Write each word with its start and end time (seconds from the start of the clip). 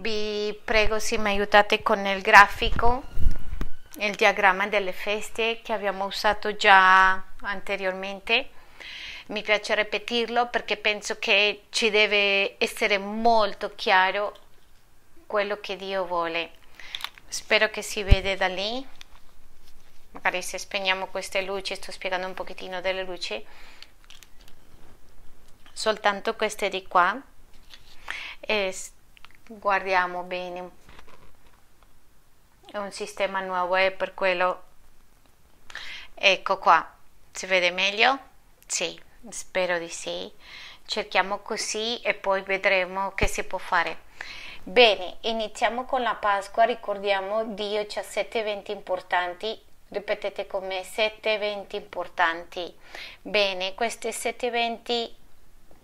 Vi 0.00 0.56
prego 0.64 1.00
se 1.00 1.18
mi 1.18 1.30
aiutate 1.30 1.82
con 1.82 2.06
il 2.06 2.22
grafico, 2.22 3.02
il 3.98 4.14
diagramma 4.14 4.68
delle 4.68 4.92
feste 4.92 5.60
che 5.60 5.72
abbiamo 5.72 6.04
usato 6.04 6.54
già 6.54 7.20
anteriormente. 7.40 8.50
Mi 9.26 9.42
piace 9.42 9.74
ripetirlo 9.74 10.50
perché 10.50 10.76
penso 10.76 11.18
che 11.18 11.64
ci 11.70 11.90
deve 11.90 12.54
essere 12.58 12.96
molto 12.98 13.72
chiaro 13.74 14.38
quello 15.26 15.58
che 15.58 15.74
Dio 15.74 16.06
vuole. 16.06 16.52
Spero 17.26 17.68
che 17.68 17.82
si 17.82 18.04
vede 18.04 18.36
da 18.36 18.46
lì. 18.46 18.86
Magari 20.12 20.42
se 20.42 20.58
spegniamo 20.58 21.08
queste 21.08 21.42
luci, 21.42 21.74
sto 21.74 21.90
spiegando 21.90 22.28
un 22.28 22.34
pochettino 22.34 22.80
delle 22.80 23.02
luci. 23.02 23.44
Soltanto 25.72 26.36
queste 26.36 26.68
di 26.68 26.86
qua. 26.86 27.20
E 28.38 28.72
guardiamo 29.48 30.22
bene. 30.22 30.70
È 32.70 32.76
un 32.76 32.92
sistema 32.92 33.40
nuovo 33.40 33.76
e 33.76 33.90
per 33.90 34.14
quello... 34.14 34.62
Ecco 36.14 36.58
qua. 36.58 36.94
Si 37.32 37.46
vede 37.46 37.70
meglio? 37.70 38.18
Sì, 38.66 39.00
spero 39.30 39.78
di 39.78 39.88
sì. 39.88 40.30
Cerchiamo 40.84 41.38
così 41.38 42.00
e 42.02 42.14
poi 42.14 42.42
vedremo 42.42 43.12
che 43.14 43.26
si 43.26 43.44
può 43.44 43.58
fare. 43.58 44.06
Bene, 44.62 45.16
iniziamo 45.20 45.84
con 45.86 46.02
la 46.02 46.14
Pasqua, 46.14 46.64
ricordiamo 46.64 47.44
Dio 47.44 47.86
c'ha 47.86 48.02
sette 48.02 48.40
eventi 48.40 48.70
importanti, 48.70 49.58
ripetete 49.88 50.46
con 50.46 50.66
me, 50.66 50.84
sette 50.84 51.32
eventi 51.32 51.76
importanti. 51.76 52.76
Bene, 53.22 53.74
questi 53.74 54.12
sette 54.12 54.48
eventi 54.48 55.14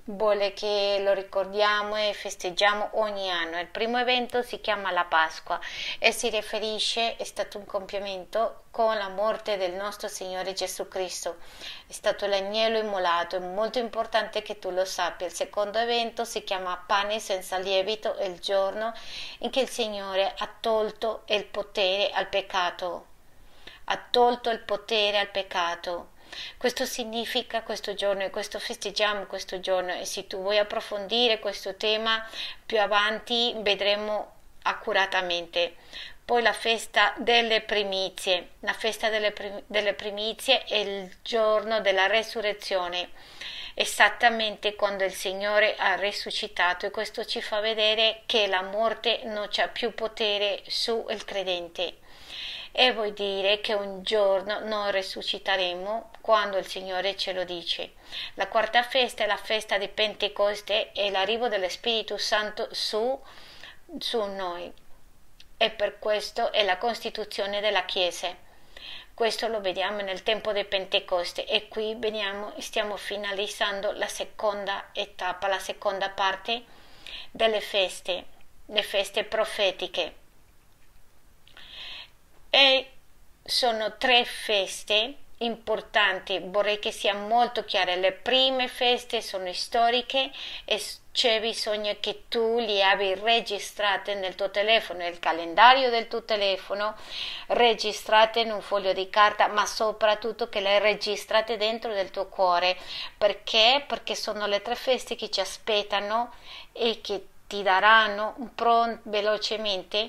vuole 0.06 0.52
che 0.52 0.98
lo 1.00 1.14
ricordiamo 1.14 1.96
e 1.96 2.12
festeggiamo 2.12 2.90
ogni 2.94 3.30
anno. 3.30 3.58
Il 3.58 3.68
primo 3.68 3.98
evento 3.98 4.42
si 4.42 4.60
chiama 4.60 4.90
la 4.90 5.04
Pasqua 5.04 5.58
e 5.98 6.12
si 6.12 6.28
riferisce, 6.28 7.16
è 7.16 7.24
stato 7.24 7.58
un 7.58 7.64
compimento 7.64 8.64
con 8.70 8.96
la 8.96 9.08
morte 9.08 9.56
del 9.56 9.72
nostro 9.72 10.08
Signore 10.08 10.52
Gesù 10.52 10.88
Cristo. 10.88 11.36
È 11.86 11.92
stato 11.92 12.26
l'agnello 12.26 12.78
immolato, 12.78 13.36
è 13.36 13.40
molto 13.40 13.78
importante 13.78 14.42
che 14.42 14.58
tu 14.58 14.70
lo 14.70 14.84
sappia. 14.84 15.26
Il 15.26 15.32
secondo 15.32 15.78
evento 15.78 16.24
si 16.24 16.44
chiama 16.44 16.82
Pane 16.86 17.18
senza 17.18 17.56
lievito, 17.56 18.14
è 18.14 18.24
il 18.24 18.40
giorno 18.40 18.92
in 19.38 19.50
cui 19.50 19.62
il 19.62 19.68
Signore 19.68 20.34
ha 20.36 20.50
tolto 20.60 21.22
il 21.26 21.46
potere 21.46 22.10
al 22.12 22.28
peccato. 22.28 23.06
Ha 23.84 24.02
tolto 24.10 24.50
il 24.50 24.60
potere 24.60 25.18
al 25.18 25.30
peccato 25.30 26.12
questo 26.56 26.84
significa 26.86 27.62
questo 27.62 27.94
giorno 27.94 28.22
e 28.22 28.30
questo 28.30 28.58
festeggiamo 28.58 29.26
questo 29.26 29.60
giorno 29.60 29.94
e 29.94 30.04
se 30.04 30.26
tu 30.26 30.40
vuoi 30.40 30.58
approfondire 30.58 31.38
questo 31.38 31.74
tema 31.76 32.26
più 32.64 32.80
avanti 32.80 33.54
vedremo 33.58 34.32
accuratamente. 34.62 35.76
Poi 36.24 36.40
la 36.42 36.54
festa 36.54 37.12
delle 37.18 37.60
primizie. 37.60 38.48
La 38.60 38.72
festa 38.72 39.10
delle, 39.10 39.32
prim- 39.32 39.62
delle 39.66 39.92
primizie 39.92 40.64
è 40.64 40.76
il 40.76 41.14
giorno 41.22 41.80
della 41.80 42.06
resurrezione 42.06 43.10
esattamente 43.74 44.76
quando 44.76 45.04
il 45.04 45.12
Signore 45.12 45.74
ha 45.76 45.96
risuscitato 45.96 46.86
e 46.86 46.90
questo 46.90 47.24
ci 47.24 47.42
fa 47.42 47.58
vedere 47.60 48.22
che 48.26 48.46
la 48.46 48.62
morte 48.62 49.22
non 49.24 49.48
c'ha 49.50 49.68
più 49.68 49.92
potere 49.94 50.62
sul 50.68 51.24
credente 51.24 51.96
e 52.76 52.92
vuol 52.92 53.12
dire 53.12 53.60
che 53.60 53.72
un 53.72 54.02
giorno 54.02 54.58
noi 54.58 54.90
risusciteremo 54.90 56.10
quando 56.20 56.56
il 56.58 56.66
Signore 56.66 57.16
ce 57.16 57.32
lo 57.32 57.44
dice. 57.44 57.92
La 58.34 58.48
quarta 58.48 58.82
festa 58.82 59.22
è 59.22 59.28
la 59.28 59.36
festa 59.36 59.78
di 59.78 59.86
Pentecoste 59.86 60.90
e 60.90 61.08
l'arrivo 61.12 61.46
dello 61.46 61.68
Spirito 61.68 62.16
Santo 62.18 62.66
su, 62.72 63.16
su 63.96 64.24
noi 64.24 64.72
e 65.56 65.70
per 65.70 66.00
questo 66.00 66.50
è 66.50 66.64
la 66.64 66.76
costituzione 66.76 67.60
della 67.60 67.84
Chiesa. 67.84 68.34
Questo 69.14 69.46
lo 69.46 69.60
vediamo 69.60 70.00
nel 70.00 70.24
tempo 70.24 70.52
di 70.52 70.64
Pentecoste 70.64 71.46
e 71.46 71.68
qui 71.68 71.94
veniamo, 71.96 72.54
stiamo 72.58 72.96
finalizzando 72.96 73.92
la 73.92 74.08
seconda 74.08 74.88
etapa, 74.92 75.46
la 75.46 75.60
seconda 75.60 76.10
parte 76.10 76.64
delle 77.30 77.60
feste, 77.60 78.24
le 78.66 78.82
feste 78.82 79.22
profetiche 79.22 80.22
e 82.54 82.88
sono 83.42 83.96
tre 83.98 84.24
feste 84.24 85.16
importanti, 85.38 86.40
vorrei 86.40 86.78
che 86.78 86.92
sia 86.92 87.12
molto 87.12 87.64
chiaro. 87.64 87.96
Le 87.96 88.12
prime 88.12 88.68
feste 88.68 89.20
sono 89.22 89.52
storiche 89.52 90.30
e 90.64 90.80
c'è 91.10 91.40
bisogno 91.40 91.96
che 91.98 92.28
tu 92.28 92.60
li 92.60 92.80
abbia 92.80 93.20
registrate 93.20 94.14
nel 94.14 94.36
tuo 94.36 94.52
telefono, 94.52 95.00
nel 95.00 95.18
calendario 95.18 95.90
del 95.90 96.06
tuo 96.06 96.22
telefono, 96.22 96.94
registrate 97.48 98.38
in 98.38 98.52
un 98.52 98.62
foglio 98.62 98.92
di 98.92 99.10
carta, 99.10 99.48
ma 99.48 99.66
soprattutto 99.66 100.48
che 100.48 100.60
le 100.60 100.78
registrate 100.78 101.56
dentro 101.56 101.92
del 101.92 102.12
tuo 102.12 102.28
cuore. 102.28 102.76
Perché? 103.18 103.82
Perché 103.84 104.14
sono 104.14 104.46
le 104.46 104.62
tre 104.62 104.76
feste 104.76 105.16
che 105.16 105.28
ci 105.28 105.40
aspettano 105.40 106.32
e 106.70 107.00
che 107.00 107.26
ti 107.48 107.64
daranno 107.64 108.34
un 108.36 108.54
pronto 108.54 109.00
velocemente, 109.10 110.08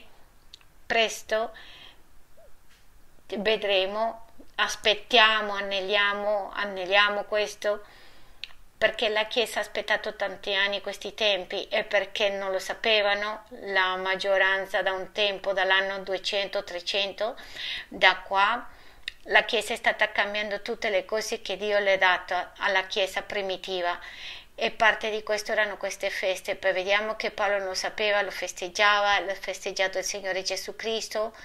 presto, 0.86 1.52
vedremo, 3.28 4.28
aspettiamo, 4.56 5.54
anneliamo, 5.54 6.52
anneliamo 6.54 7.24
questo 7.24 7.84
perché 8.78 9.10
la 9.10 9.26
Chiesa 9.26 9.60
ha 9.60 9.62
aspettato 9.62 10.16
tanti 10.16 10.54
anni 10.54 10.82
questi 10.82 11.14
tempi 11.14 11.68
e 11.70 11.84
perché 11.84 12.30
non 12.30 12.52
lo 12.52 12.60
sapevano 12.60 13.46
la 13.62 13.96
maggioranza 13.96 14.82
da 14.82 14.92
un 14.92 15.12
tempo, 15.12 15.54
dall'anno 15.54 15.98
200-300, 16.00 17.34
da 17.88 18.18
qua 18.18 18.68
la 19.30 19.44
Chiesa 19.44 19.74
è 19.74 19.78
stata 19.78 20.12
cambiando 20.12 20.62
tutte 20.62 20.90
le 20.90 21.06
cose 21.06 21.42
che 21.42 21.58
Dio 21.58 21.80
le 21.80 21.94
ha 21.94 21.98
dato 21.98 22.36
alla 22.58 22.86
Chiesa 22.86 23.22
primitiva 23.22 23.98
e 24.58 24.72
parte 24.72 25.10
di 25.10 25.22
questo 25.22 25.52
erano 25.52 25.76
queste 25.76 26.10
feste. 26.10 26.56
Poi 26.56 26.72
vediamo 26.72 27.18
che 27.18 27.30
Paolo 27.30 27.60
lo 27.60 27.74
sapeva, 27.74 28.22
lo 28.22 28.32
festeggiava, 28.32 29.20
l'ha 29.20 29.36
festeggiato 29.36 29.98
il 29.98 30.06
Signore 30.06 30.44
Gesù 30.44 30.78
Cristo. 30.78 31.36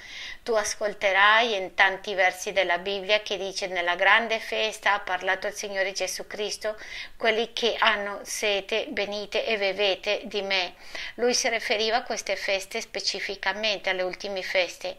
Tu 0.44 0.52
ascolterai 0.52 1.56
in 1.56 1.74
tanti 1.74 2.14
versi 2.14 2.52
della 2.52 2.78
Bibbia 2.78 3.20
che 3.20 3.36
dice 3.36 3.66
nella 3.66 3.96
grande 3.96 4.38
festa 4.38 4.94
ha 4.94 5.00
parlato 5.00 5.48
il 5.48 5.54
Signore 5.54 5.90
Gesù 5.90 6.28
Cristo, 6.28 6.78
quelli 7.16 7.52
che 7.52 7.74
hanno 7.78 8.20
sete, 8.22 8.86
venite 8.90 9.44
e 9.44 9.58
bevete 9.58 10.22
di 10.24 10.42
me. 10.42 10.74
Lui 11.16 11.34
si 11.34 11.48
riferiva 11.48 11.96
a 11.96 12.02
queste 12.04 12.36
feste 12.36 12.80
specificamente, 12.80 13.90
alle 13.90 14.02
ultime 14.02 14.42
feste. 14.42 14.98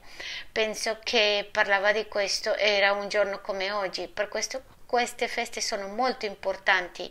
Penso 0.52 1.00
che 1.02 1.48
parlava 1.50 1.94
di 1.94 2.06
questo, 2.10 2.56
era 2.56 2.92
un 2.92 3.08
giorno 3.08 3.40
come 3.40 3.72
oggi, 3.72 4.10
per 4.10 4.28
questo 4.28 4.80
queste 4.91 5.29
feste 5.29 5.62
sono 5.62 5.88
molto 5.88 6.25
importanti. 6.25 7.09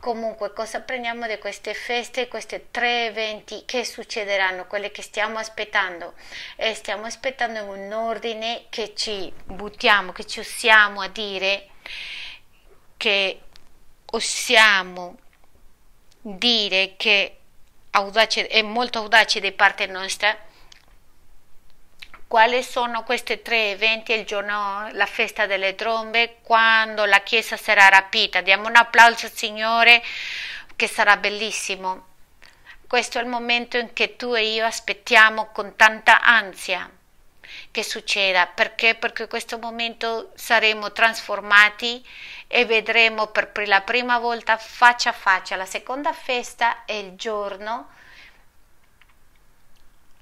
Comunque, 0.00 0.52
cosa 0.52 0.80
prendiamo 0.80 1.28
di 1.28 1.38
queste 1.38 1.72
feste, 1.72 2.26
questi 2.26 2.66
tre 2.72 3.06
eventi 3.06 3.62
che 3.64 3.84
succederanno, 3.84 4.66
quelli 4.66 4.90
che 4.90 5.02
stiamo 5.02 5.38
aspettando? 5.38 6.14
E 6.56 6.74
stiamo 6.74 7.04
aspettando 7.06 7.62
un 7.62 7.92
ordine 7.92 8.64
che 8.70 8.94
ci 8.96 9.32
buttiamo, 9.44 10.10
che 10.10 10.26
ci 10.26 10.40
usiamo 10.40 11.00
a 11.00 11.06
dire 11.06 11.68
che 12.96 13.40
osiamo 14.06 15.16
dire 16.22 16.94
che 16.96 17.36
audace, 17.92 18.48
è 18.48 18.62
molto 18.62 18.98
audace 18.98 19.38
da 19.38 19.52
parte 19.52 19.86
nostra 19.86 20.36
quali 22.32 22.62
sono 22.62 23.02
questi 23.02 23.42
tre 23.42 23.72
eventi 23.72 24.14
il 24.14 24.24
giorno, 24.24 24.88
la 24.92 25.04
festa 25.04 25.44
delle 25.44 25.74
trombe, 25.74 26.38
quando 26.40 27.04
la 27.04 27.20
Chiesa 27.20 27.58
sarà 27.58 27.90
rapita. 27.90 28.40
Diamo 28.40 28.68
un 28.68 28.76
applauso 28.76 29.26
al 29.26 29.32
Signore 29.32 30.02
che 30.74 30.88
sarà 30.88 31.18
bellissimo. 31.18 32.06
Questo 32.86 33.18
è 33.18 33.20
il 33.20 33.28
momento 33.28 33.76
in 33.76 33.92
cui 33.92 34.16
tu 34.16 34.32
e 34.32 34.46
io 34.46 34.64
aspettiamo 34.64 35.50
con 35.52 35.76
tanta 35.76 36.22
ansia 36.22 36.90
che 37.70 37.84
succeda. 37.84 38.46
Perché? 38.46 38.94
Perché 38.94 39.24
in 39.24 39.28
questo 39.28 39.58
momento 39.58 40.32
saremo 40.34 40.90
trasformati 40.90 42.02
e 42.46 42.64
vedremo 42.64 43.26
per 43.26 43.52
la 43.66 43.82
prima 43.82 44.18
volta 44.18 44.56
faccia 44.56 45.10
a 45.10 45.12
faccia. 45.12 45.56
La 45.56 45.66
seconda 45.66 46.14
festa 46.14 46.86
è 46.86 46.94
il 46.94 47.14
giorno, 47.14 47.90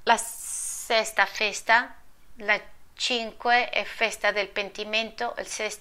la 0.02 0.16
sesta 0.16 1.24
festa 1.24 1.94
la 2.40 2.60
5 2.94 3.70
è 3.70 3.84
festa 3.84 4.30
del 4.30 4.48
pentimento, 4.48 5.34
il 5.38 5.46
6 5.46 5.78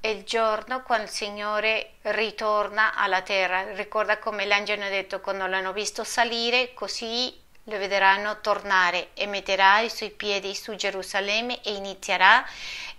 è 0.00 0.08
il 0.08 0.24
giorno 0.24 0.82
quando 0.82 1.04
il 1.04 1.10
Signore 1.10 1.92
ritorna 2.02 2.94
alla 2.94 3.22
terra. 3.22 3.72
Ricorda 3.74 4.18
come 4.18 4.46
l'angelo 4.46 4.84
ha 4.84 4.88
detto 4.88 5.20
quando 5.20 5.46
l'hanno 5.46 5.72
visto 5.72 6.02
salire, 6.02 6.74
così 6.74 7.38
lo 7.66 7.78
vedranno 7.78 8.40
tornare 8.40 9.10
e 9.14 9.26
metterà 9.26 9.78
i 9.78 9.88
suoi 9.88 10.10
piedi 10.10 10.54
su 10.56 10.74
Gerusalemme 10.74 11.62
e 11.62 11.74
inizierà 11.74 12.44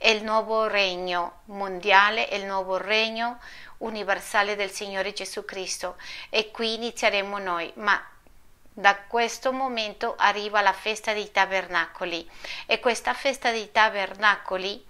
il 0.04 0.24
nuovo 0.24 0.68
regno 0.68 1.42
mondiale, 1.45 2.30
il 2.31 2.45
nuovo 2.45 2.78
regno 2.78 3.40
universale 3.80 4.56
del 4.56 4.72
Signore 4.72 5.12
Gesù 5.12 5.44
Cristo. 5.44 5.98
E 6.30 6.51
qui 6.51 6.75
inizieremo 6.75 7.38
noi, 7.40 7.69
ma 7.75 8.01
Da 8.75 8.95
questo 8.95 9.51
momento 9.51 10.15
arriva 10.17 10.59
la 10.61 10.73
festa 10.73 11.13
dei 11.13 11.31
tabernacoli 11.31 12.27
e 12.65 12.79
questa 12.79 13.13
festa 13.13 13.51
dei 13.51 13.71
tabernacoli 13.71 14.83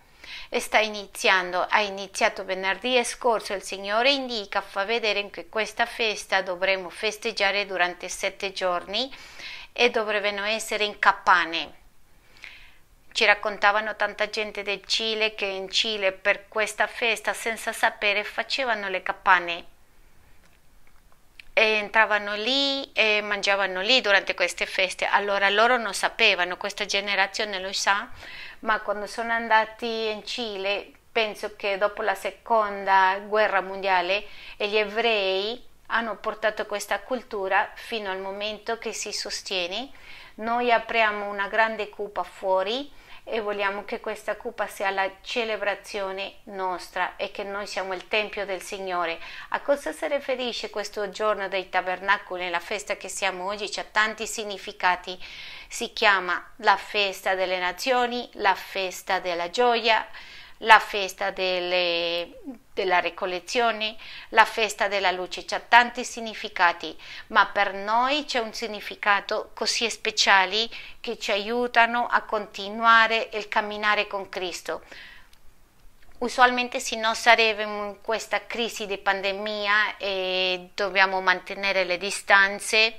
sta 0.51 0.79
iniziando, 0.79 1.67
ha 1.69 1.81
iniziato 1.81 2.45
venerdì 2.45 3.03
scorso, 3.03 3.53
il 3.53 3.61
Signore 3.61 4.11
indica, 4.11 4.61
fa 4.61 4.85
vedere 4.85 5.29
che 5.29 5.49
questa 5.49 5.85
festa 5.85 6.41
dovremo 6.41 6.89
festeggiare 6.89 7.65
durante 7.65 8.07
sette 8.07 8.53
giorni 8.53 9.13
e 9.73 9.89
dovrebbero 9.89 10.43
essere 10.45 10.85
in 10.85 10.97
campane. 10.97 11.81
Ci 13.11 13.25
raccontavano 13.25 13.97
tanta 13.97 14.29
gente 14.29 14.63
del 14.63 14.85
Cile 14.85 15.35
che 15.35 15.45
in 15.45 15.69
Cile 15.69 16.13
per 16.13 16.47
questa 16.47 16.87
festa 16.87 17.33
senza 17.33 17.73
sapere 17.73 18.23
facevano 18.23 18.87
le 18.87 19.03
campane 19.03 19.71
e 21.53 21.61
entravano 21.61 22.33
lì 22.35 22.91
e 22.93 23.21
mangiavano 23.21 23.81
lì 23.81 24.01
durante 24.01 24.33
queste 24.33 24.65
feste. 24.65 25.05
Allora 25.05 25.49
loro 25.49 25.77
non 25.77 25.93
sapevano, 25.93 26.57
questa 26.57 26.85
generazione 26.85 27.59
lo 27.59 27.71
sa, 27.71 28.09
ma 28.59 28.79
quando 28.81 29.05
sono 29.05 29.31
andati 29.31 30.07
in 30.07 30.25
Cile, 30.25 30.91
penso 31.11 31.55
che 31.55 31.77
dopo 31.77 32.01
la 32.01 32.15
seconda 32.15 33.19
guerra 33.27 33.61
mondiale, 33.61 34.25
gli 34.57 34.75
ebrei 34.75 35.63
hanno 35.87 36.15
portato 36.15 36.65
questa 36.65 36.99
cultura 37.01 37.69
fino 37.75 38.09
al 38.09 38.19
momento 38.19 38.79
che 38.79 38.93
si 38.93 39.11
sostiene. 39.11 39.91
Noi 40.35 40.71
apriamo 40.71 41.29
una 41.29 41.47
grande 41.47 41.89
cupa 41.89 42.23
fuori 42.23 42.91
e 43.25 43.39
vogliamo 43.39 43.85
che 43.85 43.99
questa 43.99 44.35
cupa 44.35 44.67
sia 44.67 44.89
la 44.89 45.09
celebrazione 45.21 46.39
nostra 46.45 47.15
e 47.15 47.31
che 47.31 47.43
noi 47.43 47.67
siamo 47.67 47.93
il 47.93 48.07
Tempio 48.07 48.45
del 48.45 48.61
Signore. 48.61 49.19
A 49.49 49.61
cosa 49.61 49.91
si 49.91 50.07
riferisce 50.07 50.69
questo 50.69 51.09
giorno 51.09 51.47
dei 51.47 51.69
tabernacoli, 51.69 52.49
la 52.49 52.59
festa 52.59 52.97
che 52.97 53.07
siamo 53.07 53.47
oggi? 53.47 53.69
C'ha 53.69 53.83
tanti 53.83 54.27
significati. 54.27 55.17
Si 55.67 55.93
chiama 55.93 56.51
la 56.57 56.75
festa 56.77 57.35
delle 57.35 57.59
nazioni, 57.59 58.29
la 58.33 58.55
festa 58.55 59.19
della 59.19 59.49
gioia, 59.49 60.05
la 60.57 60.79
festa 60.79 61.31
delle, 61.31 62.39
della 62.73 62.99
ricollezione, 62.99 63.95
la 64.29 64.45
festa 64.45 64.87
della 64.87 65.11
luce, 65.11 65.45
c'è 65.45 65.67
tanti 65.67 66.03
significati, 66.03 66.95
ma 67.27 67.45
per 67.47 67.73
noi 67.73 68.25
c'è 68.25 68.39
un 68.39 68.53
significato 68.53 69.51
così 69.53 69.89
speciale 69.89 70.67
che 70.99 71.17
ci 71.17 71.31
aiutano 71.31 72.07
a 72.07 72.21
continuare 72.21 73.29
il 73.33 73.47
camminare 73.47 74.07
con 74.07 74.27
Cristo. 74.29 74.83
Usualmente 76.19 76.79
se 76.79 76.95
non 76.95 77.15
saremmo 77.15 77.85
in 77.85 78.01
questa 78.01 78.45
crisi 78.45 78.85
di 78.85 78.97
pandemia 78.97 79.97
e 79.97 80.69
dobbiamo 80.73 81.19
mantenere 81.21 81.83
le 81.83 81.97
distanze, 81.97 82.97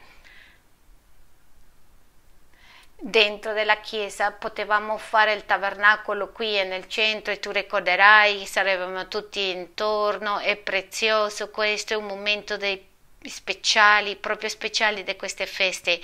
dentro 3.06 3.52
della 3.52 3.80
chiesa, 3.80 4.32
potevamo 4.32 4.96
fare 4.96 5.34
il 5.34 5.44
tabernacolo 5.44 6.32
qui 6.32 6.52
nel 6.64 6.88
centro 6.88 7.34
e 7.34 7.38
tu 7.38 7.50
ricorderai, 7.50 8.46
saremmo 8.46 9.08
tutti 9.08 9.50
intorno, 9.50 10.38
è 10.38 10.56
prezioso, 10.56 11.50
questo 11.50 11.92
è 11.92 11.96
un 11.96 12.06
momento 12.06 12.56
dei 12.56 12.82
speciali, 13.28 14.16
proprio 14.16 14.48
speciali 14.48 15.04
di 15.04 15.16
queste 15.16 15.44
feste. 15.44 16.00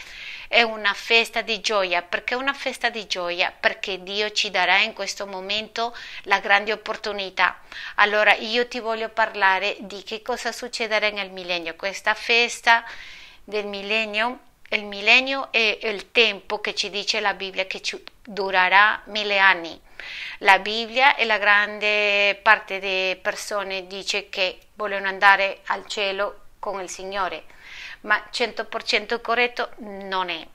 È 0.47 0.61
una 0.61 0.93
festa 0.93 1.41
di 1.41 1.61
gioia, 1.61 2.03
perché 2.03 2.35
è 2.35 2.37
una 2.37 2.53
festa 2.53 2.91
di 2.91 3.07
gioia? 3.07 3.51
Perché 3.51 4.03
Dio 4.03 4.31
ci 4.33 4.51
darà 4.51 4.81
in 4.81 4.93
questo 4.93 5.27
momento 5.27 5.97
la 6.25 6.39
grande 6.39 6.73
opportunità. 6.73 7.61
Allora 7.95 8.35
io 8.35 8.69
ti 8.69 8.79
voglio 8.79 9.09
parlare 9.09 9.77
di 9.81 10.03
che 10.03 10.21
cosa 10.21 10.53
succederà 10.53 11.09
nel 11.09 11.31
millennio. 11.31 11.77
Questa 11.77 12.13
festa 12.13 12.85
del 13.43 13.65
millennio 13.65 14.49
il 14.73 14.85
millennio 14.85 15.51
è 15.51 15.79
il 15.83 16.13
tempo 16.13 16.61
che 16.61 16.75
ci 16.75 16.91
dice 16.91 17.19
la 17.19 17.35
Bibbia 17.35 17.67
che 17.67 17.83
durerà 18.23 19.03
mille 19.07 19.39
anni. 19.39 19.81
La 20.39 20.61
Bibbia 20.61 21.17
e 21.17 21.25
la 21.25 21.39
grande 21.39 22.39
parte 22.41 22.79
delle 22.79 23.17
persone 23.17 23.89
dice 23.89 24.29
che 24.29 24.59
vogliono 24.75 25.09
andare 25.09 25.61
al 25.67 25.87
cielo 25.87 26.43
con 26.61 26.81
il 26.81 26.89
Signore, 26.89 27.45
ma 28.03 28.29
100% 28.33 29.21
corretto 29.21 29.71
non 29.79 30.31
è. 30.31 30.47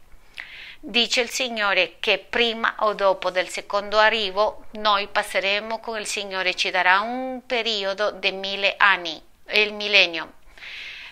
Dice 0.80 1.20
il 1.20 1.30
Signore 1.30 1.96
che 2.00 2.18
prima 2.18 2.76
o 2.80 2.94
dopo 2.94 3.32
del 3.32 3.50
secondo 3.50 3.98
arrivo 3.98 4.66
noi 4.74 5.08
passeremo 5.08 5.80
con 5.80 6.00
il 6.00 6.06
Signore, 6.06 6.56
ci 6.56 6.70
darà 6.70 7.02
un 7.02 7.42
periodo 7.46 8.12
di 8.12 8.32
mille 8.32 8.76
anni, 8.78 9.22
il 9.52 9.74
millennio 9.74 10.35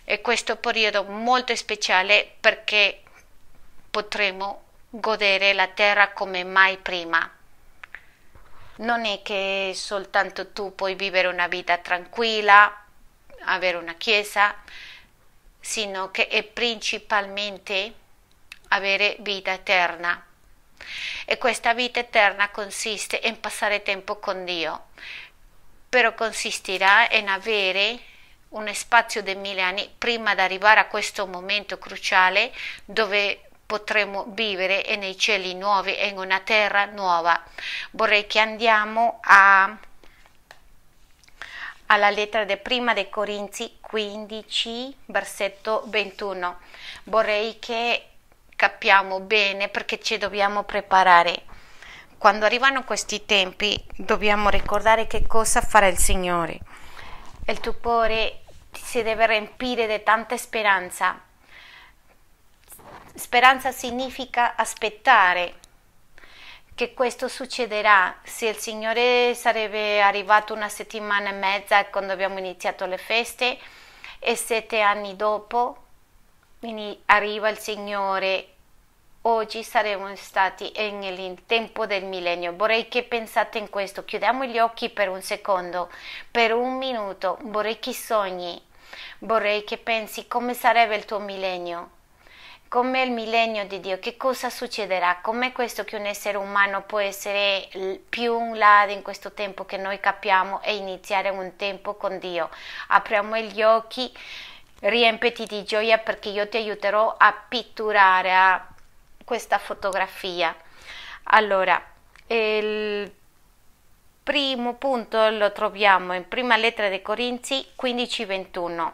e 0.06 0.22
questo 0.22 0.58
periodo 0.58 1.04
molto 1.04 1.56
speciale 1.56 2.36
perché 2.40 3.02
potremo 3.90 4.64
godere 4.90 5.54
la 5.54 5.68
terra 5.68 6.12
come 6.12 6.44
mai 6.44 6.78
prima. 6.78 7.30
Non 8.76 9.06
è 9.06 9.22
che 9.22 9.72
soltanto 9.76 10.52
tu 10.52 10.76
puoi 10.76 10.96
vivere 10.96 11.28
una 11.28 11.48
vita 11.48 11.78
tranquilla, 11.78 12.86
avere 13.46 13.78
una 13.78 13.94
chiesa, 13.94 14.56
sino 15.60 16.12
che 16.12 16.28
è 16.28 16.44
principalmente 16.44 17.94
avere 18.70 19.16
vita 19.20 19.52
eterna. 19.52 20.26
E 21.26 21.38
questa 21.38 21.74
vita 21.74 22.00
eterna 22.00 22.50
consiste 22.50 23.20
in 23.24 23.40
passare 23.40 23.84
tempo 23.84 24.18
con 24.18 24.44
Dio, 24.44 24.88
però 25.88 26.14
consistirà 26.14 27.10
in 27.12 27.30
avere 27.30 28.00
uno 28.54 28.74
spazio 28.74 29.22
di 29.22 29.36
mille 29.36 29.62
anni 29.62 29.90
prima 29.98 30.36
di 30.36 30.42
arrivare 30.42 30.80
a 30.80 30.88
questo 30.88 31.26
momento 31.28 31.78
cruciale 31.78 32.52
dove 32.86 33.50
potremo 33.66 34.26
vivere 34.30 34.84
nei 34.98 35.18
cieli 35.18 35.56
nuovi 35.56 35.96
e 35.96 36.08
in 36.08 36.18
una 36.18 36.40
terra 36.40 36.86
nuova. 36.86 37.42
Vorrei 37.92 38.28
che 38.28 38.40
andiamo 38.40 39.20
a, 39.24 39.76
alla 41.88 42.10
lettera 42.10 42.44
di 42.44 42.58
prima 42.58 42.94
dei 42.94 43.10
Corinzi 43.10 43.78
15, 43.80 44.98
versetto 45.06 45.84
21. 45.88 46.60
Vorrei 47.06 47.58
che 47.58 48.08
capiamo 48.56 49.20
bene 49.22 49.70
perché 49.70 50.00
ci 50.00 50.18
dobbiamo 50.18 50.64
preparare. 50.64 51.44
Quando 52.20 52.46
arrivano 52.46 52.84
questi 52.84 53.26
tempi 53.26 53.84
dobbiamo 53.96 54.50
ricordare 54.50 55.08
che 55.08 55.26
cosa 55.26 55.62
farà 55.62 55.88
il 55.88 55.98
Signore 55.98 56.60
il 57.48 57.60
tuo 57.60 57.76
cuore 57.76 58.43
si 58.74 59.02
deve 59.04 59.28
riempire 59.28 59.88
di 59.88 60.04
tanta 60.04 60.38
speranza. 60.38 61.20
Speranza 63.16 63.72
significa 63.72 64.56
aspettare 64.56 65.56
che 66.76 66.94
questo 66.94 67.28
succederà. 67.28 68.18
Se 68.24 68.48
il 68.48 68.58
Signore 68.58 69.36
sarebbe 69.36 70.02
arrivato 70.02 70.54
una 70.54 70.70
settimana 70.70 71.30
e 71.30 71.34
mezza 71.34 71.86
quando 71.86 72.14
abbiamo 72.14 72.40
iniziato 72.40 72.86
le 72.86 72.98
feste 72.98 73.60
e 74.20 74.36
sette 74.36 74.82
anni 74.82 75.16
dopo 75.16 75.78
arriva 77.06 77.50
il 77.50 77.58
Signore 77.58 78.53
Oggi 79.26 79.64
saremo 79.64 80.14
stati 80.18 80.70
nel 80.76 81.46
tempo 81.46 81.86
del 81.86 82.04
millennio. 82.04 82.58
Vorrei 82.58 82.90
che 82.90 83.04
pensate 83.04 83.58
in 83.58 83.70
questo. 83.70 84.04
Chiudiamo 84.04 84.44
gli 84.44 84.60
occhi 84.60 84.90
per 84.90 85.08
un 85.08 85.22
secondo, 85.22 85.90
per 86.30 86.54
un 86.54 86.76
minuto. 86.76 87.38
Vorrei 87.44 87.80
che 87.80 87.94
sogni. 87.94 88.62
Vorrei 89.20 89.64
che 89.64 89.78
pensi 89.78 90.28
come 90.28 90.54
sarebbe 90.54 90.98
il 90.98 91.06
tuo 91.06 91.20
millennio. 91.20 91.92
Come 92.68 93.02
il 93.02 93.12
millennio 93.12 93.66
di 93.66 93.80
Dio, 93.80 93.98
che 94.00 94.18
cosa 94.18 94.50
succederà? 94.50 95.20
Com'è 95.22 95.54
questo 95.54 95.86
che 95.86 95.96
un 95.96 96.06
essere 96.06 96.36
umano 96.36 96.82
può 96.82 97.00
essere 97.00 97.70
più 98.10 98.38
in 98.38 98.58
là 98.58 98.84
in 98.90 99.04
questo 99.04 99.32
tempo 99.32 99.64
che 99.64 99.78
noi 99.78 100.02
capiamo 100.02 100.62
e 100.62 100.76
iniziare 100.76 101.30
un 101.30 101.56
tempo 101.56 101.94
con 101.96 102.20
Dio? 102.20 102.50
Apriamo 102.88 103.38
gli 103.38 103.64
occhi, 103.64 104.12
riempiti 104.82 105.46
di 105.46 105.64
gioia 105.64 105.98
perché 105.98 106.28
io 106.28 106.50
ti 106.50 106.58
aiuterò 106.58 107.16
a 107.18 107.34
pitturare, 107.48 108.36
a 108.36 108.68
questa 109.24 109.58
fotografia. 109.58 110.56
Allora, 111.26 111.82
il 112.28 113.12
primo 114.24 114.76
punto 114.76 115.30
lo 115.30 115.52
troviamo 115.52 116.14
in 116.14 116.28
prima 116.28 116.56
lettera 116.56 116.90
dei 116.90 117.02
Corinzi 117.02 117.66
15:21. 117.76 118.94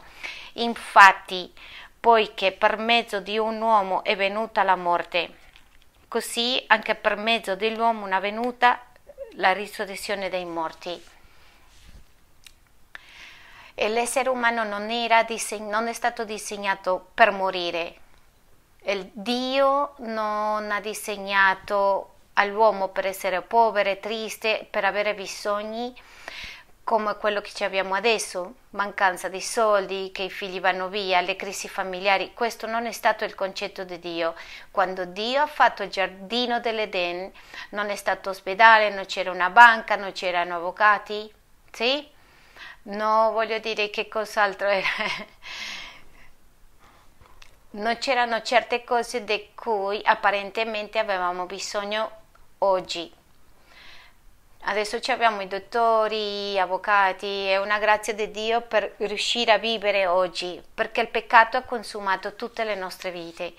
Infatti, 0.54 1.54
poiché 2.00 2.52
per 2.52 2.78
mezzo 2.78 3.20
di 3.20 3.38
un 3.38 3.62
uomo 3.62 4.04
è 4.04 4.16
venuta 4.16 4.64
la 4.64 4.76
morte, 4.76 5.36
così 6.08 6.64
anche 6.68 6.96
per 6.96 7.16
mezzo 7.18 7.56
dell'uomo 7.56 8.08
è 8.08 8.20
venuta 8.20 8.82
la 9.34 9.52
risurrezione 9.52 10.30
dei 10.30 10.46
morti. 10.46 11.02
E 13.76 13.88
l'essere 13.88 14.30
umano 14.30 14.64
non, 14.64 14.90
era 14.90 15.26
non 15.60 15.88
è 15.88 15.94
stato 15.94 16.26
disegnato 16.26 17.12
per 17.14 17.32
morire, 17.32 17.96
Dio 19.12 19.94
non 19.98 20.72
ha 20.72 20.80
disegnato 20.80 22.16
all'uomo 22.34 22.88
per 22.88 23.06
essere 23.06 23.42
povero 23.42 23.98
triste, 24.00 24.66
per 24.70 24.86
avere 24.86 25.14
bisogni, 25.14 25.94
come 26.84 27.18
quello 27.18 27.40
che 27.42 27.64
abbiamo 27.64 27.94
adesso, 27.94 28.56
mancanza 28.72 29.28
di 29.28 29.42
soldi, 29.42 30.10
che 30.12 30.24
i 30.24 30.30
figli 30.32 30.60
vanno 30.60 30.88
via, 30.88 31.22
le 31.22 31.36
crisi 31.36 31.70
familiari, 31.70 32.34
questo 32.34 32.66
non 32.66 32.88
è 32.88 32.92
stato 32.92 33.26
il 33.26 33.36
concetto 33.36 33.84
di 33.84 34.00
Dio. 34.00 34.34
Quando 34.72 35.06
Dio 35.06 35.42
ha 35.42 35.48
fatto 35.48 35.84
il 35.84 35.92
giardino 35.92 36.60
dell'Eden, 36.60 37.32
non 37.72 37.90
è 37.92 37.96
stato 37.96 38.32
ospedale, 38.32 38.90
non 38.90 39.06
c'era 39.06 39.30
una 39.30 39.52
banca, 39.52 39.98
non 39.98 40.14
c'erano 40.14 40.56
avvocati, 40.56 41.32
sì? 41.72 42.10
No, 42.84 43.32
voglio 43.34 43.60
dire 43.60 43.90
che 43.92 44.08
cos'altro 44.08 44.68
era. 44.68 44.88
non 47.72 47.98
c'erano 48.00 48.42
certe 48.42 48.84
cose 48.84 49.24
di 49.24 49.50
cui 49.54 50.02
apparentemente 50.04 50.98
avevamo 50.98 51.46
bisogno 51.46 52.12
oggi. 52.60 53.14
Adesso 54.62 55.00
abbiamo 55.12 55.42
i 55.42 55.48
dottori, 55.48 56.52
gli 56.52 56.58
avvocati, 56.58 57.46
è 57.46 57.58
una 57.58 57.80
grazia 57.80 58.14
di 58.14 58.30
Dio 58.30 58.62
per 58.62 58.96
riuscire 58.98 59.54
a 59.54 59.58
vivere 59.58 60.06
oggi, 60.06 60.62
perché 60.74 61.00
il 61.02 61.08
peccato 61.08 61.58
ha 61.58 61.62
consumato 61.62 62.36
tutte 62.36 62.66
le 62.66 62.76
nostre 62.76 63.10
vite, 63.10 63.54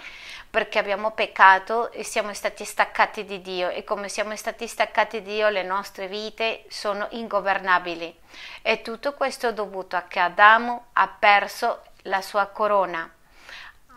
perché 0.50 0.78
abbiamo 0.78 1.12
peccato 1.12 1.90
e 1.90 2.04
siamo 2.04 2.34
stati 2.34 2.64
staccati 2.64 3.24
di 3.24 3.40
Dio 3.40 3.70
e 3.70 3.82
come 3.82 4.08
siamo 4.08 4.36
stati 4.36 4.66
staccati 4.66 5.22
di 5.22 5.32
Dio 5.34 5.48
le 5.48 5.62
nostre 5.62 6.06
vite 6.06 6.64
sono 6.68 7.06
ingovernabili. 7.10 8.14
E 8.60 8.82
tutto 8.82 9.14
questo 9.14 9.48
è 9.48 9.54
dovuto 9.54 9.96
a 9.96 10.02
che 10.02 10.18
Adamo 10.18 10.88
ha 10.92 11.08
perso 11.08 11.82
la 12.02 12.20
sua 12.20 12.46
corona, 12.46 13.10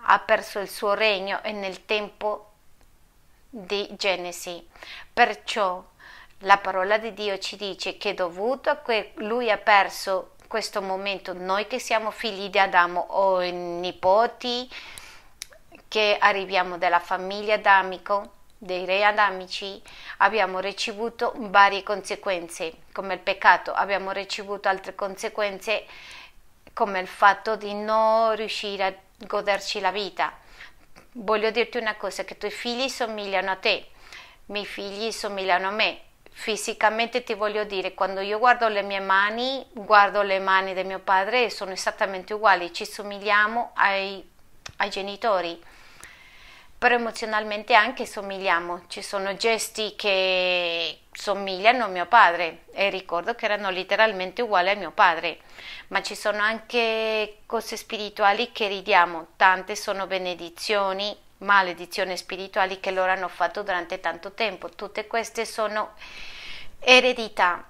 ha 0.06 0.20
perso 0.20 0.60
il 0.60 0.70
suo 0.70 0.94
regno 0.94 1.42
e 1.44 1.52
nel 1.52 1.86
tempo 1.86 2.52
di 3.50 3.88
Genesi. 3.98 4.68
Perciò 5.12 5.84
la 6.40 6.58
parola 6.58 6.98
di 6.98 7.14
Dio 7.14 7.38
ci 7.38 7.56
dice 7.56 7.98
che 7.98 8.14
dovuto 8.14 8.70
a 8.70 8.78
che 8.78 9.14
lui 9.16 9.50
ha 9.50 9.58
perso 9.58 10.32
questo 10.48 10.82
momento, 10.82 11.34
noi 11.34 11.66
che 11.68 11.80
siamo 11.80 12.12
figli 12.12 12.50
di 12.50 12.60
Adamo 12.60 13.00
o 13.00 13.40
nipoti 13.40 14.70
che 15.88 16.18
arriviamo 16.20 16.78
dalla 16.78 17.00
famiglia 17.00 17.56
adamico, 17.56 18.32
dei 18.58 18.86
re 18.86 19.04
adamici, 19.04 19.82
abbiamo 20.18 20.60
ricevuto 20.60 21.34
varie 21.36 21.84
conseguenze, 21.84 22.74
come 22.92 23.16
il 23.16 23.20
peccato, 23.20 23.74
abbiamo 23.74 24.12
ricevuto 24.12 24.70
altre 24.70 24.96
conseguenze 24.96 25.86
come 26.74 27.00
il 27.00 27.08
fatto 27.08 27.56
di 27.56 27.74
non 27.74 28.36
riuscire 28.36 28.84
a 28.86 28.94
goderci 29.26 29.80
la 29.80 29.92
vita. 29.92 30.38
Voglio 31.14 31.52
dirti 31.52 31.78
una 31.78 31.96
cosa, 31.96 32.24
che 32.24 32.34
i 32.34 32.38
tuoi 32.38 32.52
figli 32.52 32.90
somigliano 32.90 33.52
a 33.52 33.56
te, 33.56 33.70
i 33.70 34.52
miei 34.52 34.66
figli 34.66 35.12
somigliano 35.12 35.68
a 35.68 35.72
me, 35.72 36.02
fisicamente 36.32 37.24
ti 37.24 37.36
voglio 37.36 37.64
dire, 37.64 37.94
quando 37.94 38.20
io 38.20 38.40
guardo 38.40 38.68
le 38.68 38.82
mie 38.82 39.00
mani, 39.00 39.66
guardo 39.72 40.22
le 40.24 40.40
mani 40.40 40.74
di 40.74 40.84
mio 40.84 41.00
padre 41.00 41.46
e 41.46 41.50
sono 41.50 41.72
esattamente 41.72 42.34
uguali, 42.34 42.74
ci 42.74 42.86
somigliamo 42.86 43.72
ai, 43.76 44.28
ai 44.78 44.90
genitori, 44.90 45.62
però 46.84 46.96
emozionalmente 46.96 47.76
anche 47.76 48.06
somigliamo, 48.06 48.88
ci 48.88 49.02
sono 49.02 49.38
gesti 49.38 49.96
che 49.96 51.04
somigliano 51.14 51.86
a 51.86 51.88
mio 51.88 52.08
padre 52.08 52.66
e 52.74 52.90
ricordo 52.90 53.36
che 53.36 53.46
erano 53.46 53.70
letteralmente 53.70 54.42
uguali 54.42 54.72
a 54.72 54.76
mio 54.76 54.92
padre, 54.92 55.40
ma 55.88 56.02
ci 56.02 56.14
sono 56.14 56.42
anche 56.42 57.38
cose 57.46 57.78
spirituali 57.78 58.52
che 58.52 58.68
ridiamo, 58.68 59.28
tante 59.38 59.78
sono 59.78 60.08
benedizioni 60.08 61.16
maledizioni 61.38 62.18
spirituali 62.18 62.82
che 62.82 62.92
loro 62.92 63.14
hanno 63.14 63.30
fatto 63.30 63.64
durante 63.64 64.02
tanto 64.02 64.34
tempo. 64.34 64.68
Tutte 64.68 65.08
queste 65.08 65.46
sono 65.46 65.94
eredità. 66.80 67.64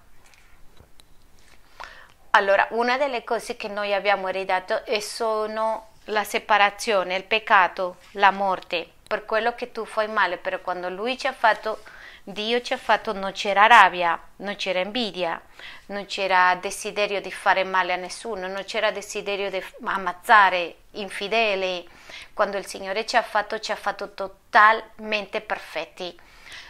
Allora, 2.31 2.65
una 2.71 2.97
delle 2.97 3.23
cose 3.23 3.57
che 3.57 3.67
noi 3.67 3.93
abbiamo 3.93 4.27
eredato 4.27 4.81
sono 5.01 5.89
la 6.05 6.23
separazione, 6.23 7.15
il 7.15 7.25
peccato, 7.25 7.97
la 8.13 8.31
morte, 8.31 8.92
per 9.13 9.25
quello 9.25 9.53
che 9.53 9.71
tu 9.71 9.85
fai 9.85 10.07
male, 10.07 10.37
però 10.37 10.59
quando 10.59 10.89
lui 10.89 11.19
ci 11.19 11.27
ha 11.27 11.33
fatto 11.33 11.83
Dio 12.25 12.61
ci 12.61 12.73
ha 12.73 12.77
fatto, 12.77 13.11
non 13.11 13.31
c'era 13.33 13.67
rabbia, 13.67 14.19
non 14.37 14.55
c'era 14.55 14.79
invidia, 14.79 15.39
non 15.87 16.05
c'era 16.05 16.55
desiderio 16.55 17.21
di 17.21 17.31
fare 17.31 17.63
male 17.63 17.93
a 17.93 17.97
nessuno, 17.97 18.47
non 18.47 18.63
c'era 18.63 18.91
desiderio 18.91 19.51
di 19.51 19.61
ammazzare 19.83 20.77
infideli. 20.91 21.87
Quando 22.33 22.57
il 22.57 22.65
Signore 22.65 23.05
ci 23.05 23.17
ha 23.17 23.21
fatto, 23.21 23.59
ci 23.59 23.71
ha 23.71 23.75
fatto 23.75 24.13
totalmente 24.13 25.41
perfetti, 25.41 26.17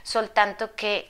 soltanto 0.02 0.72
che 0.74 1.10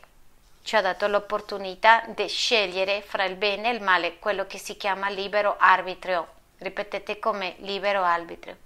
ci 0.61 0.75
ha 0.75 0.81
dato 0.81 1.07
l'opportunità 1.07 2.03
di 2.07 2.27
scegliere 2.27 3.01
fra 3.01 3.23
il 3.23 3.37
bene 3.37 3.69
e 3.69 3.73
il 3.73 3.81
male, 3.81 4.19
quello 4.19 4.45
che 4.45 4.59
si 4.59 4.75
chiama 4.75 5.09
libero 5.09 5.55
arbitrio. 5.57 6.27
Ripetete 6.57 7.17
come 7.17 7.55
libero 7.59 8.03
arbitrio. 8.03 8.57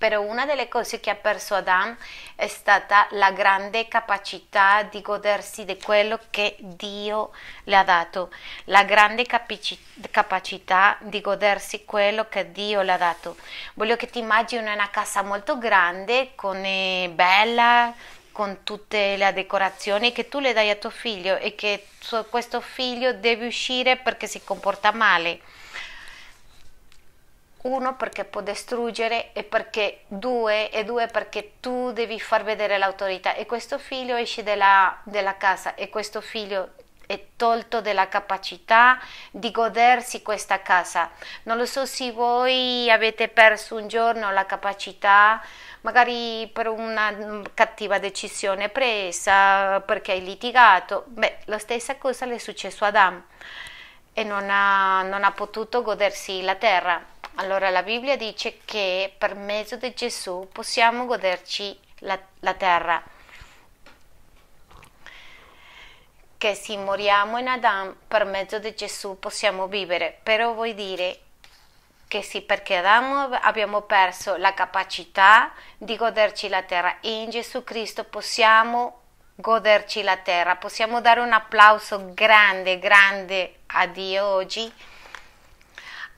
Però 0.00 0.22
una 0.22 0.46
delle 0.46 0.66
cose 0.66 0.98
che 0.98 1.10
ha 1.10 1.14
perso 1.14 1.54
Adam 1.54 1.94
è 2.34 2.46
stata 2.46 3.06
la 3.10 3.32
grande 3.32 3.86
capacità 3.86 4.82
di 4.82 5.02
godersi 5.02 5.66
di 5.66 5.76
quello 5.76 6.18
che 6.30 6.56
Dio 6.58 7.32
le 7.64 7.76
ha 7.76 7.84
dato, 7.84 8.30
la 8.64 8.84
grande 8.84 9.26
capici- 9.26 9.78
capacità 10.10 10.96
di 11.00 11.20
godersi 11.20 11.84
quello 11.84 12.28
che 12.30 12.50
Dio 12.50 12.80
le 12.80 12.92
ha 12.92 12.96
dato. 12.96 13.36
Voglio 13.74 13.96
che 13.96 14.06
ti 14.06 14.20
immagini 14.20 14.72
una 14.72 14.88
casa 14.88 15.20
molto 15.20 15.58
grande, 15.58 16.30
con, 16.34 16.56
eh, 16.64 17.10
bella, 17.12 17.92
con 18.32 18.60
tutte 18.64 19.18
le 19.18 19.30
decorazioni 19.34 20.12
che 20.12 20.30
tu 20.30 20.38
le 20.38 20.54
dai 20.54 20.70
a 20.70 20.76
tuo 20.76 20.88
figlio 20.88 21.36
e 21.36 21.54
che 21.54 21.88
questo 22.30 22.62
figlio 22.62 23.12
deve 23.12 23.46
uscire 23.46 23.98
perché 23.98 24.26
si 24.26 24.42
comporta 24.42 24.92
male 24.92 25.40
uno 27.62 27.94
perché 27.96 28.24
può 28.24 28.40
distruggere 28.40 29.32
e 29.32 29.42
perché 29.42 30.04
due 30.06 30.70
e 30.70 30.84
due 30.84 31.08
perché 31.08 31.52
tu 31.60 31.92
devi 31.92 32.18
far 32.18 32.42
vedere 32.42 32.78
l'autorità 32.78 33.34
e 33.34 33.44
questo 33.44 33.78
figlio 33.78 34.16
esce 34.16 34.42
dalla, 34.42 34.96
dalla 35.04 35.36
casa 35.36 35.74
e 35.74 35.90
questo 35.90 36.20
figlio 36.20 36.70
è 37.06 37.20
tolto 37.36 37.80
della 37.80 38.08
capacità 38.08 39.00
di 39.32 39.50
godersi 39.50 40.22
questa 40.22 40.62
casa. 40.62 41.10
Non 41.42 41.56
lo 41.56 41.66
so 41.66 41.84
se 41.84 42.12
voi 42.12 42.88
avete 42.88 43.26
perso 43.26 43.74
un 43.74 43.88
giorno 43.88 44.30
la 44.30 44.46
capacità, 44.46 45.42
magari 45.80 46.48
per 46.52 46.68
una 46.68 47.42
cattiva 47.52 47.98
decisione 47.98 48.68
presa, 48.68 49.80
perché 49.80 50.12
hai 50.12 50.22
litigato. 50.22 51.02
Beh, 51.08 51.38
la 51.46 51.58
stessa 51.58 51.96
cosa 51.96 52.26
le 52.26 52.36
è 52.36 52.38
successo 52.38 52.84
ad 52.84 52.94
Adam 52.94 53.24
e 54.12 54.22
non 54.22 54.48
ha, 54.48 55.02
non 55.02 55.24
ha 55.24 55.32
potuto 55.32 55.82
godersi 55.82 56.42
la 56.42 56.54
terra 56.54 57.18
allora 57.40 57.70
la 57.70 57.82
Bibbia 57.82 58.18
dice 58.18 58.58
che 58.66 59.14
per 59.16 59.34
mezzo 59.34 59.76
di 59.76 59.94
Gesù 59.94 60.46
possiamo 60.52 61.06
goderci 61.06 61.76
la, 62.00 62.18
la 62.40 62.52
terra. 62.52 63.02
Che 66.36 66.54
se 66.54 66.76
moriamo 66.76 67.38
in 67.38 67.48
Adam 67.48 67.96
per 68.06 68.26
mezzo 68.26 68.58
di 68.58 68.74
Gesù 68.74 69.18
possiamo 69.18 69.68
vivere, 69.68 70.18
però 70.22 70.52
vuol 70.52 70.74
dire 70.74 71.20
che 72.08 72.20
sì, 72.22 72.42
perché 72.42 72.76
Adamo 72.76 73.30
abbiamo 73.40 73.82
perso 73.82 74.36
la 74.36 74.52
capacità 74.52 75.52
di 75.78 75.96
goderci 75.96 76.48
la 76.48 76.62
terra 76.62 77.00
e 77.00 77.22
in 77.22 77.30
Gesù 77.30 77.64
Cristo 77.64 78.04
possiamo 78.04 79.00
goderci 79.36 80.02
la 80.02 80.18
terra. 80.18 80.56
Possiamo 80.56 81.00
dare 81.00 81.20
un 81.20 81.32
applauso 81.32 82.12
grande, 82.12 82.78
grande 82.78 83.60
a 83.68 83.86
Dio 83.86 84.26
oggi 84.26 84.70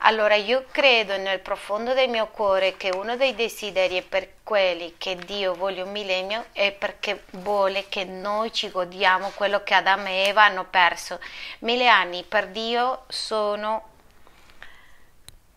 allora 0.05 0.35
io 0.35 0.65
credo 0.71 1.17
nel 1.17 1.39
profondo 1.39 1.93
del 1.93 2.09
mio 2.09 2.27
cuore 2.27 2.75
che 2.75 2.89
uno 2.93 3.15
dei 3.15 3.35
desideri 3.35 4.01
per 4.01 4.35
quelli 4.43 4.95
che 4.97 5.15
Dio 5.15 5.53
vuole 5.53 5.81
un 5.81 5.91
millennio 5.91 6.45
è 6.51 6.71
perché 6.73 7.23
vuole 7.31 7.87
che 7.87 8.03
noi 8.03 8.51
ci 8.51 8.69
godiamo 8.69 9.29
quello 9.29 9.63
che 9.63 9.73
Adamo 9.73 10.07
e 10.07 10.27
Eva 10.27 10.43
hanno 10.43 10.65
perso. 10.65 11.19
Mille 11.59 11.87
anni 11.87 12.23
per 12.23 12.47
Dio 12.49 13.05
sono 13.07 13.89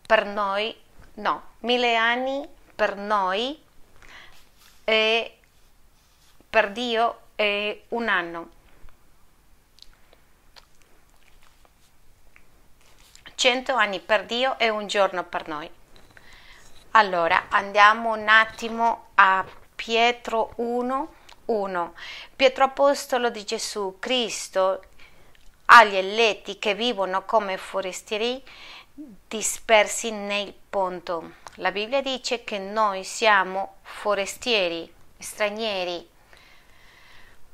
per 0.05 0.25
noi, 0.25 0.73
no, 1.15 1.43
mille 1.59 1.95
anni 1.95 2.47
per 2.73 2.95
noi 2.95 3.61
e 4.85 5.37
per 6.49 6.71
Dio 6.71 7.19
è 7.35 7.81
un 7.89 8.07
anno. 8.07 8.55
100 13.37 13.75
anni 13.75 13.99
per 13.99 14.25
Dio 14.25 14.57
e 14.57 14.69
un 14.69 14.87
giorno 14.87 15.23
per 15.23 15.47
noi. 15.47 15.69
Allora 16.91 17.45
andiamo 17.49 18.15
un 18.15 18.27
attimo 18.27 19.09
a 19.13 19.45
Pietro 19.75 20.53
1, 20.55 21.13
1. 21.45 21.93
Pietro 22.35 22.63
Apostolo 22.63 23.29
di 23.29 23.43
Gesù 23.43 23.97
Cristo 23.99 24.81
agli 25.65 25.97
eletti 25.97 26.57
che 26.57 26.73
vivono 26.73 27.25
come 27.25 27.57
forestieri 27.57 28.43
dispersi 29.27 30.09
nel 30.09 30.51
ponto. 30.67 31.33
La 31.57 31.71
Bibbia 31.71 32.01
dice 32.01 32.43
che 32.43 32.57
noi 32.57 33.03
siamo 33.03 33.75
forestieri, 33.83 34.91
stranieri, 35.15 36.09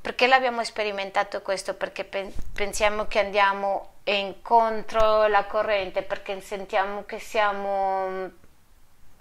Perché 0.04 0.28
l'abbiamo 0.28 0.66
sperimentato 0.66 1.42
questo? 1.42 1.76
Perché 1.76 2.04
pensiamo 2.04 3.08
che 3.08 3.20
andiamo 3.20 3.94
incontro 4.04 5.22
alla 5.22 5.46
corrente, 5.46 6.02
perché 6.02 6.42
sentiamo 6.42 7.06
che 7.06 7.20
siamo 7.20 8.30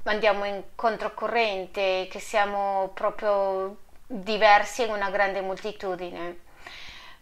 andiamo 0.03 0.45
in 0.45 0.61
controcorrente, 0.75 2.09
che 2.11 2.19
siamo 2.19 2.91
proprio 2.95 3.77
diversi 4.09 4.83
in 4.83 4.91
una 4.91 5.09
grande 5.11 5.41
moltitudine. 5.41 6.41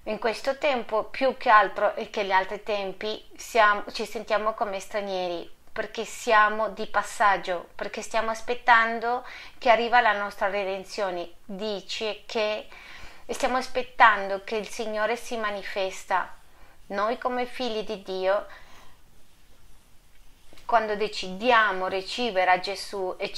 In 0.05 0.19
questo 0.19 0.57
tempo, 0.57 1.05
più 1.05 1.37
che 1.37 1.51
altro 1.51 1.93
che 2.09 2.25
gli 2.25 2.33
altri 2.33 2.63
tempi, 2.63 3.23
siamo, 3.37 3.85
ci 3.93 4.07
sentiamo 4.07 4.55
come 4.55 4.81
stranieri 4.81 5.59
perché 5.71 6.07
siamo 6.07 6.71
di 6.71 6.87
passaggio, 6.87 7.69
perché 7.75 8.01
stiamo 8.01 8.31
aspettando 8.31 9.23
che 9.59 9.69
arriva 9.69 10.01
la 10.01 10.17
nostra 10.17 10.49
redenzione. 10.49 11.33
Dice 11.45 12.23
che 12.25 12.67
stiamo 13.35 13.57
aspettando 13.57 14.43
che 14.45 14.57
il 14.57 14.69
Signore 14.69 15.17
si 15.17 15.37
manifesta. 15.37 16.35
Noi 16.89 17.19
come 17.19 17.47
figli 17.47 17.85
di 17.85 18.03
Dio 18.03 18.47
quando 20.71 20.95
decidiamo 20.95 21.89
ricevere 21.89 22.49
a 22.49 22.61
Gesù 22.61 23.17
e 23.19 23.33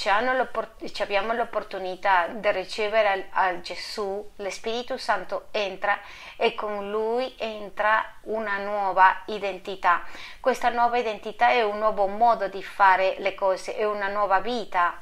abbiamo 0.99 1.33
l'opportunità 1.33 2.27
di 2.27 2.51
ricevere 2.51 3.29
a 3.31 3.59
Gesù, 3.63 4.31
lo 4.37 4.51
Spirito 4.51 4.99
Santo 4.99 5.47
entra 5.51 5.99
e 6.37 6.55
con 6.55 6.91
lui 6.91 7.35
entra 7.39 8.05
una 8.25 8.59
nuova 8.59 9.23
identità. 9.29 10.03
Questa 10.41 10.69
nuova 10.69 10.99
identità 10.99 11.49
è 11.49 11.63
un 11.63 11.79
nuovo 11.79 12.07
modo 12.07 12.49
di 12.49 12.63
fare 12.63 13.15
le 13.17 13.35
cose, 13.35 13.77
è 13.77 13.85
una 13.87 14.09
nuova 14.09 14.41
vita. 14.41 15.01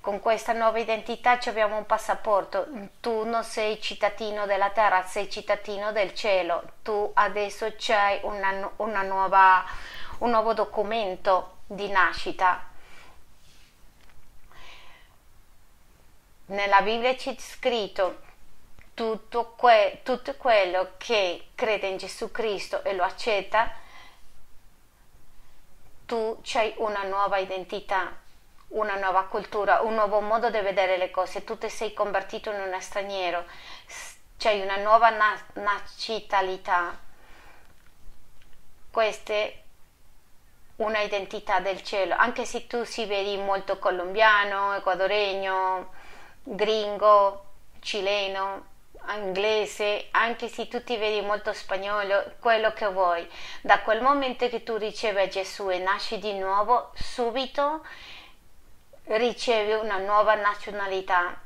Con 0.00 0.20
questa 0.20 0.52
nuova 0.52 0.78
identità 0.78 1.38
abbiamo 1.46 1.76
un 1.76 1.86
passaporto. 1.86 2.66
Tu 3.00 3.24
non 3.24 3.44
sei 3.44 3.80
cittadino 3.80 4.46
della 4.46 4.70
terra, 4.70 5.02
sei 5.02 5.30
cittadino 5.30 5.92
del 5.92 6.14
cielo. 6.14 6.62
Tu 6.82 7.10
adesso 7.14 7.72
c'hai 7.76 8.20
una, 8.22 8.70
una 8.76 9.02
nuova, 9.02 9.64
un 10.18 10.30
nuovo 10.30 10.54
documento 10.54 11.58
di 11.66 11.88
nascita. 11.88 12.66
Nella 16.46 16.80
Bibbia 16.80 17.14
c'è 17.14 17.34
scritto 17.38 18.20
tutto, 18.94 19.54
que- 19.56 20.00
tutto 20.02 20.34
quello 20.34 20.94
che 20.96 21.50
crede 21.54 21.86
in 21.86 21.98
Gesù 21.98 22.32
Cristo 22.32 22.82
e 22.82 22.94
lo 22.94 23.04
accetta, 23.04 23.70
tu 26.04 26.40
hai 26.54 26.74
una 26.78 27.04
nuova 27.04 27.38
identità, 27.38 28.16
una 28.68 28.96
nuova 28.96 29.24
cultura, 29.24 29.80
un 29.80 29.94
nuovo 29.94 30.20
modo 30.20 30.50
di 30.50 30.60
vedere 30.60 30.96
le 30.96 31.10
cose, 31.10 31.44
tu 31.44 31.56
ti 31.56 31.68
sei 31.68 31.92
convertito 31.94 32.50
in 32.50 32.60
uno 32.60 32.80
straniero, 32.80 33.44
c'hai 34.36 34.60
una 34.60 34.76
nuova 34.76 35.10
na- 35.10 35.44
nascitalità. 35.54 36.98
Queste 38.90 39.62
una 40.76 41.00
identità 41.00 41.60
del 41.60 41.82
cielo, 41.82 42.14
anche 42.16 42.44
se 42.44 42.66
tu 42.66 42.84
si 42.84 43.04
vedi 43.06 43.36
molto 43.36 43.78
colombiano, 43.78 44.74
ecuadoregno, 44.74 45.90
gringo, 46.42 47.44
cileno, 47.80 48.66
inglese, 49.16 50.08
anche 50.12 50.48
se 50.48 50.68
tu 50.68 50.82
ti 50.84 50.96
vedi 50.96 51.24
molto 51.24 51.52
spagnolo, 51.52 52.34
quello 52.40 52.72
che 52.72 52.86
vuoi. 52.86 53.28
Da 53.62 53.80
quel 53.80 54.02
momento 54.02 54.48
che 54.48 54.62
tu 54.62 54.76
ricevi 54.76 55.28
Gesù 55.30 55.70
e 55.70 55.78
nasci 55.78 56.18
di 56.18 56.34
nuovo, 56.34 56.92
subito 56.94 57.84
ricevi 59.16 59.72
una 59.72 59.98
nuova 59.98 60.34
nazionalità, 60.34 61.40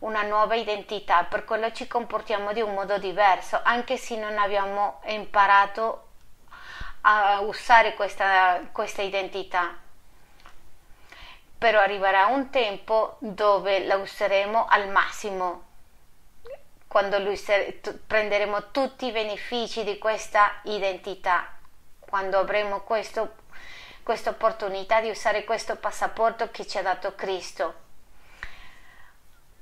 una 0.00 0.22
nuova 0.22 0.54
identità, 0.54 1.24
per 1.24 1.44
quello 1.44 1.70
ci 1.72 1.86
comportiamo 1.86 2.52
di 2.52 2.60
un 2.60 2.74
modo 2.74 2.98
diverso, 2.98 3.60
anche 3.62 3.96
se 3.96 4.16
non 4.16 4.36
abbiamo 4.38 5.00
imparato 5.06 6.08
a 7.02 7.40
usare 7.40 7.94
questa, 7.94 8.60
questa 8.72 9.02
identità. 9.02 9.76
Però 11.56 11.80
arriverà 11.80 12.26
un 12.26 12.50
tempo 12.50 13.16
dove 13.20 13.86
la 13.86 13.96
useremo 13.96 14.66
al 14.66 14.88
massimo, 14.88 15.62
quando 16.88 17.18
prenderemo 18.06 18.70
tutti 18.70 19.06
i 19.06 19.12
benefici 19.12 19.84
di 19.84 19.98
questa 19.98 20.60
identità, 20.64 21.48
quando 22.00 22.38
avremo 22.38 22.80
questa 24.04 24.30
opportunità 24.30 25.00
di 25.00 25.10
usare 25.10 25.42
questo 25.42 25.74
passaporto 25.74 26.50
che 26.52 26.64
ci 26.66 26.78
ha 26.78 26.82
dato 26.82 27.16
Cristo. 27.16 27.82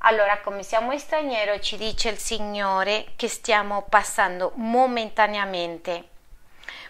Allora, 0.04 0.40
come 0.40 0.62
siamo 0.62 0.96
stranieri, 0.98 1.62
ci 1.62 1.78
dice 1.78 2.10
il 2.10 2.18
Signore 2.18 3.12
che 3.16 3.28
stiamo 3.28 3.86
passando 3.88 4.52
momentaneamente 4.56 6.10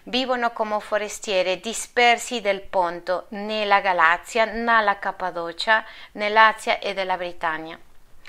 vivono 0.05 0.51
come 0.53 0.81
forestiere 0.81 1.61
dispersi 1.61 2.41
del 2.41 2.63
Ponto, 2.63 3.27
nella 3.31 3.81
Galazia, 3.81 4.45
nella 4.45 4.99
Cappadocia, 4.99 5.85
nell'Azia 6.13 6.79
e 6.79 6.95
della 6.95 7.17
Britannia. 7.17 7.79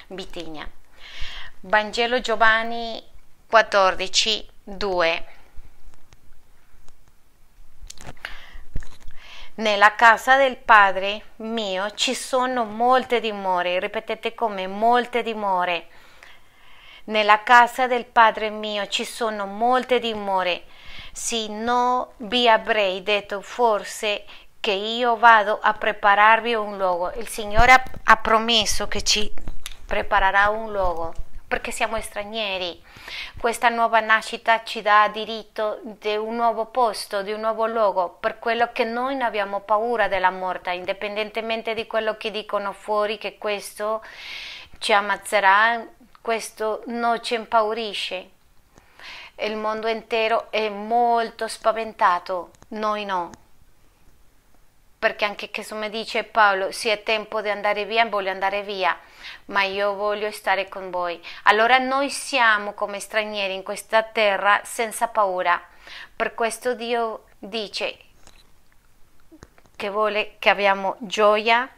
Bitigna. 0.08 0.70
Vangelo 1.62 2.20
Giovanni 2.20 3.02
14, 3.48 4.50
2. 4.64 5.26
Nella 9.56 9.94
casa 9.94 10.36
del 10.36 10.58
Padre 10.58 11.26
mio 11.36 11.92
ci 11.92 12.16
sono 12.16 12.66
molte 12.66 13.20
dimore, 13.20 13.80
ripetete 13.80 14.34
come 14.34 14.66
molte 14.66 15.22
dimore. 15.22 15.90
Nella 17.04 17.44
casa 17.44 17.86
del 17.86 18.06
Padre 18.06 18.50
mio 18.50 18.88
ci 18.88 19.06
sono 19.06 19.46
molte 19.46 20.00
dimore 20.00 20.64
se 21.12 21.48
no 21.50 22.14
vi 22.18 22.50
avrei 22.50 23.04
detto 23.04 23.42
forse 23.42 24.26
che 24.60 24.72
io 24.72 25.18
vado 25.18 25.60
a 25.62 25.74
prepararvi 25.74 26.56
un 26.56 26.76
luogo. 26.76 27.12
Il 27.18 27.28
Signore 27.28 27.74
ha, 27.74 27.84
ha 28.06 28.18
promesso 28.18 28.88
che 28.88 29.04
ci 29.04 29.32
preparerà 29.86 30.50
un 30.50 30.72
luogo 30.72 31.14
perché 31.54 31.70
siamo 31.70 32.02
stranieri. 32.02 32.82
Questa 33.38 33.70
nuova 33.70 34.00
nascita 34.00 34.64
ci 34.64 34.82
dà 34.82 35.08
diritto 35.14 35.82
di 35.84 36.16
un 36.16 36.36
nuovo 36.36 36.66
posto, 36.66 37.22
di 37.22 37.32
un 37.32 37.42
nuovo 37.42 37.68
luogo, 37.68 38.18
per 38.20 38.40
quello 38.40 38.72
che 38.74 38.86
noi 38.86 39.14
non 39.14 39.22
abbiamo 39.22 39.60
paura 39.60 40.08
della 40.08 40.32
morte, 40.32 40.72
indipendentemente 40.72 41.76
di 41.76 41.86
quello 41.86 42.18
che 42.18 42.32
dicono 42.32 42.74
fuori, 42.74 43.20
che 43.20 43.38
questo 43.38 44.04
ci 44.80 44.94
ammazzerà, 44.94 45.86
questo 46.22 46.82
non 46.88 47.22
ci 47.22 47.36
impaurisce 47.36 48.30
il 49.36 49.56
mondo 49.56 49.88
intero 49.88 50.52
è 50.52 50.70
molto 50.70 51.48
spaventato, 51.48 52.52
noi 52.70 53.06
no. 53.06 53.30
Perché 55.04 55.26
anche 55.26 55.52
che 55.52 55.68
come 55.68 55.90
dice 55.90 56.24
Paolo, 56.24 56.72
se 56.72 56.90
è 56.90 57.04
tempo 57.04 57.42
di 57.42 57.50
andare 57.50 57.84
via, 57.84 58.06
voglio 58.06 58.32
andare 58.32 58.64
via, 58.64 58.98
ma 59.48 59.64
io 59.64 59.96
voglio 59.96 60.32
stare 60.32 60.70
con 60.70 60.92
voi. 60.92 61.22
Allora 61.44 61.78
noi 61.78 62.10
siamo 62.10 62.72
come 62.72 63.02
stranieri 63.02 63.54
in 63.54 63.64
questa 63.64 64.02
terra 64.04 64.62
senza 64.64 65.10
paura. 65.10 65.62
Per 66.16 66.34
questo 66.34 66.74
Dio 66.74 67.26
dice 67.38 67.98
che 69.76 69.90
vuole 69.90 70.36
che 70.40 70.48
abbiamo 70.48 70.96
gioia. 71.00 71.70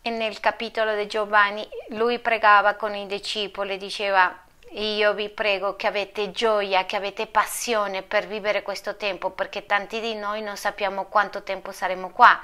E 0.00 0.08
nel 0.08 0.40
capitolo 0.40 0.96
di 0.96 1.06
Giovanni 1.06 1.68
lui 1.88 2.20
pregava 2.20 2.72
con 2.72 2.94
i 2.94 3.06
discepoli, 3.06 3.76
diceva 3.76 4.43
io 4.74 5.14
vi 5.14 5.28
prego 5.28 5.76
che 5.76 5.86
avete 5.86 6.30
gioia, 6.32 6.84
che 6.84 6.96
avete 6.96 7.26
passione 7.26 8.02
per 8.02 8.26
vivere 8.26 8.62
questo 8.62 8.96
tempo, 8.96 9.30
perché 9.30 9.66
tanti 9.66 10.00
di 10.00 10.14
noi 10.14 10.42
non 10.42 10.56
sappiamo 10.56 11.04
quanto 11.04 11.42
tempo 11.42 11.70
saremo 11.70 12.10
qua 12.10 12.40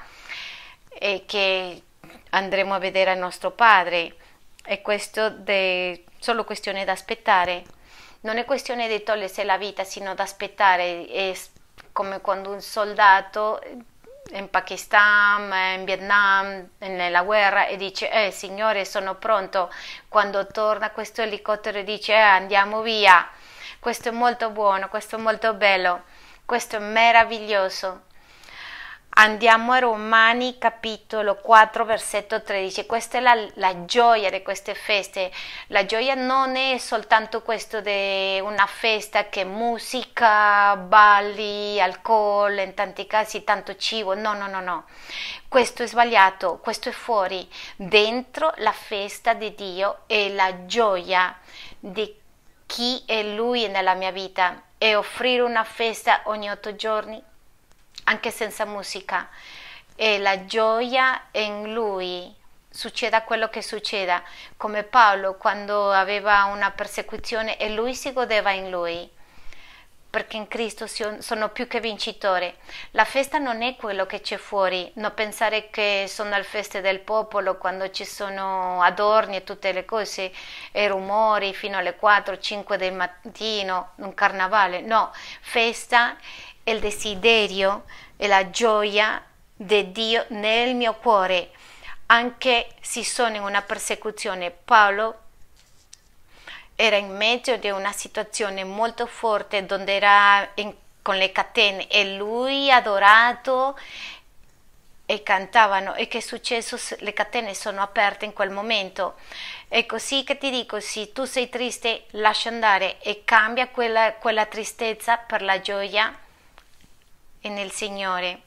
e 0.87 1.23
che 1.25 1.81
andremo 2.29 2.73
a 2.73 2.79
vedere 2.79 3.11
il 3.13 3.19
nostro 3.19 3.51
Padre. 3.51 4.15
È 4.63 4.81
questo 4.81 5.43
è 5.43 5.99
solo 6.19 6.43
questione 6.45 6.85
da 6.85 6.93
aspettare. 6.93 7.63
Non 8.21 8.37
è 8.37 8.45
questione 8.45 8.87
di 8.87 9.03
togliersi 9.03 9.43
la 9.43 9.57
vita, 9.57 9.83
sino 9.83 10.13
da 10.13 10.23
aspettare. 10.23 11.07
È 11.07 11.33
come 11.91 12.21
quando 12.21 12.51
un 12.51 12.61
soldato 12.61 13.61
in 14.33 14.49
Pakistan, 14.49 15.51
in 15.77 15.85
Vietnam, 15.85 16.69
nella 16.79 17.23
guerra 17.23 17.65
e 17.65 17.75
dice, 17.77 18.09
eh 18.09 18.31
signore 18.31 18.85
sono 18.85 19.15
pronto, 19.15 19.69
quando 20.07 20.47
torna 20.47 20.91
questo 20.91 21.21
elicottero 21.21 21.81
dice, 21.81 22.13
eh 22.13 22.17
andiamo 22.17 22.81
via, 22.81 23.27
questo 23.79 24.09
è 24.09 24.11
molto 24.11 24.51
buono, 24.51 24.87
questo 24.89 25.15
è 25.17 25.19
molto 25.19 25.53
bello, 25.53 26.03
questo 26.45 26.77
è 26.77 26.79
meraviglioso. 26.79 28.03
Andiamo 29.23 29.73
a 29.73 29.77
Romani 29.77 30.57
capitolo 30.57 31.35
4 31.35 31.85
versetto 31.85 32.41
13, 32.41 32.87
questa 32.87 33.19
è 33.19 33.21
la, 33.21 33.35
la, 33.53 33.85
gioia 33.85 34.31
di 34.31 34.41
queste 34.41 34.73
feste, 34.73 35.31
la 35.67 35.85
gioia 35.85 36.15
non 36.15 36.55
è 36.55 36.79
soltanto 36.79 37.43
questo 37.43 37.81
di 37.81 38.39
una 38.39 38.65
festa 38.65 39.29
che 39.29 39.43
musica, 39.43 40.75
balli, 40.75 41.79
alcol, 41.79 42.57
in 42.57 42.73
tanti 42.73 43.05
casi 43.05 43.43
tanto 43.43 43.75
cibo, 43.75 44.15
no, 44.15 44.33
no, 44.33 44.47
no, 44.47 44.59
no, 44.59 44.85
questo 45.47 45.83
è 45.83 45.85
sbagliato, 45.85 46.57
questo 46.57 46.89
è 46.89 46.91
fuori, 46.91 47.47
dentro 47.75 48.51
la 48.57 48.71
festa 48.71 49.35
di 49.35 49.53
Dio 49.53 49.99
è 50.07 50.29
la 50.29 50.65
gioia 50.65 51.37
di 51.77 52.11
chi 52.65 53.03
è 53.05 53.21
Lui 53.21 53.67
nella 53.67 53.93
mia 53.93 54.11
vita. 54.11 54.63
E 54.79 54.95
offrire 54.95 55.43
una 55.43 55.63
festa 55.63 56.21
ogni 56.23 56.49
otto 56.49 56.75
giorni, 56.75 57.23
anche 58.11 58.29
senza 58.29 58.65
musica. 58.65 59.29
E 59.95 60.19
la 60.19 60.45
gioia 60.45 61.27
in 61.31 61.73
Lui, 61.73 62.33
succeda 62.69 63.23
quello 63.23 63.49
che 63.49 63.61
succeda, 63.61 64.21
come 64.57 64.83
Paolo 64.83 65.35
quando 65.35 65.91
aveva 65.91 66.45
una 66.45 66.71
persecuzione 66.71 67.57
e 67.57 67.69
lui 67.69 67.95
si 67.95 68.11
godeva 68.13 68.51
in 68.51 68.69
Lui 68.69 69.09
perché 70.11 70.35
in 70.35 70.49
Cristo 70.49 70.87
sono 70.87 71.49
più 71.49 71.67
che 71.67 71.79
vincitore. 71.79 72.57
La 72.91 73.05
festa 73.05 73.37
non 73.37 73.61
è 73.61 73.77
quello 73.77 74.05
che 74.05 74.19
c'è 74.19 74.35
fuori, 74.35 74.91
non 74.95 75.13
pensare 75.13 75.69
che 75.69 76.03
sono 76.09 76.35
le 76.35 76.43
feste 76.43 76.81
del 76.81 76.99
popolo 76.99 77.57
quando 77.57 77.89
ci 77.91 78.03
sono 78.03 78.81
adorni 78.81 79.37
e 79.37 79.45
tutte 79.45 79.71
le 79.71 79.85
cose 79.85 80.33
e 80.73 80.87
rumori 80.89 81.53
fino 81.53 81.77
alle 81.77 81.97
4-5 81.97 82.75
del 82.75 82.91
mattino, 82.93 83.91
un 83.95 84.13
carnavale, 84.13 84.81
no, 84.81 85.13
festa 85.39 86.17
è 86.17 86.19
il 86.71 86.79
desiderio 86.79 87.83
e 88.17 88.27
la 88.27 88.49
gioia 88.49 89.23
di 89.55 89.91
Dio 89.91 90.25
nel 90.29 90.75
mio 90.75 90.95
cuore, 90.95 91.51
anche 92.07 92.69
se 92.81 93.03
sono 93.03 93.35
in 93.35 93.43
una 93.43 93.61
persecuzione. 93.61 94.51
Paolo 94.51 95.19
era 96.75 96.97
in 96.97 97.15
mezzo 97.15 97.55
di 97.57 97.69
una 97.69 97.91
situazione 97.91 98.63
molto 98.63 99.05
forte 99.05 99.65
dove 99.65 99.93
era 99.93 100.49
in, 100.55 100.73
con 101.01 101.15
le 101.15 101.31
catene 101.31 101.87
e 101.87 102.15
lui 102.15 102.71
adorato 102.71 103.77
e 105.05 105.23
cantavano 105.23 105.93
e 105.95 106.07
che 106.07 106.19
è 106.19 106.21
successo? 106.21 106.79
Le 106.99 107.13
catene 107.13 107.53
sono 107.53 107.81
aperte 107.81 108.25
in 108.25 108.33
quel 108.33 108.49
momento. 108.49 109.15
È 109.67 109.85
così 109.85 110.23
che 110.23 110.37
ti 110.37 110.49
dico, 110.49 110.79
se 110.79 111.11
tu 111.11 111.25
sei 111.25 111.49
triste, 111.49 112.05
lascia 112.11 112.49
andare 112.49 112.99
e 113.01 113.23
cambia 113.25 113.67
quella, 113.67 114.13
quella 114.13 114.45
tristezza 114.45 115.17
per 115.17 115.41
la 115.41 115.59
gioia 115.59 116.17
nel 117.49 117.71
Signore. 117.71 118.41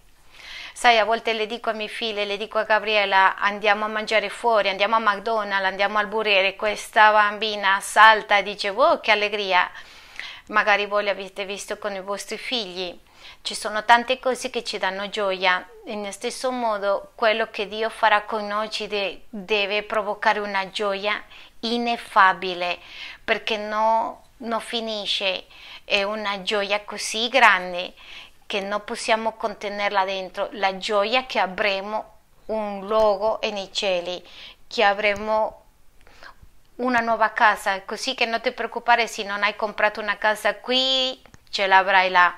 Sai, 0.76 0.98
a 0.98 1.04
volte 1.04 1.32
le 1.34 1.46
dico 1.46 1.70
a 1.70 1.72
mie 1.72 1.86
figlie, 1.86 2.24
le 2.24 2.36
dico 2.36 2.58
a 2.58 2.64
Gabriella, 2.64 3.36
andiamo 3.36 3.84
a 3.84 3.88
mangiare 3.88 4.28
fuori, 4.28 4.68
andiamo 4.68 4.96
a 4.96 4.98
McDonald's, 4.98 5.66
andiamo 5.66 5.98
al 5.98 6.08
burriere, 6.08 6.56
questa 6.56 7.12
bambina 7.12 7.78
salta 7.80 8.38
e 8.38 8.42
dice, 8.42 8.70
oh 8.70 8.98
che 8.98 9.12
allegria, 9.12 9.70
magari 10.48 10.86
voi 10.86 11.04
l'avete 11.04 11.44
visto 11.44 11.78
con 11.78 11.94
i 11.94 12.00
vostri 12.00 12.38
figli. 12.38 12.98
Ci 13.40 13.54
sono 13.54 13.84
tante 13.84 14.18
cose 14.18 14.50
che 14.50 14.64
ci 14.64 14.78
danno 14.78 15.08
gioia, 15.08 15.64
in 15.86 16.10
stesso 16.12 16.50
modo 16.50 17.12
quello 17.14 17.48
che 17.50 17.68
Dio 17.68 17.88
farà 17.88 18.22
con 18.22 18.44
noi 18.44 18.68
ci 18.68 18.88
de- 18.88 19.22
deve 19.28 19.84
provocare 19.84 20.40
una 20.40 20.70
gioia 20.70 21.22
ineffabile, 21.60 22.78
perché 23.22 23.58
no, 23.58 24.24
non 24.38 24.60
finisce, 24.60 25.44
è 25.84 26.02
una 26.02 26.42
gioia 26.42 26.82
così 26.82 27.28
grande 27.28 27.92
che 28.46 28.60
non 28.60 28.84
possiamo 28.84 29.32
contenerla 29.32 30.04
dentro, 30.04 30.48
la 30.52 30.76
gioia 30.76 31.26
che 31.26 31.38
avremo 31.38 32.12
un 32.46 32.86
luogo 32.86 33.38
nei 33.42 33.72
cieli, 33.72 34.22
che 34.66 34.82
avremo 34.84 35.62
una 36.76 37.00
nuova 37.00 37.32
casa, 37.32 37.82
così 37.82 38.14
che 38.14 38.26
non 38.26 38.40
ti 38.40 38.52
preoccupare 38.52 39.06
se 39.06 39.22
non 39.22 39.42
hai 39.42 39.56
comprato 39.56 40.00
una 40.00 40.18
casa 40.18 40.56
qui, 40.56 41.20
ce 41.50 41.66
l'avrai 41.66 42.10
là. 42.10 42.34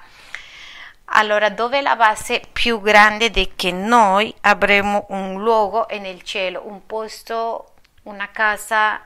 Allora, 1.10 1.50
dove 1.50 1.78
è 1.78 1.82
la 1.82 1.96
base 1.96 2.42
più 2.52 2.80
grande 2.80 3.30
di 3.30 3.52
che 3.54 3.70
noi 3.70 4.34
avremo 4.42 5.06
un 5.10 5.40
luogo 5.40 5.86
nel 5.90 6.22
cielo, 6.22 6.66
un 6.66 6.84
posto, 6.84 7.74
una 8.02 8.30
casa 8.30 9.05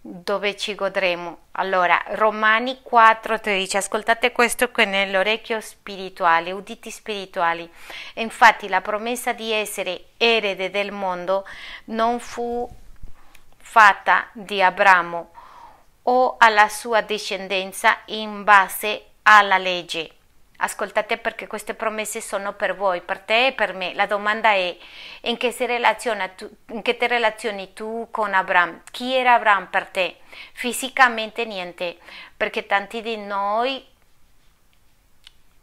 dove 0.00 0.56
ci 0.56 0.74
godremo. 0.74 1.38
Allora, 1.52 2.02
Romani 2.08 2.80
4:13, 2.82 3.76
ascoltate 3.76 4.32
questo 4.32 4.70
con 4.70 4.90
l'orecchio 5.10 5.60
spirituale, 5.60 6.52
uditi 6.52 6.90
spirituali. 6.90 7.70
Infatti 8.14 8.68
la 8.68 8.80
promessa 8.80 9.32
di 9.32 9.52
essere 9.52 10.06
erede 10.16 10.70
del 10.70 10.92
mondo 10.92 11.46
non 11.86 12.18
fu 12.18 12.68
fatta 13.58 14.28
di 14.32 14.62
Abramo 14.62 15.32
o 16.04 16.36
alla 16.38 16.68
sua 16.68 17.02
discendenza 17.02 17.98
in 18.06 18.42
base 18.42 19.04
alla 19.22 19.58
legge 19.58 20.14
Ascoltate 20.62 21.16
perché 21.16 21.46
queste 21.46 21.74
promesse 21.74 22.20
sono 22.20 22.52
per 22.52 22.76
voi, 22.76 23.00
per 23.00 23.20
te 23.20 23.46
e 23.46 23.52
per 23.52 23.72
me. 23.72 23.94
La 23.94 24.06
domanda 24.06 24.50
è 24.50 24.76
in 25.22 25.36
che, 25.38 25.54
tu, 26.36 26.50
in 26.68 26.82
che 26.82 26.96
ti 26.96 27.06
relazioni 27.06 27.72
tu 27.72 28.08
con 28.10 28.34
Abramo? 28.34 28.82
Chi 28.90 29.14
era 29.14 29.34
Abramo 29.34 29.68
per 29.70 29.86
te? 29.86 30.16
Fisicamente 30.52 31.46
niente, 31.46 31.96
perché 32.36 32.66
tanti 32.66 33.00
di 33.00 33.16
noi 33.16 33.82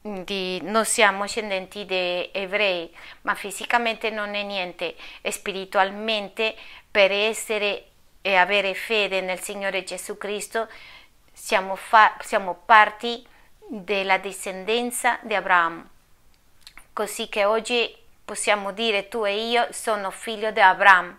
di, 0.01 0.59
non 0.63 0.85
siamo 0.85 1.27
scendenti 1.27 1.85
di 1.85 2.29
ebrei, 2.31 2.91
ma 3.21 3.35
fisicamente 3.35 4.09
non 4.09 4.33
è 4.33 4.43
niente. 4.43 4.95
Spiritualmente, 5.29 6.55
per 6.89 7.11
essere 7.11 7.85
e 8.21 8.35
avere 8.35 8.73
fede 8.73 9.21
nel 9.21 9.39
Signore 9.39 9.83
Gesù 9.83 10.17
Cristo, 10.17 10.67
siamo, 11.31 11.77
siamo 12.19 12.55
parti 12.65 13.25
della 13.69 14.17
discendenza 14.17 15.19
di 15.21 15.33
Abramo. 15.33 15.89
Così 16.93 17.27
che 17.29 17.45
oggi 17.45 17.95
possiamo 18.23 18.71
dire 18.71 19.07
tu 19.07 19.25
e 19.25 19.49
io 19.49 19.67
sono 19.71 20.09
figlio 20.09 20.51
di 20.51 20.59
Abramo 20.59 21.17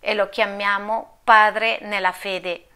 e 0.00 0.14
lo 0.14 0.28
chiamiamo 0.28 1.18
padre 1.22 1.78
nella 1.82 2.12
fede. 2.12 2.66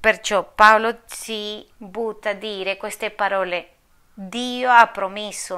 Perciò 0.00 0.42
Paolo 0.42 1.00
si 1.04 1.66
butta 1.76 2.30
a 2.30 2.34
dire 2.34 2.76
queste 2.76 3.10
parole. 3.10 3.68
Dio 4.14 4.70
ha 4.70 4.86
promesso 4.88 5.54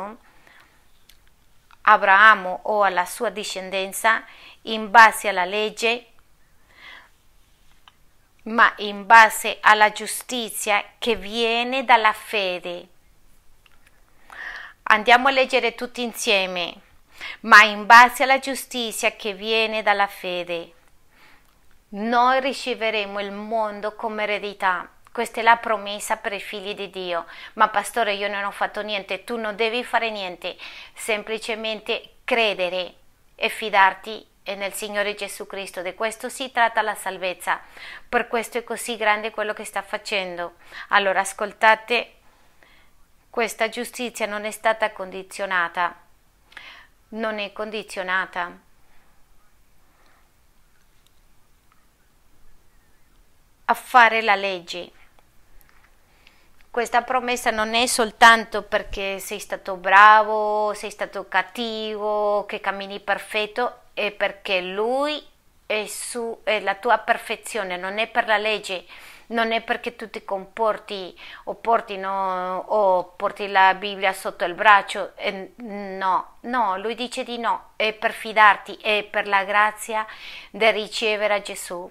a 1.82 1.92
Abramo 1.92 2.60
o 2.64 2.82
alla 2.82 3.04
sua 3.04 3.30
discendenza 3.30 4.24
in 4.62 4.90
base 4.90 5.28
alla 5.28 5.44
legge 5.44 6.13
ma 8.44 8.72
in 8.78 9.06
base 9.06 9.58
alla 9.60 9.90
giustizia 9.92 10.84
che 10.98 11.16
viene 11.16 11.84
dalla 11.84 12.12
fede. 12.12 12.88
Andiamo 14.84 15.28
a 15.28 15.30
leggere 15.30 15.74
tutti 15.74 16.02
insieme, 16.02 16.74
ma 17.40 17.62
in 17.62 17.86
base 17.86 18.22
alla 18.24 18.38
giustizia 18.38 19.12
che 19.12 19.32
viene 19.32 19.82
dalla 19.82 20.06
fede. 20.06 20.72
Noi 21.90 22.40
riceveremo 22.40 23.20
il 23.20 23.32
mondo 23.32 23.94
come 23.94 24.24
eredità. 24.24 24.90
Questa 25.10 25.40
è 25.40 25.42
la 25.42 25.56
promessa 25.56 26.16
per 26.16 26.32
i 26.32 26.40
figli 26.40 26.74
di 26.74 26.90
Dio. 26.90 27.24
Ma 27.54 27.68
pastore, 27.68 28.14
io 28.14 28.28
non 28.28 28.44
ho 28.44 28.50
fatto 28.50 28.82
niente, 28.82 29.24
tu 29.24 29.36
non 29.36 29.56
devi 29.56 29.84
fare 29.84 30.10
niente, 30.10 30.56
semplicemente 30.92 32.16
credere 32.24 32.94
e 33.36 33.48
fidarti 33.48 34.26
e 34.44 34.54
nel 34.54 34.72
Signore 34.74 35.14
Gesù 35.14 35.46
Cristo. 35.46 35.82
Di 35.82 35.94
questo 35.94 36.28
si 36.28 36.52
tratta 36.52 36.82
la 36.82 36.94
salvezza. 36.94 37.60
Per 38.08 38.28
questo 38.28 38.58
è 38.58 38.64
così 38.64 38.96
grande 38.96 39.32
quello 39.32 39.54
che 39.54 39.64
sta 39.64 39.82
facendo. 39.82 40.54
Allora 40.88 41.20
ascoltate, 41.20 42.12
questa 43.30 43.68
giustizia 43.68 44.26
non 44.26 44.44
è 44.44 44.52
stata 44.52 44.92
condizionata, 44.92 45.96
non 47.08 47.40
è 47.40 47.52
condizionata. 47.52 48.60
a 53.66 53.74
fare 53.74 54.22
la 54.22 54.34
legge. 54.34 54.90
Questa 56.70 57.02
promessa 57.02 57.50
non 57.50 57.74
è 57.74 57.86
soltanto 57.86 58.62
perché 58.62 59.20
sei 59.20 59.38
stato 59.38 59.76
bravo, 59.76 60.74
sei 60.74 60.90
stato 60.90 61.28
cattivo, 61.28 62.44
che 62.46 62.60
cammini 62.60 62.98
perfetto, 62.98 63.83
è 63.94 64.10
perché 64.10 64.60
lui 64.60 65.24
è, 65.66 65.86
su, 65.86 66.40
è 66.42 66.60
la 66.60 66.74
tua 66.74 66.98
perfezione, 66.98 67.76
non 67.76 67.98
è 67.98 68.08
per 68.08 68.26
la 68.26 68.36
legge, 68.36 68.84
non 69.26 69.52
è 69.52 69.62
perché 69.62 69.96
tu 69.96 70.10
ti 70.10 70.24
comporti 70.24 71.18
o 71.44 71.54
porti, 71.54 71.96
no, 71.96 72.64
o 72.66 73.04
porti 73.16 73.48
la 73.48 73.74
Bibbia 73.74 74.12
sotto 74.12 74.44
il 74.44 74.54
braccio, 74.54 75.12
eh, 75.16 75.52
no, 75.56 76.36
no, 76.40 76.76
lui 76.78 76.94
dice 76.94 77.24
di 77.24 77.38
no, 77.38 77.70
è 77.76 77.92
per 77.94 78.12
fidarti, 78.12 78.74
è 78.82 79.06
per 79.10 79.26
la 79.26 79.44
grazia 79.44 80.06
di 80.50 80.70
ricevere 80.70 81.34
a 81.34 81.40
Gesù, 81.40 81.90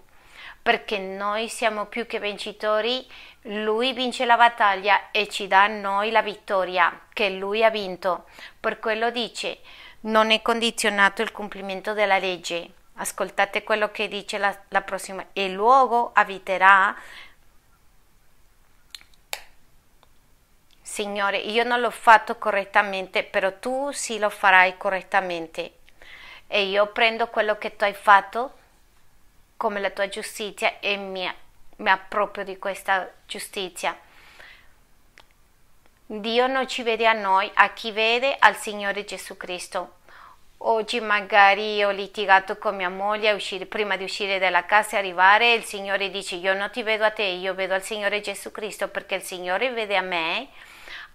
perché 0.61 0.99
noi 0.99 1.49
siamo 1.49 1.85
più 1.85 2.05
che 2.05 2.19
vincitori, 2.19 3.05
lui 3.47 3.91
vince 3.93 4.25
la 4.25 4.37
battaglia 4.37 5.11
e 5.11 5.27
ci 5.27 5.47
dà 5.47 5.63
a 5.63 5.67
noi 5.67 6.11
la 6.11 6.21
vittoria 6.21 7.07
che 7.11 7.29
lui 7.31 7.63
ha 7.63 7.69
vinto, 7.69 8.25
per 8.59 8.79
quello 8.79 9.09
dice 9.09 9.59
non 10.03 10.31
è 10.31 10.41
condizionato 10.41 11.21
il 11.21 11.31
compimento 11.31 11.93
della 11.93 12.17
legge. 12.17 12.71
Ascoltate 12.95 13.63
quello 13.63 13.91
che 13.91 14.07
dice 14.07 14.37
la, 14.37 14.55
la 14.69 14.81
prossima. 14.81 15.25
Il 15.33 15.51
luogo 15.51 16.11
abiterà. 16.13 16.95
Signore, 20.81 21.37
io 21.37 21.63
non 21.63 21.79
l'ho 21.79 21.91
fatto 21.91 22.37
correttamente, 22.37 23.23
però 23.23 23.57
tu 23.59 23.91
sì 23.91 24.19
lo 24.19 24.29
farai 24.29 24.77
correttamente. 24.77 25.73
E 26.47 26.63
io 26.65 26.87
prendo 26.87 27.27
quello 27.27 27.57
che 27.57 27.75
tu 27.75 27.83
hai 27.83 27.93
fatto 27.93 28.59
come 29.57 29.79
la 29.79 29.89
tua 29.89 30.07
giustizia 30.07 30.79
e 30.79 30.97
mi 30.97 31.27
mi 31.77 31.89
approprio 31.89 32.43
di 32.43 32.57
questa 32.57 33.09
giustizia. 33.25 33.97
Dio 36.19 36.45
non 36.45 36.67
ci 36.67 36.83
vede 36.83 37.07
a 37.07 37.13
noi, 37.13 37.49
a 37.55 37.73
chi 37.73 37.91
vede 37.91 38.35
al 38.37 38.55
Signore 38.55 39.03
Gesù 39.03 39.35
Cristo. 39.35 39.93
Oggi 40.57 40.99
magari 40.99 41.83
ho 41.83 41.89
litigato 41.89 42.59
con 42.59 42.75
mia 42.75 42.89
moglie 42.89 43.31
uscire, 43.31 43.65
prima 43.65 43.97
di 43.97 44.03
uscire 44.03 44.37
dalla 44.37 44.63
casa 44.63 44.95
e 44.95 44.99
arrivare 44.99 45.53
il 45.53 45.63
Signore 45.63 46.11
dice 46.11 46.35
io 46.35 46.53
non 46.53 46.69
ti 46.69 46.83
vedo 46.83 47.03
a 47.03 47.09
te, 47.09 47.23
io 47.23 47.55
vedo 47.55 47.73
al 47.73 47.81
Signore 47.81 48.21
Gesù 48.21 48.51
Cristo 48.51 48.89
perché 48.89 49.15
il 49.15 49.23
Signore 49.23 49.71
vede 49.71 49.97
a 49.97 50.01
me, 50.01 50.49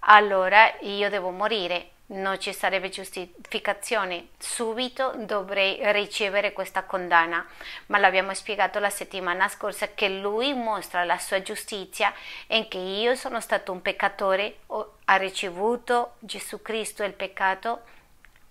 allora 0.00 0.68
io 0.80 1.08
devo 1.08 1.30
morire 1.30 1.90
non 2.10 2.40
ci 2.40 2.52
sarebbe 2.52 2.88
giustificazione, 2.88 4.28
subito 4.38 5.12
dovrei 5.16 5.78
ricevere 5.92 6.52
questa 6.52 6.84
condanna, 6.84 7.46
ma 7.86 7.98
l'abbiamo 7.98 8.32
spiegato 8.32 8.78
la 8.78 8.90
settimana 8.90 9.48
scorsa 9.48 9.88
che 9.94 10.08
lui 10.08 10.54
mostra 10.54 11.04
la 11.04 11.18
sua 11.18 11.42
giustizia 11.42 12.12
e 12.46 12.66
che 12.68 12.78
io 12.78 13.14
sono 13.14 13.40
stato 13.40 13.72
un 13.72 13.82
peccatore, 13.82 14.60
ha 15.04 15.16
ricevuto 15.16 16.14
Gesù 16.20 16.62
Cristo 16.62 17.04
il 17.04 17.12
peccato 17.12 17.82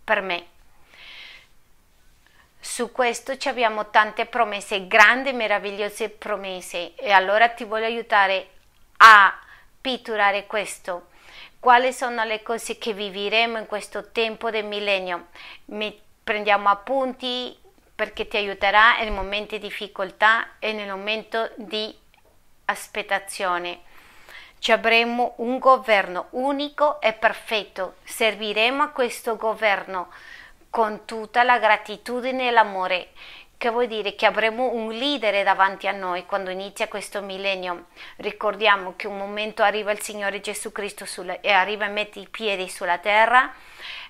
per 0.03 0.21
me. 0.21 0.45
Su 2.59 2.91
questo 2.91 3.35
abbiamo 3.45 3.89
tante 3.89 4.25
promesse, 4.25 4.87
grandi, 4.87 5.31
meravigliose 5.31 6.09
promesse. 6.09 6.95
E 6.95 7.11
allora 7.11 7.47
ti 7.49 7.63
voglio 7.63 7.85
aiutare 7.85 8.49
a 8.97 9.39
pitturare 9.79 10.45
questo 10.47 11.07
quali 11.59 11.91
sono 11.91 12.23
le 12.23 12.43
cose 12.43 12.77
che 12.77 12.93
vivremo 12.93 13.57
in 13.57 13.65
questo 13.65 14.11
tempo 14.11 14.49
del 14.49 14.65
millennio. 14.65 15.27
Mi 15.65 15.99
prendiamo 16.23 16.69
appunti 16.69 17.57
perché 17.95 18.27
ti 18.27 18.37
aiuterà 18.37 18.97
nei 18.99 19.09
momenti 19.09 19.57
di 19.57 19.67
difficoltà 19.67 20.57
e 20.59 20.71
nel 20.71 20.87
momento 20.87 21.49
di 21.55 21.93
aspettazione. 22.65 23.81
Ci 24.59 24.71
avremo 24.71 25.33
un 25.37 25.59
governo 25.59 26.27
unico 26.31 27.01
e 27.01 27.13
perfetto. 27.13 27.95
Serviremo 28.03 28.83
a 28.83 28.89
questo 28.89 29.35
governo 29.35 30.09
con 30.69 31.05
tutta 31.05 31.43
la 31.43 31.57
gratitudine 31.57 32.47
e 32.47 32.51
l'amore 32.51 33.09
che 33.57 33.69
vuol 33.69 33.87
dire 33.87 34.15
che 34.15 34.25
avremo 34.25 34.71
un 34.71 34.91
leader 34.91 35.43
davanti 35.43 35.87
a 35.87 35.91
noi 35.91 36.25
quando 36.25 36.51
inizia 36.51 36.87
questo 36.87 37.21
millennio. 37.21 37.87
Ricordiamo 38.17 38.93
che 38.95 39.07
un 39.07 39.17
momento 39.17 39.63
arriva 39.63 39.91
il 39.91 40.01
Signore 40.01 40.41
Gesù 40.41 40.71
Cristo 40.71 41.05
sulla, 41.05 41.41
e 41.41 41.51
arriva 41.51 41.85
e 41.85 41.89
mette 41.89 42.19
i 42.19 42.27
piedi 42.29 42.69
sulla 42.69 42.99
terra 42.99 43.51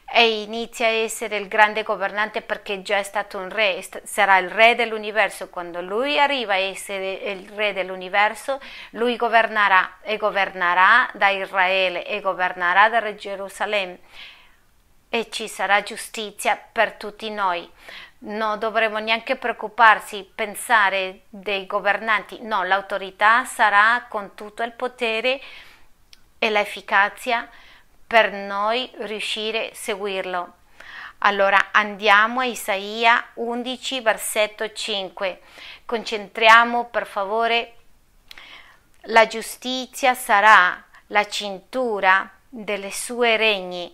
e 0.10 0.42
inizia 0.42 0.88
a 0.88 0.92
essere 0.92 1.38
il 1.38 1.48
grande 1.48 1.84
governante 1.84 2.42
perché 2.42 2.82
già 2.82 2.98
è 2.98 3.04
stato 3.04 3.38
un 3.38 3.50
re, 3.50 3.86
sarà 4.04 4.38
il 4.38 4.50
re 4.50 4.76
dell'universo. 4.76 5.50
Quando 5.50 5.82
lui 5.82 6.20
arriva 6.20 6.54
a 6.54 6.58
essere 6.58 7.12
il 7.12 7.50
re 7.50 7.74
dell'universo, 7.74 8.60
lui 8.92 9.16
governerà 9.16 10.00
e 10.02 10.18
governerà 10.18 11.10
da 11.14 11.30
Israele 11.30 12.06
e 12.06 12.20
governerà 12.20 12.90
da 12.90 13.16
Gerusalemme 13.16 14.00
e 15.10 15.30
ci 15.30 15.48
sarà 15.48 15.84
giustizia 15.84 16.58
per 16.58 16.94
tutti 16.94 17.30
noi 17.30 17.70
non 18.20 18.58
dovremmo 18.58 18.98
neanche 18.98 19.36
preoccuparsi, 19.36 20.30
pensare 20.34 21.22
dei 21.30 21.66
governanti, 21.66 22.40
no, 22.42 22.64
l'autorità 22.64 23.46
sarà 23.46 24.06
con 24.10 24.34
tutto 24.34 24.64
il 24.64 24.72
potere 24.72 25.40
e 26.40 26.50
l'efficacia 26.50 27.48
per 28.08 28.32
noi 28.32 28.90
riuscire 29.00 29.70
a 29.70 29.76
seguirlo. 29.76 30.54
Allora 31.20 31.70
andiamo 31.72 32.42
a 32.42 32.46
Isaia 32.46 33.32
11, 33.36 34.02
versetto 34.02 34.72
5. 34.72 35.42
Concentriamo 35.86 36.86
per 36.86 37.08
favore. 37.08 37.74
La 39.10 39.26
giustizia 39.26 40.14
sarà 40.14 40.84
la 41.08 41.28
cintura 41.28 42.30
delle 42.50 42.92
sue 42.92 43.36
regni 43.36 43.94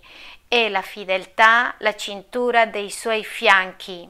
e 0.54 0.70
la 0.70 0.84
fedeltà 0.84 1.74
la 1.80 1.96
cintura 1.96 2.68
dei 2.68 2.92
suoi 2.92 3.24
fianchi. 3.24 4.08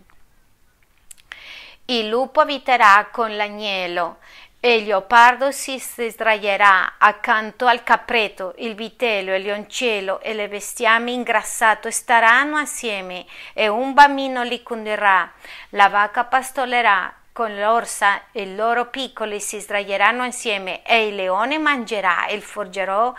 Il 1.86 2.10
lupo 2.10 2.42
abiterà 2.42 3.08
con 3.10 3.34
l'agnello 3.34 4.18
e 4.60 4.76
il 4.76 4.88
leopardo 4.88 5.52
si 5.52 5.80
sdraierà 5.80 6.96
accanto 6.98 7.66
al 7.66 7.84
capretto, 7.84 8.56
il 8.58 8.76
vitello, 8.76 9.34
il 9.34 9.44
leoncello 9.44 10.20
e 10.20 10.34
le 10.34 10.50
bestiame 10.50 11.12
ingrassato 11.12 11.90
staranno 11.90 12.58
assieme 12.58 13.26
e 13.54 13.70
un 13.70 13.94
bambino 13.94 14.44
li 14.44 14.62
condurrà. 14.64 15.32
La 15.70 15.88
vacca 15.88 16.26
pastolerà 16.26 17.14
con 17.32 17.58
l'orsa 17.58 18.32
e 18.32 18.44
i 18.44 18.56
loro 18.56 18.90
piccoli 18.90 19.40
si 19.40 19.60
sdraieranno 19.60 20.24
insieme 20.24 20.84
e 20.84 21.08
il 21.08 21.16
leone 21.16 21.58
mangerà 21.58 22.28
il 22.28 22.42
forgerò 22.42 23.14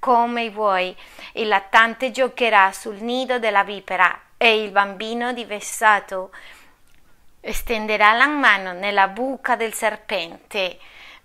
come 0.00 0.50
vuoi. 0.50 0.96
Il 1.34 1.46
lattante 1.46 2.10
giocherà 2.10 2.72
sul 2.72 3.00
nido 3.00 3.38
della 3.38 3.62
vipera 3.62 4.20
e 4.36 4.60
il 4.64 4.72
bambino 4.72 5.32
divessato 5.32 6.32
estenderà 7.40 8.12
la 8.14 8.26
mano 8.26 8.72
nella 8.72 9.06
buca 9.06 9.54
del 9.54 9.72
serpente. 9.72 10.78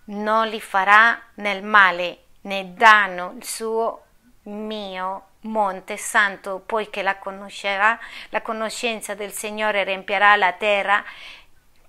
Non 0.05 0.47
gli 0.47 0.59
farà 0.59 1.19
nel 1.35 1.63
male 1.63 2.19
né 2.41 2.73
danno 2.73 3.33
il 3.37 3.43
suo 3.43 4.03
mio 4.43 5.23
monte 5.41 5.97
santo, 5.97 6.61
poiché 6.65 7.01
la 7.01 7.17
conoscerà, 7.17 7.97
la 8.29 8.41
conoscenza 8.41 9.15
del 9.15 9.31
Signore 9.31 9.83
riempirà 9.83 10.35
la 10.35 10.53
terra 10.53 11.03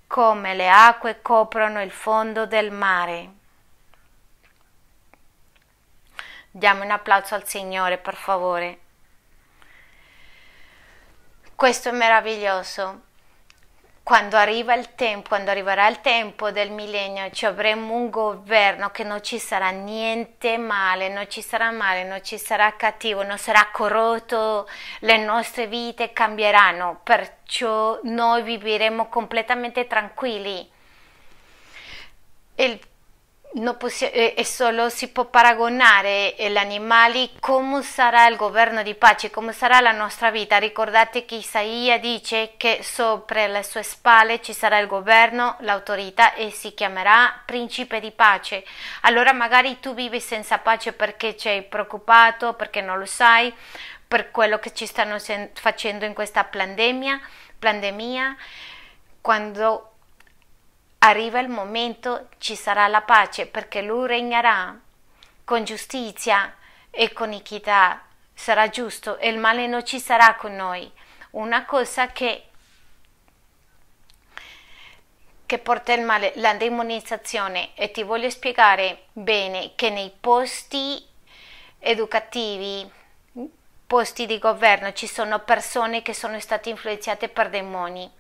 come 0.07 0.55
le 0.55 0.69
acque 0.69 1.21
coprono 1.21 1.83
il 1.83 1.91
fondo 1.91 2.47
del 2.47 2.71
mare. 2.71 3.36
Diamo 6.57 6.85
un 6.85 6.91
applauso 6.91 7.35
al 7.35 7.47
Signore, 7.47 7.99
per 7.99 8.15
favore. 8.15 8.79
Questo 11.55 11.91
è 11.91 11.93
meraviglioso. 11.93 13.03
Quando 14.03 14.39
arriva 14.39 14.73
il 14.73 14.95
tempo, 14.95 15.29
quando 15.29 15.51
arriverà 15.51 15.87
il 15.87 16.01
tempo 16.01 16.51
del 16.51 16.71
millennio, 16.71 17.29
ci 17.31 17.45
avremo 17.45 17.93
un 17.93 18.09
governo 18.09 18.89
che 18.89 19.05
non 19.05 19.23
ci 19.23 19.39
sarà 19.39 19.69
niente 19.69 20.57
male, 20.57 21.11
non 21.11 21.29
ci 21.29 21.43
sarà 21.43 21.71
male, 21.73 22.05
non 22.05 22.25
ci 22.25 22.39
sarà 22.39 22.75
cattivo, 22.75 23.23
non 23.23 23.37
sarà 23.37 23.69
corrotto, 23.71 24.67
le 25.01 25.19
nostre 25.19 25.67
vite 25.67 26.15
cambieranno, 26.15 27.01
perciò 27.03 28.01
noi 28.05 28.41
vivremo 28.41 29.09
completamente 29.11 29.87
tranquilli. 29.87 30.71
Il 32.55 32.81
possi- 33.77 34.11
e 34.11 34.45
solo 34.45 34.89
si 34.89 35.09
può 35.09 35.25
paragonare 35.25 36.35
gli 36.37 36.57
animali 36.57 37.31
come 37.41 37.83
sarà 37.83 38.27
il 38.27 38.37
governo 38.37 38.83
di 38.83 38.95
pace, 38.95 39.31
come 39.31 39.53
sarà 39.53 39.81
la 39.81 39.93
nostra 39.93 40.31
vita. 40.31 40.59
Ricordate 40.59 41.25
che 41.25 41.37
Isaia 41.37 41.99
dice 41.99 42.55
che 42.57 42.81
sopra 42.83 43.47
le 43.47 43.63
sue 43.63 43.83
spalle 43.83 44.43
ci 44.43 44.53
sarà 44.53 44.79
il 44.79 44.87
governo, 44.87 45.57
l'autorità 45.61 46.35
e 46.35 46.51
si 46.51 46.75
chiamerà 46.75 47.43
principe 47.45 48.01
di 48.01 48.11
pace. 48.11 48.65
Allora 49.03 49.33
magari 49.33 49.81
tu 49.81 49.95
vivi 49.95 50.21
senza 50.21 50.59
pace 50.59 50.93
perché 50.93 51.35
sei 51.39 51.63
preoccupato, 51.63 52.55
perché 52.55 52.81
non 52.81 52.99
lo 52.99 53.07
sai, 53.07 53.53
per 54.07 54.31
quello 54.31 54.59
che 54.59 54.73
ci 54.73 54.87
stanno 54.87 55.19
facendo 55.55 56.05
in 56.05 56.15
questa 56.15 56.45
pandemia, 56.45 57.21
pandemia 57.59 58.37
quando 59.21 59.96
arriva 60.99 61.39
il 61.41 61.49
momento 61.49 62.29
ci 62.39 62.57
sarà 62.57 62.87
la 62.89 63.03
pace 63.03 63.47
perché 63.47 63.83
lui 63.83 64.07
regnerà 64.07 64.79
con 65.45 65.65
giustizia 65.65 66.55
e 66.91 67.13
con 67.13 67.33
equità, 67.33 68.03
sarà 68.35 68.69
giusto 68.69 69.19
e 69.19 69.29
il 69.29 69.39
male 69.39 69.67
non 69.67 69.85
ci 69.85 70.01
sarà 70.01 70.35
con 70.35 70.57
noi. 70.57 70.91
Una 71.33 71.65
cosa 71.65 72.09
che, 72.09 72.45
che 75.45 75.59
porta 75.59 75.93
il 75.93 76.03
male, 76.03 76.33
la 76.37 76.55
demonizzazione. 76.55 77.75
E 77.75 77.91
ti 77.91 78.03
voglio 78.03 78.31
spiegare 78.31 79.05
bene 79.13 79.73
che 79.75 79.91
nei 79.91 80.13
posti 80.19 81.05
educativi, 81.79 82.91
posti 83.87 84.27
di 84.27 84.39
governo 84.39 84.93
ci 84.93 85.07
sono 85.07 85.39
persone 85.41 86.03
che 86.03 86.15
sono 86.15 86.41
state 86.41 86.71
influenzate 86.71 87.29
per 87.29 87.51
demoni 87.51 88.11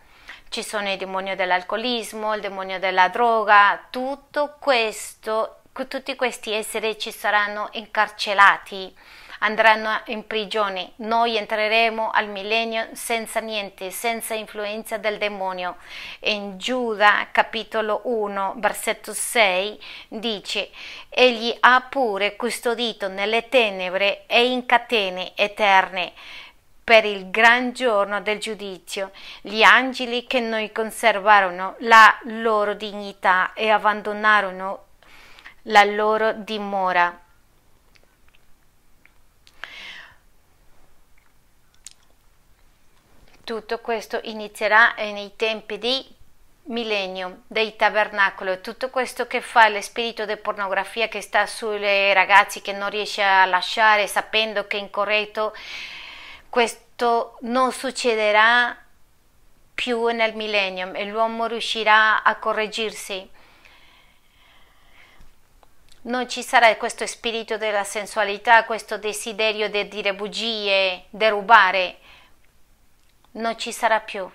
ci 0.49 0.63
sono 0.63 0.91
il 0.91 0.99
demonio 0.99 1.37
dell'alcolismo, 1.37 2.35
il 2.35 2.41
demonio 2.41 2.79
della 2.79 3.09
droga, 3.09 3.87
tutto 3.91 4.57
questo, 4.59 5.63
tutti 5.89 6.15
questi 6.17 6.53
esseri 6.53 6.99
ci 6.99 7.11
saranno 7.11 7.69
incarcerati, 7.73 8.95
andranno 9.41 10.01
in 10.07 10.27
prigione. 10.27 10.93
Noi 10.97 11.37
entreremo 11.37 12.11
al 12.11 12.29
millennio 12.29 12.89
senza 12.93 13.41
niente, 13.41 13.91
senza 13.91 14.35
influenza 14.35 14.97
del 14.97 15.19
demonio. 15.19 15.77
in 16.21 16.57
Giuda, 16.57 17.29
capitolo 17.33 18.01
1, 18.05 18.55
versetto 18.57 19.13
6, 19.13 19.79
dice: 20.09 20.71
Egli 21.11 21.55
ha 21.61 21.87
pure 21.89 22.37
custodito 22.37 23.09
nelle 23.09 23.49
tenebre 23.49 24.25
e 24.27 24.51
in 24.51 24.65
catene 24.65 25.33
eterne 25.35 26.13
per 26.87 27.05
il 27.05 27.33
gran 27.33 27.73
giorno 27.73 28.21
del 28.21 28.39
giudizio, 28.39 29.11
gli 29.41 29.61
angeli 29.65 30.25
che 30.25 30.39
noi 30.39 30.71
conservarono 30.71 31.75
la 31.81 32.17
loro 32.27 32.75
dignità 32.75 33.53
e 33.55 33.71
abbandonarono 33.71 34.85
la 35.63 35.83
loro 35.83 36.33
dimora. 36.33 37.21
Tutto 43.43 43.79
questo 43.81 44.21
inizierà 44.23 44.95
nei 44.95 45.33
tempi 45.35 45.79
di 45.79 46.07
millennio 46.67 47.43
dei 47.49 47.75
tabernacolo, 47.75 48.61
tutto 48.61 48.91
questo 48.91 49.27
che 49.27 49.41
fa 49.41 49.69
lo 49.69 49.81
spirito 49.81 50.25
di 50.25 50.37
pornografia 50.37 51.09
che 51.09 51.21
sta 51.21 51.47
sui 51.47 52.13
ragazzi 52.13 52.61
che 52.61 52.73
non 52.73 52.91
riesce 52.91 53.25
a 53.25 53.45
lasciare 53.45 54.07
sapendo 54.07 54.69
che 54.69 54.77
è 54.77 54.81
incorretto, 54.81 55.53
questo 56.49 57.39
non 57.43 57.73
succederà 57.73 58.77
più 59.75 60.07
nel 60.09 60.35
millennium 60.35 60.95
e 60.95 61.05
l'uomo 61.05 61.47
riuscirà 61.47 62.23
a 62.23 62.37
correggersi. 62.37 63.31
Non 66.03 66.29
ci 66.29 66.43
sarà 66.43 66.75
questo 66.77 67.07
spirito 67.07 67.57
della 67.57 67.85
sensualità, 67.85 68.65
questo 68.65 68.97
desiderio 68.97 69.69
di 69.69 69.89
dire 69.89 70.15
bugie, 70.15 71.05
di 71.11 71.29
rubare. 71.29 71.99
Non 73.33 73.59
ci 73.59 73.73
sarà 73.73 74.01
più 74.01 74.31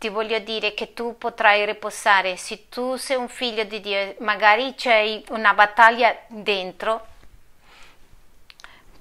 ti 0.00 0.08
voglio 0.08 0.38
dire 0.38 0.72
che 0.72 0.94
tu 0.94 1.18
potrai 1.18 1.66
riposare. 1.66 2.38
Se 2.38 2.70
tu 2.70 2.96
sei 2.96 3.18
un 3.18 3.28
figlio 3.28 3.64
di 3.64 3.80
Dio, 3.82 4.14
magari 4.20 4.74
c'è 4.74 5.20
una 5.28 5.52
battaglia 5.52 6.16
dentro. 6.28 7.06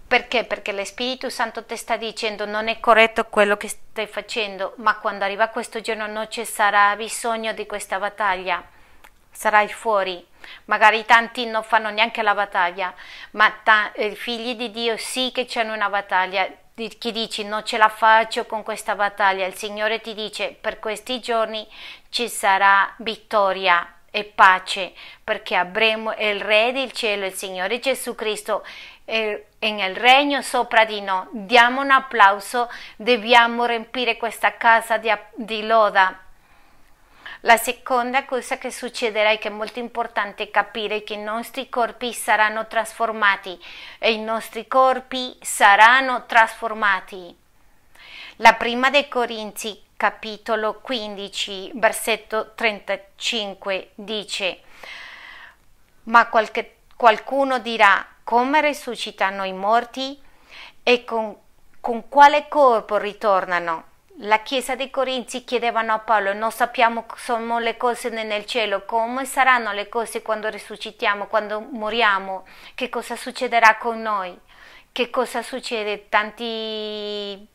Perché? 0.10 0.44
Perché 0.44 0.72
lo 0.72 0.84
Spirito 0.86 1.30
Santo 1.30 1.64
ti 1.66 1.78
sta 1.78 1.96
dicendo 1.96 2.48
non 2.48 2.68
è 2.68 2.80
corretto 2.80 3.26
quello 3.26 3.58
che 3.58 3.68
stai 3.68 4.08
facendo, 4.08 4.74
ma 4.78 4.98
quando 4.98 5.24
arriva 5.24 5.50
questo 5.50 5.82
giorno 5.82 6.08
non 6.08 6.32
ci 6.32 6.44
sarà 6.46 6.96
bisogno 6.96 7.54
di 7.54 7.68
questa 7.68 8.00
battaglia. 8.00 8.60
Sarai 9.32 9.68
fuori. 9.68 10.26
Magari 10.66 11.06
tanti 11.06 11.46
non 11.46 11.62
fanno 11.62 11.92
neanche 11.92 12.24
la 12.24 12.34
battaglia, 12.34 12.92
ma 13.34 13.52
ta- 13.62 13.92
i 13.98 14.16
figli 14.16 14.56
di 14.56 14.72
Dio 14.72 14.98
sì 14.98 15.30
che 15.32 15.46
c'hanno 15.48 15.76
una 15.76 15.90
battaglia 15.90 16.50
chi 16.74 17.12
dici 17.12 17.44
non 17.44 17.64
ce 17.64 17.78
la 17.78 17.90
faccio 17.90 18.48
con 18.48 18.64
questa 18.64 18.96
battaglia, 18.96 19.46
il 19.46 19.54
Signore 19.54 20.02
ti 20.02 20.16
dice 20.16 20.56
per 20.60 20.80
questi 20.80 21.20
giorni 21.20 21.68
ci 22.10 22.30
sarà 22.30 22.96
vittoria 22.98 23.96
e 24.12 24.24
pace 24.24 24.94
perché 25.24 25.56
avremo 25.56 26.14
il 26.18 26.42
Re 26.42 26.72
del 26.72 26.92
cielo, 26.94 27.26
il 27.26 27.34
Signore 27.34 27.80
Gesù 27.80 28.16
Cristo 28.16 28.66
nel 29.60 29.96
regno 29.96 30.42
sopra 30.42 30.86
di 30.86 31.02
noi. 31.02 31.26
Diamo 31.32 31.82
un 31.82 31.92
applauso, 31.92 32.70
dobbiamo 32.96 33.66
riempire 33.66 34.18
questa 34.18 34.56
casa 34.58 34.98
di, 34.98 35.12
di 35.36 35.66
loda 35.66 36.28
la 37.44 37.56
seconda 37.56 38.26
cosa 38.26 38.58
che 38.58 38.70
succederà 38.70 39.30
è 39.30 39.40
che 39.40 39.48
è 39.48 39.52
molto 39.52 39.80
importante 39.80 40.52
capire 40.52 41.04
che 41.04 41.14
i 41.14 41.24
nostri 41.24 41.70
corpi 41.70 42.12
saranno 42.12 42.68
trasformati 42.68 43.58
e 43.98 44.12
i 44.12 44.20
nostri 44.20 44.68
corpi 44.68 45.38
saranno 45.40 46.26
trasformati. 46.26 47.34
La 48.38 48.56
prima 48.56 48.90
dei 48.90 49.08
Corinzi, 49.08 49.82
capitolo 49.96 50.82
15, 50.82 51.72
versetto 51.76 52.52
35 52.56 53.92
dice: 53.96 54.60
Ma 56.04 56.28
qualche, 56.28 56.80
qualcuno 56.98 57.60
dirà: 57.60 58.06
come 58.30 58.62
risuscitano 58.62 59.44
i 59.44 59.54
morti 59.54 60.22
e 60.84 61.04
con, 61.04 61.36
con 61.80 62.08
quale 62.10 62.48
corpo 62.48 62.98
ritornano? 62.98 63.86
La 64.18 64.44
chiesa 64.44 64.76
dei 64.76 64.92
Corinzi 64.92 65.44
chiedevano 65.44 65.94
a 65.94 65.98
Paolo, 65.98 66.34
non 66.34 66.52
sappiamo 66.52 67.08
sono 67.16 67.58
le 67.58 67.76
cose 67.76 68.10
nel 68.10 68.46
cielo, 68.46 68.86
come 68.86 69.26
saranno 69.26 69.72
le 69.72 69.90
cose 69.90 70.22
quando 70.22 70.48
risuscitiamo, 70.48 71.26
quando 71.26 71.60
moriamo, 71.60 72.46
che 72.76 72.88
cosa 72.90 73.16
succederà 73.16 73.78
con 73.78 74.00
noi, 74.00 74.40
che 74.92 75.10
cosa 75.10 75.42
succede, 75.42 76.08
tanti 76.08 77.48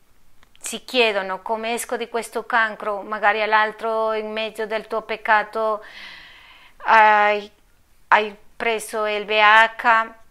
si 0.59 0.83
chiedono 0.83 1.41
come 1.41 1.71
esco 1.71 1.95
di 1.95 2.09
questo 2.09 2.45
cancro, 2.45 3.01
magari 3.01 3.41
all'altro 3.41 4.11
in 4.11 4.29
mezzo 4.29 4.65
del 4.65 4.87
tuo 4.87 5.03
peccato 5.03 5.81
hai, 6.79 7.49
hai 8.09 8.35
preso 8.57 9.05
il 9.05 9.23
VH 9.23 10.23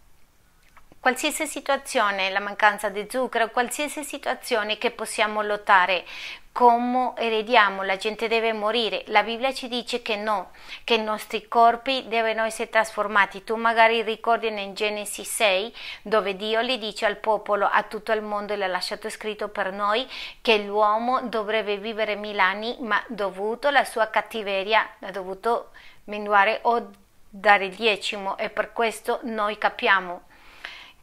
qualsiasi 1.04 1.46
situazione, 1.46 2.30
la 2.30 2.40
mancanza 2.40 2.88
di 2.88 3.06
zucchero, 3.10 3.50
qualsiasi 3.50 4.02
situazione 4.02 4.78
che 4.78 4.90
possiamo 4.90 5.42
lottare, 5.42 6.06
come 6.50 7.12
erediamo, 7.16 7.82
la 7.82 7.98
gente 7.98 8.26
deve 8.26 8.54
morire. 8.54 9.02
La 9.08 9.22
Bibbia 9.22 9.52
ci 9.52 9.68
dice 9.68 10.00
che 10.00 10.16
no, 10.16 10.52
che 10.82 10.94
i 10.94 11.02
nostri 11.02 11.46
corpi 11.46 12.06
devono 12.08 12.44
essere 12.44 12.70
trasformati. 12.70 13.44
Tu 13.44 13.54
magari 13.54 14.00
ricordi 14.00 14.46
in 14.46 14.72
Genesi 14.72 15.24
6 15.24 15.74
dove 16.00 16.36
Dio 16.36 16.62
gli 16.62 16.78
dice 16.78 17.04
al 17.04 17.18
popolo, 17.18 17.68
a 17.70 17.82
tutto 17.82 18.12
il 18.12 18.22
mondo, 18.22 18.56
l'ha 18.56 18.66
lasciato 18.66 19.10
scritto 19.10 19.48
per 19.48 19.72
noi, 19.72 20.08
che 20.40 20.56
l'uomo 20.56 21.20
dovrebbe 21.28 21.76
vivere 21.76 22.14
mille 22.14 22.40
anni, 22.40 22.78
ma 22.80 22.98
dovuto 23.08 23.68
la 23.68 23.84
sua 23.84 24.08
cattiveria, 24.08 24.88
ha 25.00 25.10
dovuto 25.10 25.72
minuare 26.04 26.60
o 26.62 26.88
dare 27.28 27.66
il 27.66 27.74
decimo 27.74 28.38
e 28.38 28.48
per 28.48 28.72
questo 28.72 29.20
noi 29.24 29.58
capiamo 29.58 30.32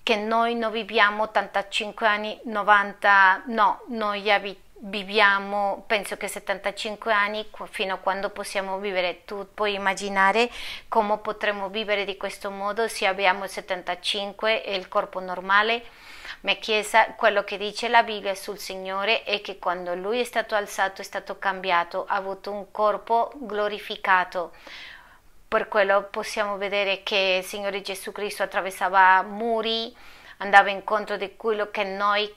che 0.04 0.16
noi 0.16 0.56
non 0.56 0.72
viviamo 0.72 1.24
85 1.24 2.08
anni, 2.08 2.40
90, 2.44 3.44
no, 3.48 3.82
noi 3.88 4.30
viviamo 4.84 5.84
penso 5.86 6.18
che 6.18 6.28
75 6.28 7.14
anni 7.14 7.48
fino 7.70 7.96
a 7.96 7.98
quando 7.98 8.30
possiamo 8.30 8.80
vivere. 8.80 9.26
Tu 9.26 9.48
puoi 9.54 9.76
immaginare 9.76 10.50
come 10.88 11.18
potremmo 11.20 11.70
vivere 11.70 12.06
di 12.06 12.18
questo 12.18 12.50
modo 12.50 12.88
se 12.88 13.06
abbiamo 13.06 13.46
75 13.46 14.64
e 14.64 14.76
il 14.76 14.88
corpo 14.88 15.20
normale. 15.20 15.84
Ma 16.42 16.54
chiesa, 16.54 17.14
quello 17.14 17.44
che 17.44 17.58
dice 17.58 17.88
la 17.88 18.02
Bibbia 18.02 18.34
sul 18.34 18.58
Signore 18.58 19.24
è 19.24 19.42
che 19.42 19.60
quando 19.60 19.94
Lui 19.94 20.20
è 20.20 20.24
stato 20.24 20.56
alzato, 20.56 21.02
è 21.02 21.04
stato 21.04 21.38
cambiato, 21.38 22.06
ha 22.08 22.16
avuto 22.16 22.52
un 22.52 22.72
corpo 22.72 23.32
glorificato 23.36 24.52
per 25.52 25.68
quello 25.68 26.04
possiamo 26.04 26.56
vedere 26.56 27.04
che 27.04 27.40
il 27.40 27.44
Signore 27.44 27.82
Gesù 27.82 28.14
Cristo 28.14 28.42
attraversava 28.42 29.22
muri, 29.22 29.94
andava 30.38 30.70
incontro 30.70 31.18
di 31.18 31.36
quello 31.36 31.70
che 31.70 31.84
noi 31.84 32.34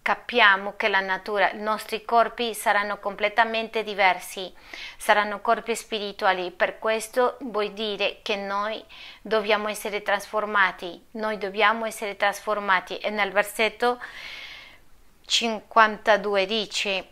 capiamo 0.00 0.74
che 0.76 0.86
la 0.86 1.00
natura, 1.00 1.50
i 1.50 1.58
nostri 1.58 2.04
corpi 2.04 2.54
saranno 2.54 3.00
completamente 3.00 3.82
diversi, 3.82 4.54
saranno 4.96 5.40
corpi 5.40 5.74
spirituali, 5.74 6.52
per 6.52 6.78
questo 6.78 7.38
vuol 7.40 7.72
dire 7.72 8.20
che 8.22 8.36
noi 8.36 8.80
dobbiamo 9.20 9.66
essere 9.66 10.02
trasformati, 10.02 11.06
noi 11.12 11.38
dobbiamo 11.38 11.86
essere 11.86 12.14
trasformati. 12.14 12.98
E 12.98 13.10
nel 13.10 13.32
versetto 13.32 14.00
52 15.26 16.46
dice 16.46 17.08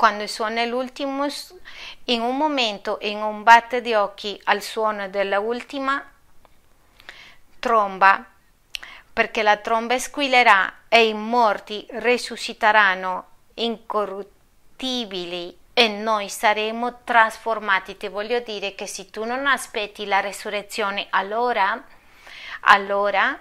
quando 0.00 0.26
suona 0.26 0.64
l'ultimo, 0.64 1.26
in 2.04 2.22
un 2.22 2.34
momento, 2.34 2.96
in 3.02 3.20
un 3.20 3.42
batter 3.42 3.82
di 3.82 3.92
occhi 3.92 4.40
al 4.44 4.62
suono 4.62 5.10
della 5.10 5.40
ultima 5.40 6.02
tromba, 7.58 8.24
perché 9.12 9.42
la 9.42 9.58
tromba 9.58 9.98
squillerà 9.98 10.84
e 10.88 11.06
i 11.06 11.12
morti 11.12 11.86
risusciteranno 11.90 13.26
incorruttibili 13.56 15.54
e 15.74 15.88
noi 15.88 16.30
saremo 16.30 17.00
trasformati. 17.04 17.98
Ti 17.98 18.08
voglio 18.08 18.40
dire 18.40 18.74
che 18.74 18.86
se 18.86 19.10
tu 19.10 19.24
non 19.24 19.46
aspetti 19.46 20.06
la 20.06 20.20
resurrezione, 20.20 21.08
allora, 21.10 21.78
allora 22.60 23.38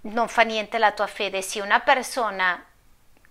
non 0.00 0.28
fa 0.28 0.42
niente 0.44 0.78
la 0.78 0.92
tua 0.92 1.06
fede. 1.06 1.42
Se 1.42 1.60
una 1.60 1.80
persona 1.80 2.68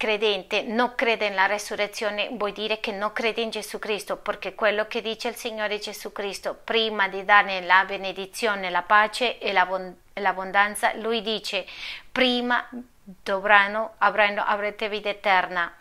credente 0.04 0.64
non 0.64 0.96
crede 0.96 1.30
nella 1.30 1.46
resurrezione 1.46 2.28
vuol 2.34 2.52
dire 2.52 2.82
che 2.82 2.92
non 2.92 3.14
crede 3.14 3.40
in 3.40 3.52
Gesù 3.52 3.80
Cristo, 3.80 4.18
perché 4.18 4.54
quello 4.54 4.86
che 4.86 5.02
dice 5.02 5.30
il 5.30 5.36
Signore 5.36 5.80
Gesù 5.80 6.12
Cristo, 6.12 6.60
prima 6.62 7.08
di 7.08 7.24
dare 7.24 7.62
la 7.62 7.86
benedizione, 7.88 8.70
la 8.70 8.82
pace 8.82 9.38
e 9.38 9.54
l'abbondanza, 9.54 10.94
lui 10.98 11.22
dice, 11.22 11.66
prima 12.12 12.68
dovranno, 13.02 13.94
avranno, 14.00 14.44
avrete 14.44 14.90
vita 14.90 15.08
eterna. 15.08 15.74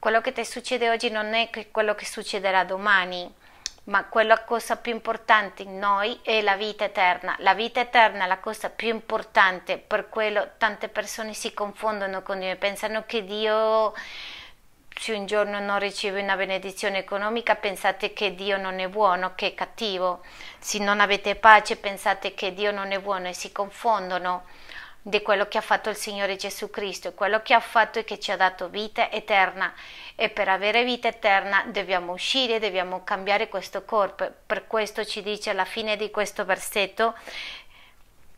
Quello 0.00 0.20
che 0.20 0.32
ti 0.32 0.44
succede 0.44 0.90
oggi 0.90 1.08
non 1.08 1.34
è 1.34 1.48
quello 1.70 1.94
che 1.94 2.04
succederà 2.04 2.64
domani 2.64 3.32
ma 3.86 4.04
quella 4.06 4.42
cosa 4.44 4.76
più 4.76 4.92
importante 4.92 5.62
in 5.62 5.78
noi 5.78 6.18
è 6.22 6.40
la 6.42 6.56
vita 6.56 6.84
eterna. 6.84 7.36
La 7.40 7.54
vita 7.54 7.80
eterna 7.80 8.24
è 8.24 8.26
la 8.26 8.38
cosa 8.38 8.70
più 8.70 8.88
importante, 8.88 9.78
per 9.78 10.08
quello 10.08 10.50
tante 10.58 10.88
persone 10.88 11.34
si 11.34 11.52
confondono 11.54 12.22
con 12.22 12.38
Dio 12.38 12.50
e 12.50 12.56
pensano 12.56 13.04
che 13.06 13.24
Dio 13.24 13.92
se 14.98 15.12
un 15.12 15.26
giorno 15.26 15.60
non 15.60 15.78
riceve 15.78 16.22
una 16.22 16.36
benedizione 16.36 16.98
economica 16.98 17.54
pensate 17.54 18.12
che 18.14 18.34
Dio 18.34 18.56
non 18.56 18.80
è 18.80 18.88
buono, 18.88 19.34
che 19.34 19.48
è 19.48 19.54
cattivo. 19.54 20.22
Se 20.58 20.78
non 20.78 21.00
avete 21.00 21.36
pace 21.36 21.76
pensate 21.76 22.34
che 22.34 22.54
Dio 22.54 22.72
non 22.72 22.92
è 22.92 22.98
buono 22.98 23.28
e 23.28 23.34
si 23.34 23.52
confondono. 23.52 24.44
Di 25.06 25.22
quello 25.22 25.46
che 25.46 25.58
ha 25.58 25.60
fatto 25.60 25.88
il 25.88 25.94
Signore 25.94 26.34
Gesù 26.34 26.68
Cristo. 26.68 27.12
Quello 27.12 27.40
che 27.40 27.54
ha 27.54 27.60
fatto 27.60 28.00
è 28.00 28.04
che 28.04 28.18
ci 28.18 28.32
ha 28.32 28.36
dato 28.36 28.68
vita 28.68 29.08
eterna 29.08 29.72
e 30.16 30.30
per 30.30 30.48
avere 30.48 30.82
vita 30.82 31.06
eterna 31.06 31.62
dobbiamo 31.68 32.12
uscire, 32.12 32.58
dobbiamo 32.58 33.04
cambiare 33.04 33.48
questo 33.48 33.84
corpo. 33.84 34.28
Per 34.44 34.66
questo 34.66 35.04
ci 35.04 35.22
dice 35.22 35.50
alla 35.50 35.64
fine 35.64 35.96
di 35.96 36.10
questo 36.10 36.44
versetto 36.44 37.14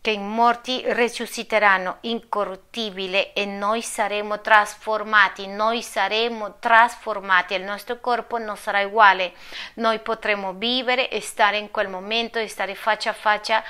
che 0.03 0.11
i 0.11 0.19
morti 0.19 0.83
risusciteranno 0.85 1.99
incorruttibile 2.03 3.33
e 3.33 3.47
noi 3.47 3.81
saremo 3.81 4.43
trasformati, 4.43 5.47
noi 5.47 5.83
saremo 5.83 6.57
trasformati, 6.59 7.55
il 7.55 7.63
nostro 7.63 7.99
corpo 7.99 8.37
non 8.37 8.59
sarà 8.59 8.85
uguale, 8.85 9.33
noi 9.75 10.01
potremo 10.01 10.53
vivere 10.53 11.09
e 11.09 11.23
stare 11.23 11.57
in 11.57 11.71
quel 11.71 11.89
momento 11.89 12.39
e 12.39 12.47
stare 12.47 12.75
faccia 12.75 13.11
a 13.11 13.15
faccia 13.15 13.65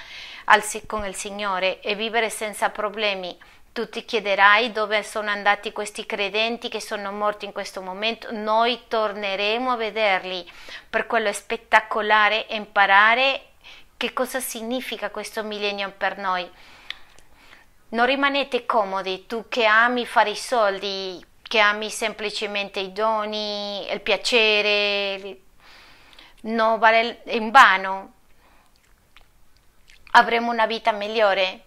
al, 0.49 0.63
con 0.87 1.05
il 1.05 1.15
Signore 1.15 1.81
e 1.81 1.95
vivere 1.95 2.31
senza 2.31 2.71
problemi. 2.71 3.37
Tu 3.73 3.89
ti 3.89 4.05
chiederai 4.05 4.73
dove 4.73 5.03
sono 5.03 5.31
andati 5.31 5.73
questi 5.73 6.05
credenti 6.05 6.69
che 6.69 6.81
sono 6.81 7.13
morti 7.13 7.45
in 7.45 7.53
questo 7.53 7.81
momento. 7.81 8.29
Noi 8.33 8.81
torneremo 8.89 9.71
a 9.71 9.77
vederli. 9.77 10.45
Per 10.89 11.07
quello 11.07 11.29
è 11.29 11.33
spettacolare 11.33 12.47
imparare 12.51 13.43
che 13.97 14.13
cosa 14.13 14.41
significa 14.41 15.11
questo 15.11 15.43
millennio 15.45 15.93
per 15.97 16.19
noi. 16.19 16.49
Non 17.91 18.07
rimanete 18.07 18.67
comodi, 18.67 19.27
tu 19.27 19.47
che 19.49 19.65
ami 19.65 20.07
fare 20.07 20.31
i 20.31 20.37
soldi, 20.37 21.25
che 21.43 21.59
ami 21.59 21.91
semplicemente 21.91 22.81
i 22.81 22.93
doni, 22.93 23.91
il 23.91 24.01
piacere, 24.01 25.39
non 26.43 26.79
vale 26.79 27.23
in 27.27 27.51
vano. 27.51 28.13
Avremo 30.13 30.51
una 30.51 30.67
vita 30.67 30.93
migliore. 30.93 31.65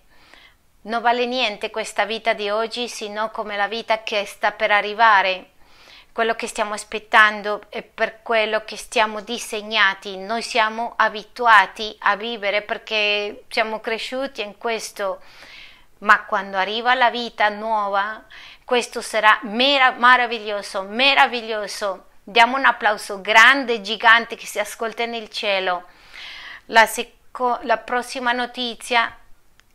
Non 0.83 1.01
vale 1.01 1.25
niente 1.25 1.69
questa 1.69 2.05
vita 2.05 2.33
di 2.33 2.49
oggi, 2.49 2.87
sino 2.87 3.29
come 3.29 3.55
la 3.55 3.67
vita 3.67 4.01
che 4.03 4.25
sta 4.25 4.51
per 4.51 4.71
arrivare 4.71 5.51
quello 6.11 6.35
che 6.35 6.47
stiamo 6.47 6.73
aspettando 6.73 7.63
e 7.69 7.83
per 7.83 8.21
quello 8.21 8.63
che 8.65 8.75
stiamo 8.75 9.21
disegnati. 9.21 10.17
Noi 10.17 10.41
siamo 10.41 10.93
abituati 10.97 11.95
a 11.99 12.15
vivere 12.15 12.63
perché 12.63 13.43
siamo 13.47 13.79
cresciuti 13.79 14.41
in 14.41 14.57
questo, 14.57 15.21
ma 15.99 16.25
quando 16.25 16.57
arriva 16.57 16.93
la 16.95 17.09
vita 17.09 17.47
nuova, 17.49 18.25
questo 18.65 19.01
sarà 19.01 19.39
merav- 19.43 19.97
meraviglioso, 19.97 20.81
meraviglioso. 20.81 22.07
Diamo 22.23 22.57
un 22.57 22.65
applauso 22.65 23.21
grande, 23.21 23.81
gigante 23.81 24.35
che 24.35 24.45
si 24.45 24.59
ascolta 24.59 25.05
nel 25.05 25.29
cielo. 25.29 25.85
La, 26.65 26.85
seco- 27.31 27.59
la 27.63 27.77
prossima 27.77 28.33
notizia 28.33 29.15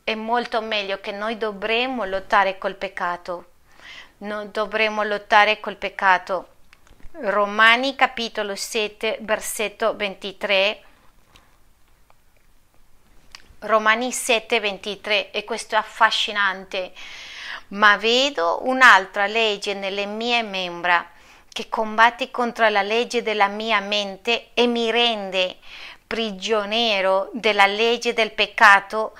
è 0.04 0.14
molto 0.14 0.60
meglio 0.60 1.00
che 1.00 1.10
noi 1.10 1.38
dovremmo 1.38 2.04
lottare 2.04 2.58
col 2.58 2.74
peccato. 2.74 3.46
Non 4.18 4.50
dovremo 4.52 5.02
lottare 5.02 5.58
col 5.58 5.76
peccato. 5.76 6.48
Romani 7.12 7.96
capitolo 7.96 8.54
7 8.54 9.18
versetto 9.22 9.96
23 9.96 10.82
Romani 13.60 14.12
7 14.12 14.60
23 14.60 15.30
e 15.30 15.44
questo 15.44 15.74
è 15.74 15.78
affascinante. 15.78 16.92
Ma 17.68 17.96
vedo 17.96 18.60
un'altra 18.64 19.26
legge 19.26 19.74
nelle 19.74 20.04
mie 20.04 20.42
membra 20.42 21.04
che 21.48 21.70
combatte 21.70 22.30
contro 22.30 22.68
la 22.68 22.82
legge 22.82 23.22
della 23.22 23.48
mia 23.48 23.80
mente 23.80 24.50
e 24.52 24.66
mi 24.66 24.90
rende 24.90 25.56
prigioniero 26.06 27.30
della 27.32 27.66
legge 27.66 28.12
del 28.12 28.32
peccato 28.32 29.16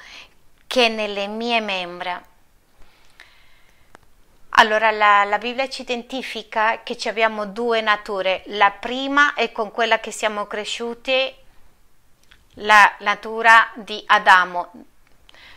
che 0.67 0.87
è 0.87 0.89
nelle 0.89 1.27
mie 1.27 1.61
membra 1.61 2.23
allora 4.59 4.91
la, 4.91 5.25
la, 5.25 5.39
Bibbia 5.39 5.69
ci 5.69 5.83
identifica 5.83 6.83
che 6.83 6.97
abbiamo 7.09 7.45
due 7.45 7.83
nature. 7.83 8.43
La 8.47 8.71
prima 8.71 9.35
è 9.35 9.53
con 9.53 9.71
quella 9.71 10.01
che 10.01 10.11
siamo 10.11 10.47
cresciuti, 10.47 11.35
la 12.55 12.97
natura 13.01 13.71
di 13.75 14.03
Adamo. 14.07 14.71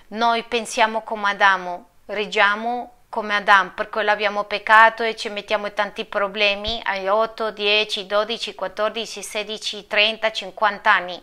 Noi 0.10 0.44
pensiamo 0.44 1.02
come 1.04 1.30
Adamo, 1.30 1.88
reggiamo 2.08 2.96
come 3.20 3.36
Adamo, 3.36 3.72
per 3.76 3.90
quello 3.90 4.12
abbiamo 4.12 4.46
peccato 4.46 5.04
e 5.04 5.14
ci 5.14 5.28
mettiamo 5.28 5.74
tanti 5.74 6.06
problemi 6.06 6.80
ai 6.86 7.10
8, 7.10 7.52
10, 7.52 8.06
12, 8.06 8.56
14, 8.56 9.22
16, 9.22 9.88
30, 9.88 10.32
50 10.32 10.94
anni. 10.94 11.22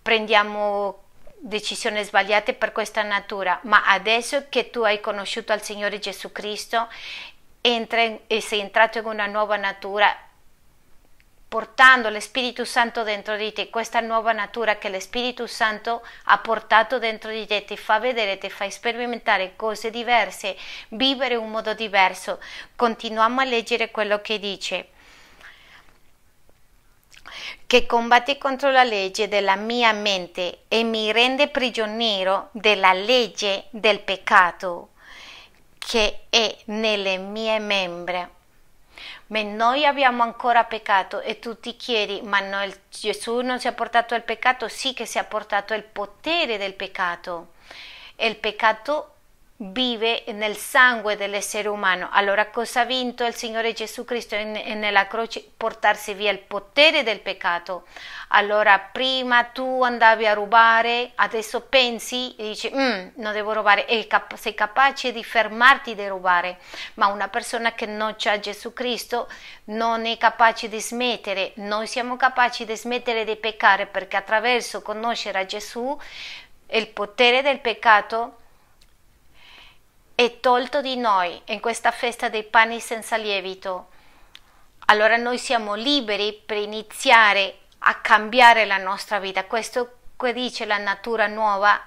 Prendiamo 0.00 1.02
decisioni 1.36 2.04
sbagliate 2.04 2.54
per 2.54 2.70
questa 2.70 3.02
natura, 3.02 3.58
ma 3.64 3.84
adesso 3.84 4.44
che 4.48 4.70
tu 4.70 4.82
hai 4.82 5.00
conosciuto 5.00 5.52
il 5.52 5.60
Signore 5.60 5.98
Gesù 5.98 6.30
Cristo 6.30 6.86
entra 7.60 8.00
e 8.28 8.40
sei 8.40 8.60
entrato 8.60 8.98
in 8.98 9.06
una 9.06 9.26
nuova 9.26 9.56
natura, 9.56 10.16
portando 11.54 12.10
lo 12.10 12.18
Spirito 12.18 12.64
Santo 12.64 13.04
dentro 13.04 13.36
di 13.36 13.52
te, 13.52 13.70
questa 13.70 14.00
nuova 14.00 14.32
natura 14.32 14.76
che 14.76 14.88
lo 14.88 14.98
Spirito 14.98 15.46
Santo 15.46 16.04
ha 16.24 16.38
portato 16.38 16.98
dentro 16.98 17.30
di 17.30 17.46
te, 17.46 17.64
ti 17.64 17.76
fa 17.76 18.00
vedere, 18.00 18.38
ti 18.38 18.50
fa 18.50 18.68
sperimentare 18.68 19.52
cose 19.54 19.90
diverse, 19.90 20.56
vivere 20.88 21.36
un 21.36 21.52
modo 21.52 21.72
diverso. 21.72 22.40
Continuiamo 22.74 23.40
a 23.40 23.44
leggere 23.44 23.92
quello 23.92 24.20
che 24.20 24.40
dice 24.40 24.88
che 27.68 27.86
combatte 27.86 28.36
contro 28.36 28.72
la 28.72 28.82
legge 28.82 29.28
della 29.28 29.54
mia 29.54 29.92
mente 29.92 30.62
e 30.66 30.82
mi 30.82 31.12
rende 31.12 31.46
prigioniero 31.46 32.48
della 32.50 32.92
legge 32.92 33.66
del 33.70 34.00
peccato 34.00 34.88
che 35.78 36.22
è 36.30 36.52
nelle 36.64 37.16
mie 37.16 37.60
membra. 37.60 38.28
Ma 39.34 39.42
noi 39.42 39.84
abbiamo 39.84 40.22
ancora 40.22 40.62
peccato 40.62 41.20
e 41.20 41.40
tu 41.40 41.58
ti 41.58 41.74
chiedi, 41.74 42.22
ma 42.22 42.38
no, 42.38 42.72
Gesù 42.88 43.40
non 43.40 43.58
si 43.58 43.66
è 43.66 43.74
portato 43.74 44.14
il 44.14 44.22
peccato? 44.22 44.68
Sì 44.68 44.94
che 44.94 45.06
si 45.06 45.18
è 45.18 45.24
portato 45.24 45.74
il 45.74 45.82
potere 45.82 46.56
del 46.56 46.74
peccato. 46.74 47.54
E 48.14 48.28
il 48.28 48.36
peccato 48.36 49.13
vive 49.72 50.24
nel 50.32 50.56
sangue 50.56 51.16
dell'essere 51.16 51.68
umano. 51.68 52.08
Allora 52.12 52.48
cosa 52.50 52.80
ha 52.80 52.84
vinto 52.84 53.24
il 53.24 53.34
Signore 53.34 53.72
Gesù 53.72 54.04
Cristo 54.04 54.36
nella 54.36 55.06
croce? 55.06 55.44
Portarsi 55.56 56.12
via 56.14 56.30
il 56.30 56.40
potere 56.40 57.02
del 57.02 57.20
peccato. 57.20 57.86
Allora 58.28 58.78
prima 58.78 59.44
tu 59.44 59.82
andavi 59.82 60.26
a 60.26 60.34
rubare, 60.34 61.12
adesso 61.14 61.62
pensi 61.62 62.34
e 62.36 62.48
dici 62.48 62.70
mm, 62.74 63.08
non 63.16 63.32
devo 63.32 63.52
rubare 63.52 63.86
e 63.86 64.06
cap- 64.06 64.34
sei 64.34 64.54
capace 64.54 65.12
di 65.12 65.24
fermarti 65.24 65.94
di 65.94 66.06
rubare, 66.08 66.58
ma 66.94 67.06
una 67.06 67.28
persona 67.28 67.72
che 67.72 67.86
non 67.86 68.16
ha 68.24 68.38
Gesù 68.38 68.72
Cristo 68.72 69.28
non 69.64 70.04
è 70.04 70.18
capace 70.18 70.68
di 70.68 70.80
smettere. 70.80 71.52
Noi 71.56 71.86
siamo 71.86 72.16
capaci 72.16 72.64
di 72.64 72.76
smettere 72.76 73.24
di 73.24 73.36
peccare 73.36 73.86
perché 73.86 74.16
attraverso 74.16 74.82
conoscere 74.82 75.46
Gesù 75.46 75.96
il 76.68 76.88
potere 76.88 77.40
del 77.42 77.60
peccato 77.60 78.38
è 80.14 80.38
tolto 80.38 80.80
di 80.80 80.96
noi 80.96 81.40
in 81.46 81.60
questa 81.60 81.90
festa 81.90 82.28
dei 82.28 82.44
pani 82.44 82.80
senza 82.80 83.16
lievito, 83.16 83.88
allora 84.86 85.16
noi 85.16 85.38
siamo 85.38 85.74
liberi 85.74 86.32
per 86.32 86.58
iniziare 86.58 87.58
a 87.78 87.96
cambiare 87.96 88.64
la 88.64 88.76
nostra 88.76 89.18
vita. 89.18 89.44
Questo 89.44 89.96
che 90.16 90.32
dice 90.32 90.66
la 90.66 90.78
natura 90.78 91.26
nuova, 91.26 91.80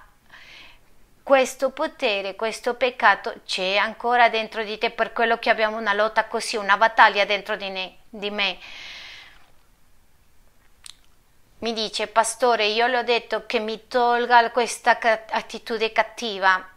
questo 1.23 1.71
potere, 1.71 2.36
questo 2.36 2.75
peccato 2.75 3.41
c'è 3.45 3.78
ancora 3.78 4.30
dentro 4.30 4.63
di 4.63 4.78
te 4.78 4.91
per 4.91 5.13
quello 5.13 5.38
che 5.39 5.49
abbiamo 5.49 5.78
una 5.78 5.93
lotta 5.93 6.25
così, 6.25 6.57
una 6.57 6.78
battaglia 6.78 7.25
dentro 7.25 7.55
di, 7.55 7.69
ne, 7.69 7.97
di 8.09 8.30
me. 8.30 8.57
Mi 11.59 11.73
dice, 11.73 12.07
pastore, 12.07 12.67
io 12.67 12.88
le 12.88 12.97
ho 12.97 13.03
detto 13.03 13.45
che 13.45 13.59
mi 13.59 13.88
tolga 13.88 14.51
questa 14.51 14.99
attitudine 14.99 15.91
cattiva 15.91 16.75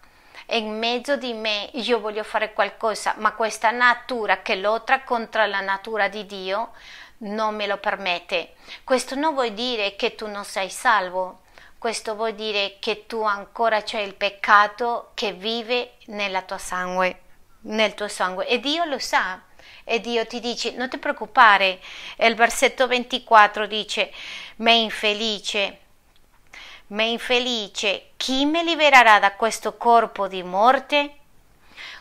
in 0.59 0.78
mezzo 0.78 1.16
di 1.16 1.32
me 1.32 1.70
io 1.74 2.01
voglio 2.01 2.24
fare 2.24 2.53
qualcosa, 2.53 3.14
ma 3.18 3.32
questa 3.32 3.70
natura 3.70 4.42
che 4.42 4.57
lotta 4.57 5.03
contro 5.03 5.44
la 5.46 5.61
natura 5.61 6.09
di 6.09 6.26
Dio 6.26 6.72
non 7.18 7.55
me 7.55 7.66
lo 7.66 7.78
permette. 7.78 8.55
Questo 8.84 9.14
non 9.14 9.34
vuol 9.34 9.53
dire 9.53 9.96
che 9.96 10.14
tu 10.14 10.26
non 10.26 10.44
sei 10.44 10.70
salvo, 10.70 11.42
questo 11.78 12.14
vuol 12.14 12.34
dire 12.34 12.76
che 12.78 13.07
tu 13.07 13.22
ancora 13.22 13.82
c'è 13.82 14.01
il 14.01 14.14
peccato 14.14 15.12
che 15.14 15.32
vive 15.32 15.92
nella 16.07 16.42
tua 16.42 16.59
sangue, 16.59 17.20
nel 17.62 17.94
tuo 17.94 18.09
sangue 18.09 18.46
e 18.46 18.61
Dio 18.61 18.84
lo 18.84 18.98
sa. 18.98 19.40
E 19.84 20.01
Dio 20.01 20.26
ti 20.26 20.40
dice: 20.40 20.72
Non 20.72 20.88
ti 20.88 20.98
preoccupare. 20.98 21.80
E 22.16 22.26
il 22.26 22.34
versetto 22.34 22.86
24 22.86 23.66
dice: 23.66 24.12
Ma 24.57 24.72
infelice 24.72 25.80
ma 26.91 27.03
infelice, 27.03 28.11
chi 28.16 28.45
mi 28.45 28.62
libererà 28.64 29.18
da 29.18 29.32
questo 29.32 29.76
corpo 29.76 30.28
di 30.28 30.43
morte? 30.43 31.16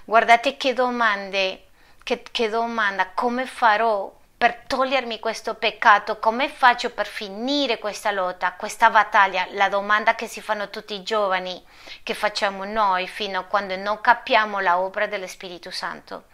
Guardate 0.03 0.57
che 0.57 0.73
domande, 0.73 1.65
che, 2.03 2.23
che 2.31 2.49
domanda, 2.49 3.09
come 3.13 3.45
farò 3.45 4.11
per 4.35 4.63
togliermi 4.67 5.19
questo 5.19 5.55
peccato, 5.55 6.17
come 6.17 6.49
faccio 6.49 6.91
per 6.91 7.05
finire 7.05 7.77
questa 7.77 8.09
lotta, 8.11 8.53
questa 8.53 8.89
battaglia? 8.89 9.45
La 9.51 9.69
domanda 9.69 10.15
che 10.15 10.27
si 10.27 10.41
fanno 10.41 10.69
tutti 10.69 10.95
i 10.95 11.03
giovani, 11.03 11.61
che 12.01 12.13
facciamo 12.13 12.63
noi 12.63 13.05
fino 13.07 13.39
a 13.39 13.43
quando 13.43 13.75
non 13.75 14.01
capiamo 14.01 14.59
la 14.59 14.79
opera 14.79 15.07
dello 15.07 15.27
Spirito 15.27 15.69
Santo. 15.71 16.27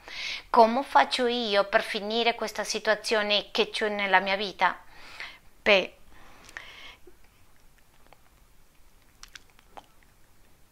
Come 0.49 0.83
faccio 0.83 1.25
io 1.25 1.65
per 1.65 1.81
finire 1.81 2.35
questa 2.35 2.63
situazione 2.63 3.47
che 3.51 3.69
c'è 3.69 3.89
nella 3.89 4.19
mia 4.19 4.35
vita? 4.35 4.77
Beh, 5.61 5.95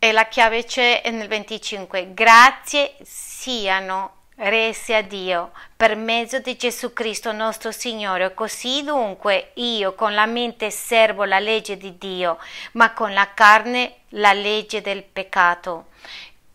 e 0.03 0.11
la 0.11 0.27
chiave 0.27 0.65
c'è 0.65 1.01
nel 1.11 1.29
25. 1.29 2.13
Grazie 2.13 2.93
siano 3.03 4.23
rese 4.35 4.95
a 4.95 5.01
Dio 5.01 5.51
per 5.77 5.95
mezzo 5.95 6.39
di 6.39 6.57
Gesù 6.57 6.91
Cristo 6.91 7.31
nostro 7.31 7.71
Signore. 7.71 8.33
Così 8.33 8.83
dunque 8.83 9.51
io 9.53 9.95
con 9.95 10.13
la 10.13 10.25
mente 10.25 10.71
servo 10.71 11.23
la 11.23 11.39
legge 11.39 11.77
di 11.77 11.97
Dio, 11.97 12.37
ma 12.73 12.91
con 12.91 13.13
la 13.13 13.33
carne 13.33 13.99
la 14.09 14.33
legge 14.33 14.81
del 14.81 15.03
peccato. 15.03 15.85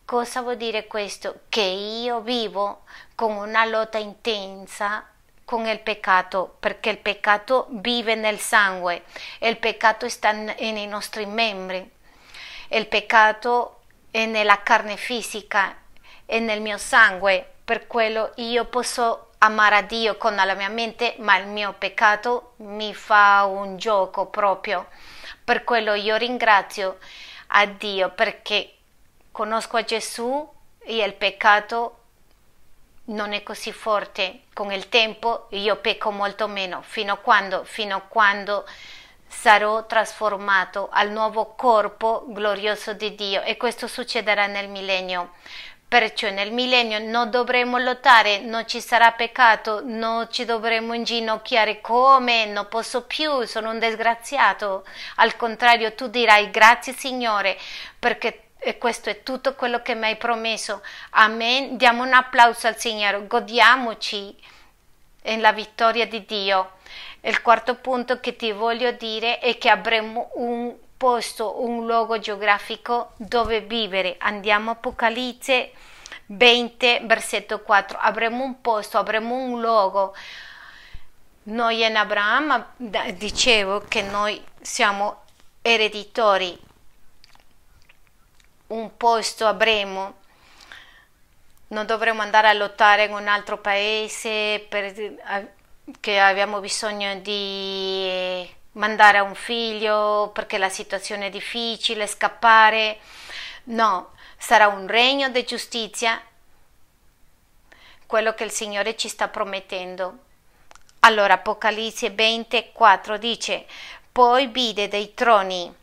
Cosa 0.05 0.42
vuol 0.42 0.59
dire 0.59 0.86
questo? 0.86 1.40
Che 1.49 1.62
io 1.62 2.20
vivo 2.20 2.82
con 3.14 3.34
una 3.34 3.64
lotta 3.64 3.96
intensa 3.96 5.07
con 5.46 5.66
il 5.66 5.80
peccato, 5.80 6.57
perché 6.61 6.90
il 6.90 6.99
peccato 6.99 7.68
vive 7.70 8.14
nel 8.14 8.38
sangue 8.38 9.05
e 9.38 9.49
il 9.49 9.57
peccato 9.57 10.07
sta 10.11 10.32
nei 10.32 10.86
nostri 10.86 11.24
membri. 11.24 11.96
Il 12.71 12.87
peccato 12.87 13.81
è 14.11 14.27
nella 14.27 14.62
carne 14.62 14.97
fisica, 14.97 15.75
è 16.27 16.39
nel 16.39 16.61
mio 16.61 16.77
sangue, 16.77 17.55
per 17.64 17.87
quello 17.87 18.33
io 18.37 18.66
posso 18.66 19.31
amare 19.39 19.77
a 19.77 19.83
Dio 19.83 20.16
con 20.19 20.35
la 20.35 20.55
mia 20.55 20.69
mente, 20.69 21.14
ma 21.19 21.39
il 21.39 21.47
mio 21.47 21.75
peccato 21.79 22.53
mi 22.57 22.93
fa 22.95 23.45
un 23.45 23.79
gioco 23.79 24.27
proprio. 24.27 24.89
Per 25.43 25.64
quello 25.64 25.95
io 25.95 26.16
ringrazio 26.16 26.99
a 27.49 27.64
Dio 27.64 28.11
perché 28.11 28.75
conosco 29.33 29.79
a 29.79 29.85
Gesù 29.85 30.47
e 30.81 30.97
il 30.97 31.14
peccato 31.14 31.99
non 33.05 33.33
è 33.33 33.43
così 33.43 33.73
forte. 33.73 34.43
Con 34.53 34.73
il 34.73 34.91
tempo 34.91 35.47
io 35.51 35.77
pecco 35.77 36.11
molto 36.11 36.47
meno. 36.49 36.83
Fino 36.83 37.14
a 37.14 37.16
quando? 37.16 37.64
Fino 37.64 37.97
a 37.97 38.01
quando 38.01 38.66
sarò 39.29 39.87
trasformato 39.87 40.89
al 40.91 41.11
nuovo 41.11 41.55
corpo 41.55 42.24
glorioso 42.29 42.95
di 42.95 43.14
Dio 43.14 43.43
e 43.43 43.57
questo 43.57 43.87
succederà 43.87 44.47
nel 44.47 44.68
millennio. 44.68 45.33
Perciò 45.87 46.29
nel 46.31 46.53
millennio 46.53 46.99
non 46.99 47.31
dovremo 47.31 47.79
lottare, 47.79 48.41
non 48.41 48.66
ci 48.66 48.79
sarà 48.81 49.12
peccato, 49.12 49.81
non 49.83 50.29
ci 50.31 50.45
dovremo 50.45 50.93
inginocchiare 50.93 51.81
come 51.81 52.45
non 52.45 52.68
posso 52.68 53.05
più, 53.05 53.45
sono 53.45 53.70
un 53.70 53.79
disgraziato. 53.79 54.85
Al 55.16 55.35
contrario, 55.37 55.95
tu 55.95 56.09
dirai 56.09 56.51
grazie 56.51 56.93
Signore 56.93 57.57
perché 57.99 58.51
questo 58.76 59.09
è 59.09 59.22
tutto 59.22 59.55
quello 59.55 59.81
che 59.81 59.95
mi 59.95 60.07
hai 60.07 60.16
promesso. 60.16 60.83
Amen. 61.11 61.79
Diamo 61.79 62.03
un 62.03 62.12
applauso 62.12 62.66
al 62.66 62.79
Signore, 62.79 63.26
godiamoci 63.26 64.37
nella 65.22 65.53
vittoria 65.53 66.07
di 66.07 66.24
Dio. 66.26 66.72
Il 67.21 67.43
quarto 67.43 67.75
punto 67.75 68.21
che 68.21 68.37
ti 68.37 68.53
voglio 68.53 68.93
dire 68.93 69.39
è 69.39 69.59
che 69.59 69.69
avremo 69.69 70.31
un 70.35 70.75
posto, 70.97 71.62
un 71.64 71.87
luogo 71.87 72.19
geografico 72.19 73.12
dove 73.16 73.61
vivere. 73.61 74.16
Andiamo 74.19 74.71
a 74.71 74.73
Apocalisse 74.75 75.73
20, 76.27 77.01
versetto 77.05 77.61
4. 77.61 77.99
Avremo 77.99 78.45
un 78.45 78.61
posto, 78.61 78.99
avremo 78.99 79.35
un 79.35 79.61
luogo. 79.61 80.14
Noi 81.45 81.85
in 81.85 81.97
Abramo 81.97 82.73
dicevo 82.77 83.81
che 83.89 84.03
noi 84.03 84.43
siamo 84.61 85.23
ereditori. 85.62 86.59
Un 88.69 88.97
posto 88.97 89.47
avremo. 89.47 90.16
Non 91.69 91.87
dovremo 91.87 92.23
andare 92.23 92.49
a 92.49 92.53
lottare 92.53 93.05
in 93.05 93.12
un 93.12 93.29
altro 93.29 93.59
paese 93.59 94.66
perché 95.91 96.18
abbiamo 96.18 96.61
bisogno 96.61 97.14
di 97.20 98.47
mandare 98.72 99.18
a 99.18 99.22
un 99.22 99.34
figlio 99.34 100.30
perché 100.34 100.59
la 100.59 100.68
situazione 100.68 101.26
è 101.26 101.30
difficile, 101.30 102.07
scappare. 102.07 102.99
No, 103.64 104.11
sarà 104.36 104.68
un 104.68 104.86
regno 104.86 105.30
di 105.30 105.45
giustizia, 105.45 106.20
quello 108.07 108.34
che 108.34 108.45
il 108.45 108.51
Signore 108.51 108.97
ci 108.97 109.09
sta 109.09 109.28
promettendo. 109.28 110.18
Allora 111.01 111.34
Apocalisse 111.34 112.11
24 112.11 113.16
dice, 113.16 113.66
poi 114.12 114.47
vide 114.49 114.89
dei 114.89 115.14
troni 115.14 115.74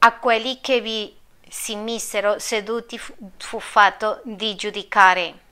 a 0.00 0.12
quelli 0.18 0.60
che 0.60 0.80
vi 0.80 1.16
si 1.48 1.74
misero 1.74 2.38
seduti 2.38 3.00
fu 3.38 3.60
fatto 3.60 4.20
di 4.24 4.54
giudicare 4.56 5.44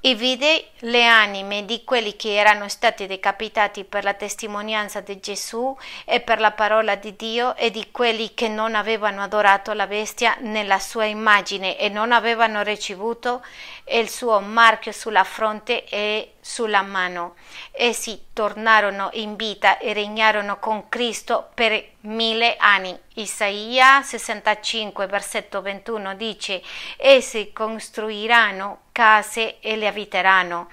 e 0.00 0.14
vide 0.14 0.68
le 0.80 1.04
anime 1.04 1.64
di 1.64 1.82
quelli 1.82 2.14
che 2.14 2.36
erano 2.36 2.68
stati 2.68 3.06
decapitati 3.06 3.82
per 3.84 4.04
la 4.04 4.14
testimonianza 4.14 5.00
di 5.00 5.18
Gesù 5.18 5.76
e 6.04 6.20
per 6.20 6.38
la 6.38 6.52
parola 6.52 6.94
di 6.94 7.16
Dio 7.16 7.56
e 7.56 7.70
di 7.70 7.88
quelli 7.90 8.32
che 8.34 8.48
non 8.48 8.76
avevano 8.76 9.22
adorato 9.22 9.72
la 9.72 9.88
bestia 9.88 10.36
nella 10.40 10.78
sua 10.78 11.04
immagine 11.04 11.76
e 11.76 11.88
non 11.88 12.12
avevano 12.12 12.62
ricevuto 12.62 13.44
il 13.86 14.08
suo 14.08 14.38
marchio 14.40 14.92
sulla 14.92 15.24
fronte 15.24 15.84
e 15.84 16.34
sulla 16.48 16.80
mano. 16.80 17.36
Essi 17.72 18.28
tornarono 18.32 19.10
in 19.12 19.36
vita 19.36 19.76
e 19.76 19.92
regnarono 19.92 20.58
con 20.58 20.88
Cristo 20.88 21.50
per 21.52 21.90
mille 22.00 22.56
anni. 22.56 22.98
Isaia 23.14 24.00
65, 24.02 25.06
versetto 25.06 25.60
21 25.60 26.14
dice: 26.14 26.62
Essi 26.96 27.52
costruiranno 27.52 28.84
case 28.92 29.60
e 29.60 29.76
le 29.76 29.88
abiteranno. 29.88 30.70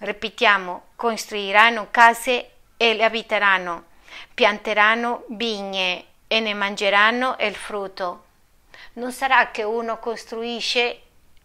Ripetiamo, 0.00 0.88
costruiranno 0.94 1.88
case 1.90 2.50
e 2.76 2.92
le 2.92 3.04
abiteranno, 3.04 3.84
pianteranno 4.34 5.24
vigne 5.28 6.04
e 6.28 6.40
ne 6.40 6.52
mangeranno 6.52 7.36
il 7.40 7.56
frutto. 7.56 8.24
Non 8.94 9.12
sarà 9.12 9.50
che 9.50 9.62
uno 9.62 9.98
costruisce 9.98 11.00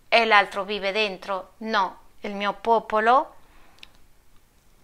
e 0.10 0.26
l'altro 0.26 0.66
vive 0.66 0.91
dentro. 0.91 1.54
No, 1.60 2.02
il 2.24 2.36
mio 2.36 2.54
popolo 2.54 3.36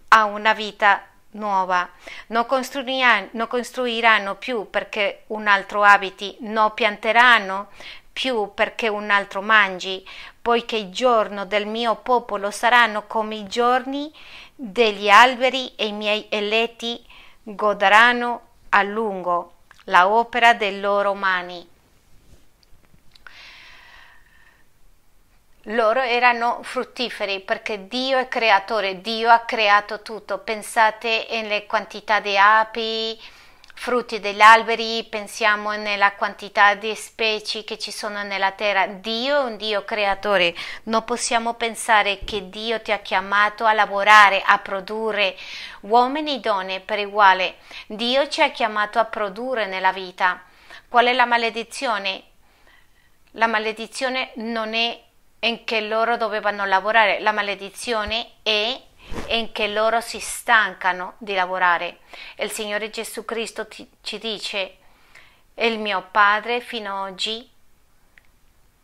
ha 0.08 0.24
una 0.24 0.52
vita 0.54 1.04
nuova. 1.32 1.88
Non 2.28 2.46
costruiranno, 2.46 3.28
non 3.32 3.46
costruiranno 3.46 4.36
più 4.36 4.68
perché 4.70 5.24
un 5.28 5.46
altro 5.46 5.82
abiti, 5.82 6.36
non 6.40 6.72
pianteranno 6.74 7.68
più 8.12 8.52
perché 8.54 8.88
un 8.88 9.10
altro 9.10 9.40
mangi, 9.40 10.06
poiché 10.42 10.76
i 10.76 10.90
giorni 10.90 11.46
del 11.46 11.66
mio 11.66 11.94
popolo 11.96 12.50
saranno 12.50 13.06
come 13.06 13.36
i 13.36 13.46
giorni 13.46 14.12
degli 14.54 15.08
alberi 15.08 15.74
e 15.76 15.86
i 15.86 15.92
miei 15.92 16.26
eletti 16.28 17.02
godranno 17.42 18.48
a 18.70 18.82
lungo 18.82 19.54
la 19.84 20.08
opera 20.08 20.54
delle 20.54 20.80
loro 20.80 21.14
mani. 21.14 21.69
Loro 25.64 26.00
erano 26.00 26.60
fruttiferi 26.62 27.40
perché 27.40 27.86
Dio 27.86 28.18
è 28.18 28.28
creatore, 28.28 29.00
Dio 29.00 29.30
ha 29.30 29.40
creato 29.40 30.00
tutto. 30.00 30.38
Pensate 30.38 31.26
alle 31.30 31.66
quantità 31.66 32.20
di 32.20 32.36
api, 32.38 33.20
frutti 33.74 34.20
degli 34.20 34.40
alberi, 34.40 35.04
pensiamo 35.04 35.72
nella 35.72 36.12
quantità 36.12 36.74
di 36.74 36.94
specie 36.94 37.64
che 37.64 37.78
ci 37.78 37.90
sono 37.90 38.22
nella 38.22 38.52
terra. 38.52 38.86
Dio 38.86 39.40
è 39.40 39.44
un 39.44 39.56
Dio 39.58 39.84
creatore. 39.84 40.54
Non 40.84 41.04
possiamo 41.04 41.54
pensare 41.54 42.20
che 42.24 42.48
Dio 42.48 42.80
ti 42.80 42.92
ha 42.92 42.98
chiamato 42.98 43.66
a 43.66 43.74
lavorare, 43.74 44.42
a 44.44 44.58
produrre 44.58 45.36
uomini 45.80 46.36
e 46.36 46.40
donne 46.40 46.80
per 46.80 47.06
uguale. 47.06 47.56
Dio 47.86 48.28
ci 48.28 48.40
ha 48.40 48.50
chiamato 48.50 48.98
a 48.98 49.04
produrre 49.04 49.66
nella 49.66 49.92
vita. 49.92 50.42
Qual 50.88 51.04
è 51.04 51.12
la 51.12 51.26
maledizione? 51.26 52.22
La 53.32 53.46
maledizione 53.46 54.32
non 54.36 54.74
è 54.74 55.08
in 55.40 55.64
che 55.64 55.80
loro 55.82 56.16
dovevano 56.16 56.64
lavorare. 56.64 57.20
La 57.20 57.32
maledizione 57.32 58.32
è 58.42 58.80
in 59.28 59.52
che 59.52 59.68
loro 59.68 60.00
si 60.00 60.20
stancano 60.20 61.14
di 61.18 61.34
lavorare. 61.34 61.98
Il 62.36 62.50
Signore 62.50 62.90
Gesù 62.90 63.24
Cristo 63.24 63.66
ti, 63.66 63.88
ci 64.02 64.18
dice, 64.18 64.76
il 65.54 65.78
mio 65.78 66.06
Padre 66.10 66.60
fino 66.60 67.02
ad 67.02 67.12
oggi, 67.12 67.48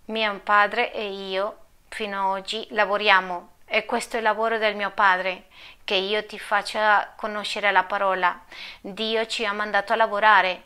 mio 0.07 0.41
Padre 0.41 0.93
e 0.93 1.11
io 1.11 1.59
fino 1.89 2.19
ad 2.19 2.39
oggi 2.39 2.67
lavoriamo 2.71 3.55
e 3.67 3.85
questo 3.85 4.17
è 4.17 4.19
il 4.19 4.25
lavoro 4.25 4.59
del 4.59 4.77
mio 4.77 4.91
Padre, 4.91 5.47
che 5.85 5.95
io 5.95 6.25
ti 6.25 6.39
faccia 6.39 7.13
conoscere 7.17 7.73
la 7.73 7.83
parola. 7.83 8.41
Dio 8.81 9.27
ci 9.27 9.45
ha 9.45 9.53
mandato 9.53 9.93
a 9.93 9.97
lavorare 9.97 10.63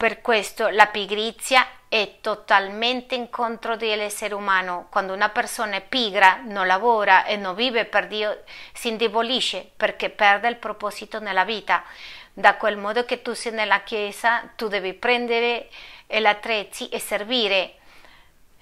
Per 0.00 0.22
questo 0.22 0.68
la 0.70 0.86
pigrizia 0.86 1.66
è 1.86 2.20
totalmente 2.22 3.14
in 3.14 3.28
contro 3.28 3.76
dell'essere 3.76 4.32
umano. 4.32 4.86
Quando 4.88 5.12
una 5.12 5.28
persona 5.28 5.76
è 5.76 5.82
pigra, 5.82 6.40
non 6.42 6.66
lavora 6.66 7.26
e 7.26 7.36
non 7.36 7.54
vive 7.54 7.84
per 7.84 8.06
Dio, 8.06 8.44
si 8.72 8.88
indebolisce 8.88 9.72
perché 9.76 10.08
perde 10.08 10.48
il 10.48 10.56
proposito 10.56 11.20
nella 11.20 11.44
vita. 11.44 11.84
Da 12.32 12.54
quel 12.54 12.78
modo 12.78 13.04
che 13.04 13.20
tu 13.20 13.34
sei 13.34 13.52
nella 13.52 13.82
chiesa, 13.82 14.50
tu 14.56 14.68
devi 14.68 14.94
prendere 14.94 15.68
l'attrezzi 16.06 16.88
e 16.88 16.98
servire 16.98 17.74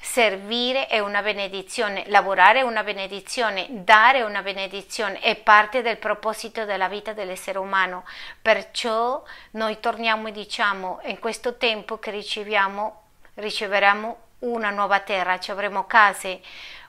Servire 0.00 0.86
è 0.86 1.00
una 1.00 1.22
benedizione, 1.22 2.04
lavorare 2.06 2.60
è 2.60 2.62
una 2.62 2.84
benedizione, 2.84 3.66
dare 3.70 4.18
è 4.18 4.22
una 4.22 4.42
benedizione, 4.42 5.18
è 5.18 5.34
parte 5.34 5.82
del 5.82 5.98
proposito 5.98 6.64
della 6.64 6.88
vita 6.88 7.12
dell'essere 7.12 7.58
umano. 7.58 8.04
Perciò 8.40 9.22
noi 9.52 9.80
torniamo 9.80 10.28
e 10.28 10.32
diciamo 10.32 11.00
in 11.04 11.18
questo 11.18 11.56
tempo 11.56 11.98
che 11.98 12.12
riceviamo, 12.12 13.02
riceveremo 13.34 14.18
una 14.40 14.70
nuova 14.70 15.00
terra, 15.00 15.40
ci 15.40 15.50
avremo 15.50 15.86
case, 15.86 16.40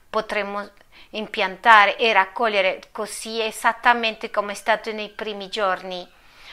potremo 0.07 0.70
impiantare 1.12 1.97
e 1.97 2.14
raccogliere 2.14 2.82
così 2.91 3.41
esattamente 3.41 4.30
come 4.30 4.51
è 4.51 4.55
stato 4.55 4.91
nei 4.91 5.10
primi 5.10 5.49
giorni. 5.49 6.07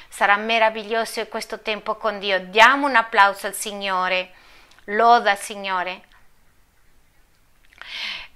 Sarà 0.08 0.36
meraviglioso 0.36 1.26
questo 1.26 1.60
tempo 1.60 1.96
con 1.96 2.18
Dio. 2.18 2.40
Diamo 2.40 2.86
un 2.86 2.96
applauso 2.96 3.46
al 3.46 3.54
Signore. 3.54 4.30
Loda 4.84 5.32
al 5.32 5.38
Signore. 5.38 6.02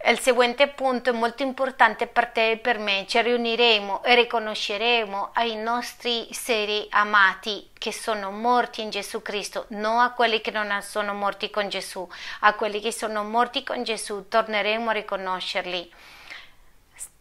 Il 0.02 0.18
seguente 0.18 0.66
punto 0.68 1.10
è 1.10 1.12
molto 1.12 1.42
importante 1.42 2.06
per 2.06 2.28
te 2.28 2.52
e 2.52 2.56
per 2.56 2.78
me. 2.78 3.04
Ci 3.06 3.20
riuniremo 3.20 4.02
e 4.02 4.14
riconosceremo 4.14 5.30
ai 5.34 5.56
nostri 5.56 6.26
seri 6.32 6.86
amati 6.90 7.68
che 7.76 7.92
sono 7.92 8.30
morti 8.30 8.80
in 8.80 8.88
Gesù 8.90 9.20
Cristo, 9.20 9.66
non 9.68 9.98
a 9.98 10.12
quelli 10.12 10.40
che 10.40 10.50
non 10.50 10.74
sono 10.82 11.12
morti 11.12 11.50
con 11.50 11.68
Gesù, 11.68 12.08
a 12.40 12.54
quelli 12.54 12.80
che 12.80 12.92
sono 12.92 13.24
morti 13.24 13.62
con 13.62 13.82
Gesù 13.82 14.26
torneremo 14.28 14.88
a 14.88 14.94
riconoscerli. 14.94 15.92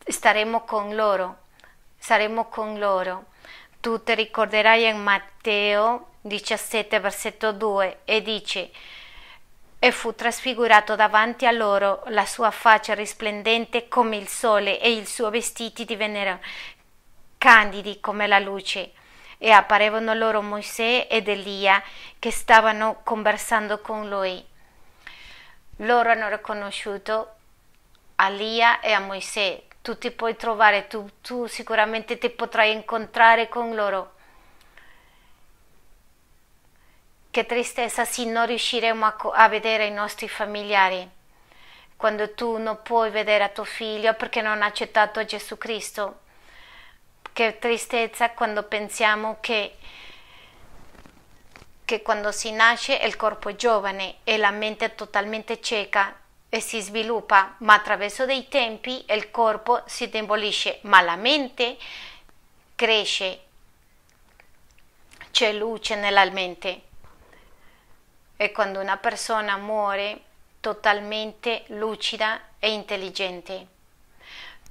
Staremo 0.06 0.64
con 0.64 0.96
loro, 0.96 1.38
saremo 1.98 2.48
con 2.48 2.80
loro. 2.80 3.26
Tu 3.82 4.02
ti 4.04 4.16
ricorderai 4.16 4.86
in 4.88 5.02
Matteo 5.02 6.12
17, 6.22 7.00
versetto 7.00 7.52
2 7.52 8.00
e 8.06 8.22
dice 8.22 8.72
e 9.82 9.92
fu 9.92 10.14
trasfigurato 10.14 10.98
davanti 10.98 11.48
a 11.48 11.52
loro, 11.52 12.04
la 12.08 12.26
sua 12.26 12.52
faccia 12.52 12.94
risplendente 12.94 13.88
come 13.88 14.18
il 14.18 14.28
sole 14.28 14.78
e 14.78 14.92
i 14.92 15.06
suoi 15.06 15.32
vestiti 15.32 15.86
divennero 15.86 16.40
candidi 17.38 18.02
come 18.02 18.28
la 18.28 18.40
luce. 18.40 18.92
E 19.38 19.52
apparevano 19.52 20.14
loro 20.14 20.42
Mosè 20.42 21.08
ed 21.10 21.30
Elia 21.30 21.82
che 22.20 22.30
stavano 22.30 23.00
conversando 23.06 23.80
con 23.80 24.10
lui. 24.10 24.46
Loro 25.78 26.12
hanno 26.12 26.28
riconosciuto 26.28 27.36
a 28.16 28.28
Elia 28.28 28.82
e 28.82 28.92
a 28.92 29.00
Mosè. 29.00 29.64
Tu 29.82 29.98
ti 29.98 30.12
puoi 30.12 30.36
trovare, 30.36 30.88
tu, 30.88 31.10
tu 31.22 31.48
sicuramente 31.48 32.18
ti 32.18 32.30
potrai 32.30 32.74
incontrare 32.74 33.48
con 33.48 33.74
loro 33.74 34.18
Che 37.40 37.46
tristezza 37.46 38.04
se 38.04 38.26
non 38.26 38.48
riusciremo 38.48 39.06
a, 39.06 39.16
a 39.32 39.48
vedere 39.48 39.86
i 39.86 39.92
nostri 39.92 40.28
familiari 40.28 41.10
quando 41.96 42.34
tu 42.34 42.58
non 42.58 42.82
puoi 42.84 43.12
vedere 43.12 43.46
a 43.46 43.48
tuo 43.48 43.64
figlio 43.64 44.14
perché 44.14 44.42
non 44.42 44.62
ha 44.62 44.66
accettato 44.66 45.24
Gesù 45.24 45.58
Cristo. 45.58 46.20
Che 47.32 47.58
tristezza 47.58 48.32
quando 48.32 48.64
pensiamo 48.64 49.38
che, 49.40 49.78
che 51.86 52.02
quando 52.02 52.34
si 52.34 52.52
nasce 52.52 52.96
il 52.96 53.16
corpo 53.16 53.48
è 53.48 53.56
giovane 53.56 54.16
e 54.26 54.36
la 54.36 54.52
mente 54.52 54.84
è 54.84 54.96
totalmente 54.96 55.62
cieca 55.62 56.14
e 56.50 56.60
si 56.60 56.82
sviluppa, 56.82 57.56
ma 57.60 57.76
attraverso 57.76 58.26
dei 58.26 58.50
tempi 58.50 59.06
il 59.08 59.32
corpo 59.32 59.82
si 59.86 60.04
indebolisce, 60.04 60.80
ma 60.82 61.00
la 61.00 61.16
mente 61.16 61.78
cresce. 62.76 63.40
C'è 65.32 65.54
luce 65.54 65.96
nella 65.96 66.30
mente 66.32 66.88
è 68.40 68.54
quando 68.54 68.80
una 68.80 68.96
persona 68.96 69.58
muore 69.58 70.22
totalmente 70.62 71.66
lucida 71.68 72.40
e 72.58 72.72
intelligente. 72.72 73.68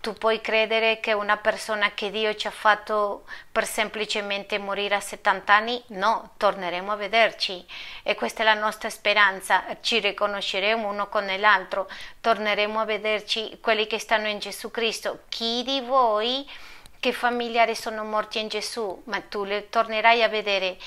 Tu 0.00 0.14
puoi 0.14 0.40
credere 0.40 1.00
che 1.00 1.12
una 1.12 1.36
persona 1.36 1.92
che 1.92 2.10
Dio 2.10 2.34
ci 2.34 2.46
ha 2.46 2.50
fatto 2.50 3.26
per 3.52 3.66
semplicemente 3.66 4.56
morire 4.56 4.94
a 4.94 5.00
70 5.00 5.52
anni? 5.52 5.82
No, 5.88 6.30
torneremo 6.38 6.92
a 6.92 6.96
vederci 6.96 7.62
e 8.02 8.14
questa 8.14 8.40
è 8.40 8.44
la 8.46 8.54
nostra 8.54 8.88
speranza, 8.88 9.64
ci 9.82 9.98
riconosceremo 9.98 10.88
uno 10.88 11.08
con 11.08 11.26
l'altro, 11.38 11.90
torneremo 12.22 12.80
a 12.80 12.86
vederci 12.86 13.58
quelli 13.60 13.86
che 13.86 13.98
stanno 13.98 14.28
in 14.28 14.38
Gesù 14.38 14.70
Cristo. 14.70 15.24
Chi 15.28 15.62
di 15.62 15.82
voi 15.82 16.50
che 17.00 17.12
familiari 17.12 17.74
sono 17.74 18.02
morti 18.02 18.40
in 18.40 18.48
Gesù, 18.48 19.02
ma 19.04 19.20
tu 19.20 19.44
li 19.44 19.68
tornerai 19.68 20.22
a 20.22 20.28
vedere 20.28 20.78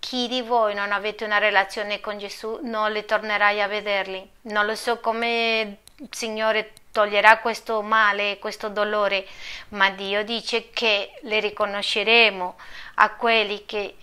chi 0.00 0.26
di 0.26 0.42
voi 0.42 0.74
non 0.74 0.90
avete 0.90 1.24
una 1.24 1.38
relazione 1.38 2.00
con 2.00 2.18
Gesù 2.18 2.58
non 2.62 2.90
li 2.90 3.04
tornerai 3.04 3.60
a 3.60 3.68
vederli. 3.68 4.28
Non 4.42 4.66
lo 4.66 4.74
so 4.74 4.98
come 4.98 5.78
il 5.96 6.08
Signore 6.10 6.72
toglierà 6.90 7.38
questo 7.38 7.82
male, 7.82 8.38
questo 8.38 8.68
dolore, 8.70 9.26
ma 9.68 9.90
Dio 9.90 10.24
dice 10.24 10.70
che 10.70 11.12
le 11.20 11.38
riconosceremo 11.38 12.56
a 12.94 13.10
quelli 13.10 13.64
che 13.66 13.96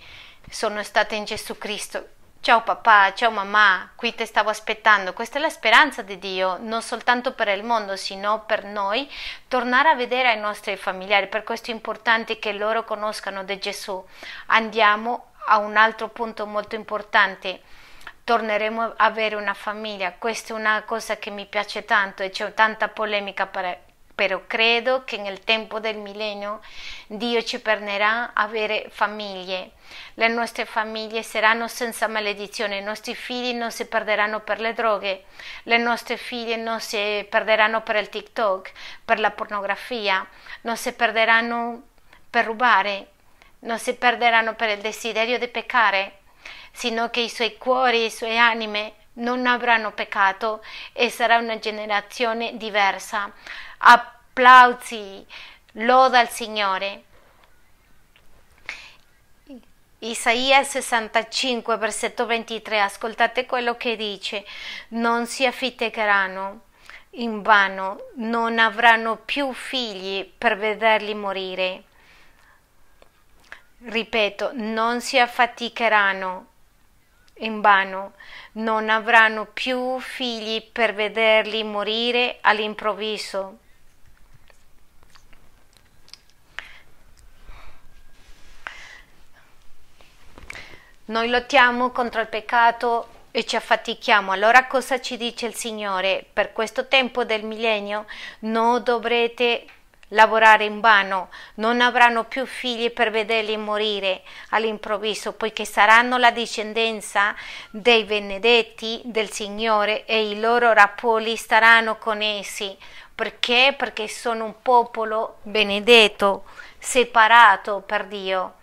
sono 0.49 0.83
stati 0.83 1.15
in 1.15 1.25
Gesù 1.25 1.57
Cristo. 1.57 2.09
Ciao 2.39 2.61
papà, 2.61 3.13
ciao 3.13 3.31
mamma, 3.31 3.91
qui 3.95 4.15
ti 4.15 4.25
stavo 4.25 4.49
aspettando. 4.49 5.11
Questa 5.11 5.37
è 5.37 5.41
la 5.41 5.49
speranza 5.49 6.01
di 6.01 6.17
Dio, 6.17 6.57
non 6.61 6.81
soltanto 6.81 7.33
per 7.33 7.49
il 7.49 7.63
mondo, 7.63 7.97
sino 7.97 8.45
per 8.45 8.63
noi, 8.63 9.11
tornare 9.49 9.89
a 9.89 9.95
vedere 9.95 10.31
i 10.31 10.39
nostri 10.39 10.77
familiari. 10.77 11.27
Per 11.27 11.43
questo 11.43 11.71
è 11.71 11.73
importante 11.73 12.39
che 12.39 12.53
loro 12.53 12.85
conoscano 12.85 13.43
di 13.43 13.57
Gesù. 13.57 14.01
Andiamo 14.45 15.26
a 15.47 15.57
un 15.57 15.77
altro 15.77 16.09
punto 16.09 16.45
molto 16.45 16.75
importante. 16.75 17.61
Torneremo 18.23 18.83
a 18.83 18.93
avere 18.97 19.35
una 19.35 19.53
famiglia, 19.53 20.13
questa 20.13 20.53
è 20.53 20.57
una 20.57 20.83
cosa 20.83 21.17
che 21.17 21.29
mi 21.29 21.45
piace 21.45 21.85
tanto 21.85 22.23
e 22.23 22.29
c'è 22.29 22.53
tanta 22.53 22.89
polemica 22.89 23.47
per, 23.47 23.79
però 24.17 24.41
credo 24.47 25.03
che 25.05 25.17
nel 25.17 25.43
tempo 25.43 25.79
del 25.79 25.95
millennio 25.97 26.59
Dio 27.05 27.43
ci 27.43 27.61
permetterà 27.61 28.31
avere 28.33 28.87
famiglie. 28.89 29.73
Le 30.15 30.27
nostre 30.27 30.65
famiglie 30.65 31.21
saranno 31.21 31.67
senza 31.67 32.07
maledizione, 32.07 32.77
i 32.77 32.83
nostri 32.83 33.13
figli 33.13 33.53
non 33.53 33.71
si 33.71 33.85
perderanno 33.85 34.39
per 34.39 34.59
le 34.59 34.73
droghe, 34.73 35.25
le 35.63 35.77
nostre 35.77 36.17
figlie 36.17 36.55
non 36.55 36.79
si 36.81 37.25
perderanno 37.29 37.81
per 37.81 37.95
il 37.97 38.09
TikTok, 38.09 38.71
per 39.05 39.19
la 39.19 39.29
pornografia, 39.29 40.27
non 40.61 40.75
si 40.75 40.91
perderanno 40.93 41.83
per 42.29 42.45
rubare, 42.45 43.11
non 43.59 43.79
si 43.79 43.95
perderanno 43.95 44.55
per 44.55 44.69
il 44.69 44.81
desiderio 44.81 45.39
di 45.39 45.47
peccare, 45.47 46.19
sino 46.71 47.09
che 47.09 47.21
i 47.21 47.29
suoi 47.29 47.57
cuori, 47.57 48.05
i 48.05 48.11
suoi 48.11 48.37
anime 48.37 48.93
non 49.13 49.47
avranno 49.47 49.91
peccato 49.91 50.63
e 50.93 51.09
sarà 51.09 51.37
una 51.37 51.57
generazione 51.57 52.55
diversa. 52.57 53.31
Applausi, 53.79 55.25
loda 55.73 56.19
al 56.19 56.29
Signore. 56.29 57.03
Isaia 59.99 60.63
65, 60.63 61.77
versetto 61.77 62.27
23, 62.27 62.79
ascoltate 62.79 63.47
quello 63.47 63.75
che 63.75 63.95
dice, 63.95 64.45
non 64.89 65.25
si 65.25 65.43
affitteranno 65.43 66.65
in 67.11 67.41
vano, 67.41 68.09
non 68.17 68.59
avranno 68.59 69.15
più 69.15 69.51
figli 69.53 70.31
per 70.37 70.55
vederli 70.55 71.15
morire 71.15 71.85
ripeto, 73.79 74.51
non 74.53 75.01
si 75.01 75.19
affaticheranno 75.19 76.45
in 77.39 77.61
vano, 77.61 78.13
non 78.53 78.89
avranno 78.89 79.45
più 79.45 79.99
figli 79.99 80.63
per 80.63 80.93
vederli 80.93 81.63
morire 81.63 82.39
all'improvviso. 82.41 83.59
Noi 91.05 91.29
lottiamo 91.29 91.91
contro 91.91 92.19
il 92.19 92.27
peccato 92.27 93.07
e 93.31 93.45
ci 93.45 93.55
affatichiamo. 93.55 94.31
Allora 94.31 94.65
cosa 94.67 94.99
ci 94.99 95.15
dice 95.15 95.45
il 95.45 95.53
Signore? 95.53 96.25
Per 96.33 96.51
questo 96.51 96.87
tempo 96.87 97.23
del 97.23 97.45
millennio 97.45 98.07
non 98.39 98.83
dovrete 98.83 99.65
lavorare 100.09 100.65
in 100.65 100.79
vano, 100.79 101.29
non 101.55 101.81
avranno 101.81 102.23
più 102.23 102.45
figli 102.45 102.91
per 102.91 103.11
vederli 103.11 103.57
morire 103.57 104.21
all'improvviso, 104.49 105.33
poiché 105.33 105.65
saranno 105.65 106.17
la 106.17 106.31
discendenza 106.31 107.35
dei 107.69 108.03
benedetti 108.03 109.01
del 109.03 109.29
Signore 109.31 110.05
e 110.05 110.29
i 110.29 110.39
loro 110.39 110.73
rapoli 110.73 111.35
staranno 111.35 111.97
con 111.97 112.21
essi. 112.21 112.77
Perché? 113.13 113.73
Perché 113.75 114.07
sono 114.07 114.45
un 114.45 114.61
popolo 114.61 115.39
benedetto, 115.41 116.43
separato 116.77 117.81
per 117.81 118.05
Dio. 118.05 118.53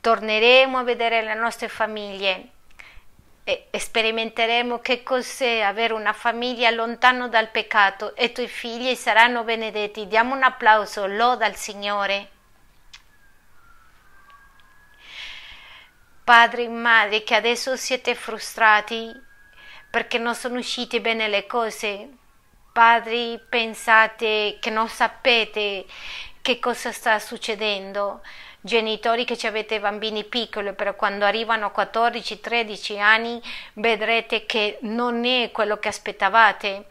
Torneremo 0.00 0.78
a 0.78 0.84
vedere 0.84 1.22
le 1.22 1.34
nostre 1.34 1.68
famiglie 1.68 2.50
e 3.48 3.68
sperimenteremo 3.78 4.80
che 4.80 5.04
cos'è 5.04 5.60
avere 5.60 5.92
una 5.92 6.12
famiglia 6.12 6.68
lontano 6.70 7.28
dal 7.28 7.50
peccato 7.50 8.16
e 8.16 8.24
i 8.24 8.32
tuoi 8.32 8.48
figli 8.48 8.92
saranno 8.96 9.44
benedetti. 9.44 10.08
Diamo 10.08 10.34
un 10.34 10.42
applauso, 10.42 11.06
loda 11.06 11.46
al 11.46 11.54
Signore. 11.54 12.30
Padri 16.24 16.64
e 16.64 16.68
madri 16.68 17.22
che 17.22 17.36
adesso 17.36 17.76
siete 17.76 18.16
frustrati 18.16 19.12
perché 19.88 20.18
non 20.18 20.34
sono 20.34 20.58
uscite 20.58 21.00
bene 21.00 21.28
le 21.28 21.46
cose, 21.46 22.08
padri 22.72 23.40
pensate 23.48 24.58
che 24.60 24.70
non 24.70 24.88
sapete 24.88 25.86
che 26.42 26.58
cosa 26.58 26.90
sta 26.90 27.20
succedendo, 27.20 28.22
genitori 28.66 29.24
che 29.24 29.46
avete 29.46 29.80
bambini 29.80 30.24
piccoli, 30.24 30.74
però 30.74 30.94
quando 30.94 31.24
arrivano 31.24 31.66
a 31.66 31.72
14-13 31.74 32.98
anni 32.98 33.40
vedrete 33.74 34.44
che 34.44 34.78
non 34.82 35.24
è 35.24 35.50
quello 35.52 35.78
che 35.78 35.88
aspettavate. 35.88 36.86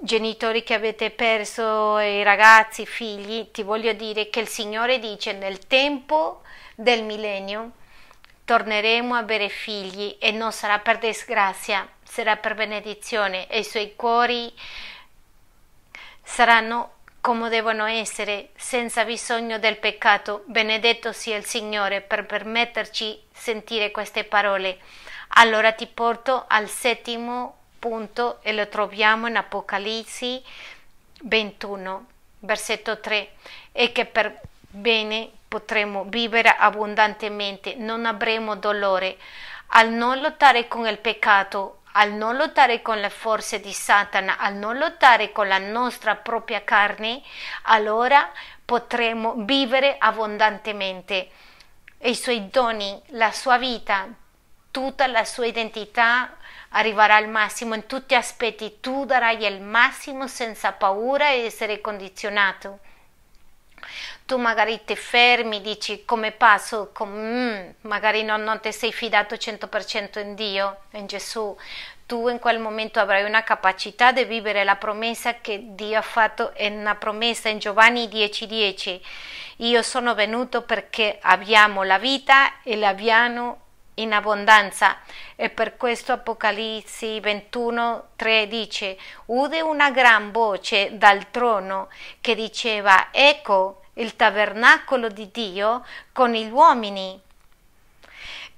Genitori 0.00 0.62
che 0.62 0.74
avete 0.74 1.10
perso 1.10 1.98
i 1.98 2.22
ragazzi, 2.22 2.82
i 2.82 2.86
figli, 2.86 3.50
ti 3.50 3.62
voglio 3.62 3.92
dire 3.92 4.28
che 4.28 4.40
il 4.40 4.48
Signore 4.48 4.98
dice 4.98 5.32
nel 5.32 5.66
tempo 5.66 6.42
del 6.74 7.02
millennio 7.02 7.72
torneremo 8.44 9.14
a 9.14 9.18
avere 9.18 9.48
figli 9.48 10.16
e 10.18 10.30
non 10.30 10.52
sarà 10.52 10.78
per 10.78 10.98
disgrazia, 10.98 11.88
sarà 12.02 12.36
per 12.36 12.54
benedizione 12.54 13.48
e 13.48 13.60
i 13.60 13.64
suoi 13.64 13.94
cuori 13.94 14.52
saranno 16.22 16.97
come 17.28 17.50
devono 17.50 17.84
essere, 17.84 18.52
senza 18.56 19.04
bisogno 19.04 19.58
del 19.58 19.76
peccato. 19.76 20.44
Benedetto 20.46 21.12
sia 21.12 21.36
il 21.36 21.44
Signore 21.44 22.00
per 22.00 22.24
permetterci 22.24 23.22
sentire 23.30 23.90
queste 23.90 24.24
parole. 24.24 24.78
Allora 25.34 25.72
ti 25.72 25.86
porto 25.86 26.46
al 26.48 26.70
settimo 26.70 27.58
punto 27.78 28.38
e 28.40 28.54
lo 28.54 28.66
troviamo 28.68 29.26
in 29.26 29.36
Apocalisse 29.36 30.40
21, 31.20 32.06
versetto 32.38 32.98
3, 32.98 33.32
e 33.72 33.92
che 33.92 34.06
per 34.06 34.40
bene 34.60 35.30
potremo 35.48 36.04
vivere 36.04 36.48
abbondantemente, 36.48 37.74
non 37.74 38.06
avremo 38.06 38.56
dolore. 38.56 39.18
Al 39.72 39.90
non 39.90 40.18
lottare 40.22 40.66
con 40.66 40.86
il 40.86 40.96
peccato, 40.96 41.77
al 41.98 42.12
non 42.12 42.36
lottare 42.36 42.80
con 42.80 43.00
le 43.00 43.10
forze 43.10 43.60
di 43.60 43.72
Satana, 43.72 44.38
al 44.38 44.54
non 44.54 44.78
lottare 44.78 45.32
con 45.32 45.48
la 45.48 45.58
nostra 45.58 46.14
propria 46.14 46.62
carne, 46.62 47.22
allora 47.62 48.30
potremo 48.64 49.34
vivere 49.38 49.96
abbondantemente. 49.98 51.30
E 51.98 52.10
i 52.10 52.14
suoi 52.14 52.48
doni, 52.50 53.02
la 53.08 53.32
sua 53.32 53.58
vita, 53.58 54.06
tutta 54.70 55.08
la 55.08 55.24
sua 55.24 55.46
identità 55.46 56.36
arriverà 56.70 57.16
al 57.16 57.28
massimo 57.28 57.74
in 57.74 57.86
tutti 57.86 58.14
gli 58.14 58.18
aspetti. 58.18 58.78
Tu 58.80 59.04
darai 59.04 59.44
il 59.44 59.60
massimo 59.60 60.28
senza 60.28 60.70
paura 60.70 61.30
e 61.30 61.46
essere 61.46 61.80
condizionato 61.80 62.78
tu 64.26 64.36
magari 64.36 64.84
ti 64.84 64.96
fermi, 64.96 65.60
dici 65.60 66.04
come 66.04 66.32
passo, 66.32 66.90
com- 66.92 67.10
mm, 67.10 67.68
magari 67.82 68.22
non, 68.22 68.42
non 68.42 68.60
ti 68.60 68.72
sei 68.72 68.92
fidato 68.92 69.36
100% 69.36 70.18
in 70.18 70.34
Dio, 70.34 70.80
in 70.92 71.06
Gesù, 71.06 71.56
tu 72.06 72.28
in 72.28 72.38
quel 72.38 72.58
momento 72.58 73.00
avrai 73.00 73.24
una 73.24 73.42
capacità 73.42 74.12
di 74.12 74.24
vivere 74.24 74.64
la 74.64 74.76
promessa 74.76 75.40
che 75.40 75.74
Dio 75.74 75.98
ha 75.98 76.02
fatto, 76.02 76.54
è 76.54 76.66
una 76.68 76.94
promessa 76.94 77.50
in 77.50 77.58
Giovanni 77.58 78.08
10:10. 78.08 78.46
10. 78.46 79.02
Io 79.58 79.82
sono 79.82 80.14
venuto 80.14 80.62
perché 80.62 81.18
abbiamo 81.20 81.82
la 81.82 81.98
vita 81.98 82.62
e 82.62 82.76
l'abbiamo 82.76 83.67
in 84.00 84.12
abbondanza. 84.12 84.98
E 85.36 85.50
per 85.50 85.76
questo 85.76 86.12
Apocalisse 86.12 87.20
21, 87.20 88.08
3 88.16 88.48
dice 88.48 88.98
ude 89.26 89.60
una 89.60 89.90
gran 89.90 90.30
voce 90.32 90.96
dal 90.98 91.30
trono 91.30 91.88
che 92.20 92.34
diceva 92.34 93.08
ecco 93.10 93.82
il 93.94 94.16
tabernacolo 94.16 95.08
di 95.08 95.30
Dio 95.30 95.84
con 96.12 96.32
gli 96.32 96.50
uomini. 96.50 97.20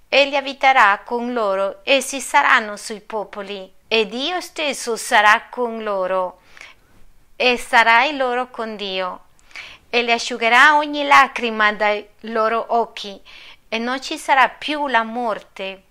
Egli 0.08 0.34
abiterà 0.34 1.02
con 1.04 1.32
loro, 1.32 1.80
essi 1.84 2.20
saranno 2.20 2.76
sui 2.76 3.00
popoli, 3.00 3.72
e 3.86 4.06
Dio 4.06 4.40
stesso 4.40 4.96
sarà 4.96 5.46
con 5.48 5.82
loro, 5.84 6.40
e 7.36 7.56
sarai 7.56 8.16
loro 8.16 8.50
con 8.50 8.74
Dio, 8.74 9.20
e 9.88 10.02
le 10.02 10.12
asciugherà 10.12 10.76
ogni 10.76 11.04
lacrima 11.04 11.72
dai 11.72 12.06
loro 12.22 12.64
occhi, 12.70 13.20
e 13.72 13.78
non 13.78 14.02
ci 14.02 14.18
sarà 14.18 14.48
più 14.48 14.88
la 14.88 15.04
morte, 15.04 15.82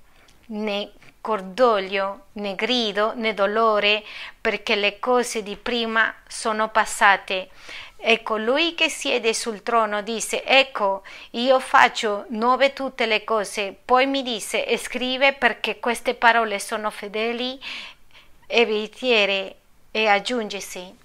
né 0.47 0.91
cordoglio, 1.21 2.25
né 2.33 2.53
grido, 2.55 3.13
né 3.15 3.33
dolore, 3.33 4.03
perché 4.39 4.75
le 4.75 4.99
cose 4.99 5.41
di 5.43 5.55
prima 5.55 6.13
sono 6.27 6.69
passate. 6.69 7.49
E 7.95 8.21
colui 8.21 8.75
che 8.75 8.89
siede 8.89 9.33
sul 9.33 9.63
trono 9.63 10.01
disse, 10.01 10.43
ecco, 10.43 11.03
io 11.31 11.59
faccio 11.59 12.25
nuove 12.29 12.73
tutte 12.73 13.05
le 13.05 13.23
cose. 13.23 13.73
Poi 13.85 14.05
mi 14.07 14.23
disse, 14.23 14.77
scrive 14.77 15.31
perché 15.31 15.79
queste 15.79 16.15
parole 16.15 16.59
sono 16.59 16.91
fedeli 16.91 17.57
e 18.45 18.65
veritiere. 18.65 19.55
E 19.91 20.05
aggiungesi, 20.05 20.95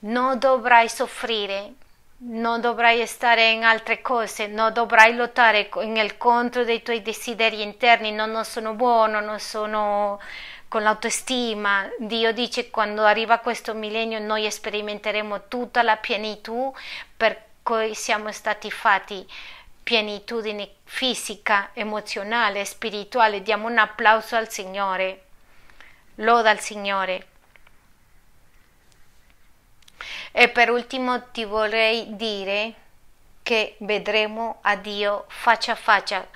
non 0.00 0.38
dovrai 0.38 0.88
soffrire, 0.88 1.72
non 2.24 2.60
dovrai 2.60 3.04
stare 3.06 3.50
in 3.50 3.64
altre 3.64 4.00
cose, 4.00 4.46
non 4.46 4.72
dovrai 4.72 5.14
lottare 5.14 5.68
nel 5.86 6.16
contro 6.16 6.64
dei 6.64 6.82
tuoi 6.82 7.02
desideri 7.02 7.62
interni, 7.62 8.12
no, 8.12 8.26
non 8.26 8.44
sono 8.44 8.74
buono, 8.74 9.20
non 9.20 9.40
sono 9.40 10.20
con 10.68 10.82
l'autostima. 10.82 11.88
Dio 11.98 12.32
dice 12.32 12.70
quando 12.70 13.04
arriva 13.04 13.38
questo 13.38 13.74
millennio 13.74 14.20
noi 14.20 14.50
sperimenteremo 14.50 15.48
tutta 15.48 15.82
la 15.82 15.96
pienitù 15.96 16.72
per 17.16 17.42
cui 17.62 17.94
siamo 17.94 18.30
stati 18.30 18.70
fatti 18.70 19.26
pienitudine 19.82 20.76
fisica, 20.84 21.70
emozionale, 21.72 22.64
spirituale. 22.64 23.42
Diamo 23.42 23.68
un 23.68 23.78
applauso 23.78 24.36
al 24.36 24.48
Signore. 24.48 25.24
Loda 26.16 26.50
al 26.50 26.60
Signore. 26.60 27.26
E 30.32 30.48
per 30.48 30.70
ultimo 30.70 31.30
ti 31.30 31.44
vorrei 31.44 32.16
dire 32.16 32.74
che 33.42 33.76
vedremo 33.78 34.58
a 34.62 34.76
Dio 34.76 35.24
faccia 35.28 35.72
a 35.72 35.76
faccia. 35.76 36.26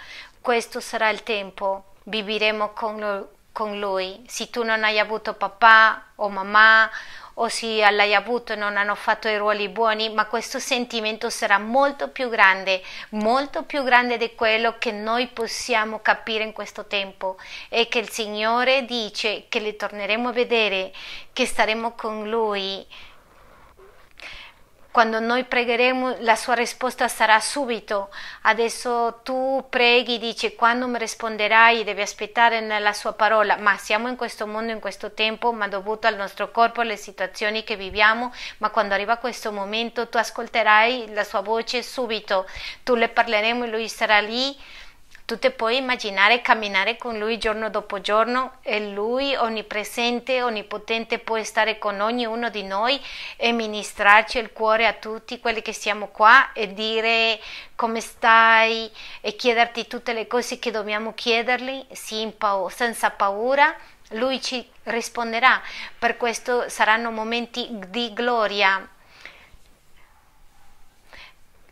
Questo 0.41 0.81
sarà 0.81 1.11
il 1.11 1.23
tempo. 1.23 1.95
Vivremo 2.05 2.71
con 2.73 3.27
con 3.57 3.79
lui. 3.79 4.23
Se 4.27 4.51
tu 4.51 4.63
non 4.63 4.85
hai 4.85 4.99
avuto 4.99 5.33
papà 5.33 6.09
o 6.17 6.29
mamma 6.29 6.91
o 7.39 7.49
se 7.49 7.91
l'hai 7.91 8.15
avuto 8.15 8.53
e 8.53 8.57
non 8.57 8.77
hanno 8.77 8.95
fatto 8.95 9.29
i 9.29 9.39
ruoli 9.39 9.71
buoni, 9.71 10.13
ma 10.13 10.27
questo 10.27 10.59
sentimento 10.59 11.31
sarà 11.31 11.57
molto 11.57 12.11
più 12.11 12.29
grande, 12.29 12.83
molto 13.11 13.63
più 13.63 13.83
grande 13.83 14.19
di 14.19 14.35
quello 14.35 14.77
che 14.77 14.93
noi 14.93 15.29
possiamo 15.29 16.01
capire 16.01 16.45
in 16.45 16.53
questo 16.53 16.85
tempo 16.85 17.39
e 17.71 17.89
che 17.89 17.99
il 17.99 18.11
Signore 18.11 18.85
dice 18.85 19.47
che 19.49 19.61
li 19.61 19.75
torneremo 19.75 20.29
a 20.29 20.33
vedere, 20.33 20.93
che 21.33 21.47
staremo 21.47 21.93
con 21.93 22.29
Lui 22.29 22.87
quando 24.97 25.21
noi 25.21 25.45
pregheremo 25.45 26.17
la 26.21 26.37
sua 26.37 26.55
risposta 26.55 27.07
sarà 27.07 27.39
subito. 27.39 28.09
Adesso 28.45 29.21
tu 29.23 29.67
preghi, 29.69 30.17
dici 30.17 30.55
quando 30.55 30.89
mi 30.89 30.97
risponderai, 30.97 31.85
devi 31.85 32.01
aspettare 32.01 32.61
nella 32.61 32.95
sua 32.95 33.13
parola, 33.13 33.59
ma 33.59 33.77
siamo 33.77 34.09
in 34.09 34.17
questo 34.17 34.47
mondo, 34.47 34.73
in 34.73 34.81
questo 34.81 35.13
tempo, 35.13 35.53
ma 35.53 35.69
dovuto 35.69 36.07
al 36.07 36.17
nostro 36.17 36.51
corpo, 36.51 36.81
alle 36.81 36.97
situazioni 36.97 37.63
che 37.63 37.77
viviamo, 37.77 38.33
ma 38.57 38.71
quando 38.71 38.95
arriva 38.95 39.19
questo 39.19 39.53
momento 39.53 40.09
tu 40.09 40.17
ascolterai 40.17 41.13
la 41.13 41.25
sua 41.25 41.43
voce 41.43 41.83
subito, 41.83 42.47
tu 42.83 42.95
le 42.95 43.11
parleremo 43.11 43.65
e 43.65 43.69
lui 43.69 43.91
sarà 43.91 44.21
lì 44.21 44.57
tu 45.27 45.41
ti 45.41 45.51
puoi 45.51 45.79
immaginare 45.79 46.41
camminare 46.41 46.97
con 46.97 47.19
lui 47.19 47.37
giorno 47.37 47.69
dopo 47.69 48.01
giorno 48.01 48.59
e 48.63 48.91
lui 48.91 49.35
onnipresente, 49.35 50.41
onnipotente 50.41 51.19
può 51.19 51.43
stare 51.43 51.79
con 51.79 52.01
ognuno 52.01 52.49
di 52.49 52.63
noi 52.63 53.05
e 53.35 53.51
ministrarci 53.51 54.39
il 54.39 54.53
cuore 54.53 54.87
a 54.87 54.93
tutti 54.93 55.41
quelli 55.41 55.63
che 55.63 55.73
siamo 55.73 56.07
qua 56.07 56.53
e 56.53 56.73
dire 56.73 57.41
come 57.75 58.01
stai 58.01 58.89
e 59.21 59.35
chiederti 59.35 59.89
tutte 59.89 60.13
le 60.13 60.29
cose 60.29 60.61
che 60.61 60.71
dobbiamo 60.71 61.13
chiedergli 61.13 61.85
senza 61.91 63.11
paura. 63.11 63.75
Lui 64.11 64.41
ci 64.41 64.65
risponderà, 64.85 65.61
per 65.99 66.17
questo 66.17 66.69
saranno 66.69 67.11
momenti 67.11 67.67
di 67.89 68.13
gloria. 68.13 68.89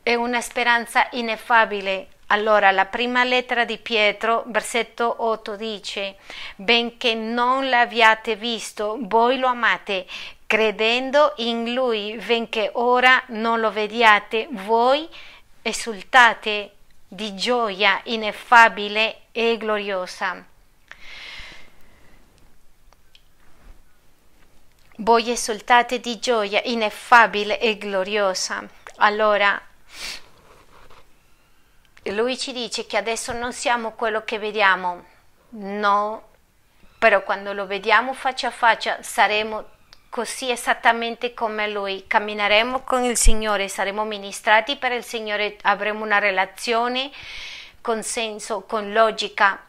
È 0.02 0.14
una 0.16 0.40
speranza 0.40 1.06
ineffabile 1.12 2.08
allora, 2.28 2.70
la 2.70 2.86
prima 2.86 3.22
lettera 3.22 3.64
di 3.64 3.78
Pietro, 3.78 4.44
versetto 4.46 5.14
8 5.18 5.56
dice, 5.56 6.16
benché 6.56 7.14
non 7.14 7.68
l'abbiate 7.68 8.34
visto, 8.36 8.96
voi 9.00 9.38
lo 9.38 9.46
amate, 9.46 10.06
credendo 10.46 11.34
in 11.36 11.74
lui, 11.74 12.16
benché 12.16 12.70
ora 12.74 13.22
non 13.28 13.60
lo 13.60 13.70
vediate, 13.70 14.48
voi 14.50 15.08
esultate 15.60 16.72
di 17.06 17.34
gioia 17.34 18.00
ineffabile 18.04 19.22
e 19.32 19.56
gloriosa. 19.58 20.44
Voi 24.98 25.30
esultate 25.30 26.00
di 26.00 26.18
gioia 26.18 26.62
ineffabile 26.64 27.58
e 27.58 27.76
gloriosa. 27.76 28.66
Allora, 28.96 29.60
lui 32.12 32.36
ci 32.36 32.52
dice 32.52 32.86
che 32.86 32.96
adesso 32.96 33.32
non 33.32 33.52
siamo 33.52 33.92
quello 33.92 34.24
che 34.24 34.38
vediamo, 34.38 35.04
no, 35.50 36.28
però 36.98 37.22
quando 37.22 37.52
lo 37.52 37.66
vediamo 37.66 38.12
faccia 38.14 38.48
a 38.48 38.50
faccia 38.50 39.02
saremo 39.02 39.72
così 40.14 40.48
esattamente 40.50 41.34
come 41.34 41.68
lui. 41.68 42.06
Cammineremo 42.06 42.82
con 42.82 43.02
il 43.02 43.16
Signore, 43.16 43.66
saremo 43.68 44.04
ministrati 44.04 44.76
per 44.76 44.92
il 44.92 45.02
Signore, 45.02 45.56
avremo 45.62 46.04
una 46.04 46.18
relazione 46.18 47.10
con 47.80 48.02
senso, 48.04 48.62
con 48.62 48.92
logica. 48.92 49.64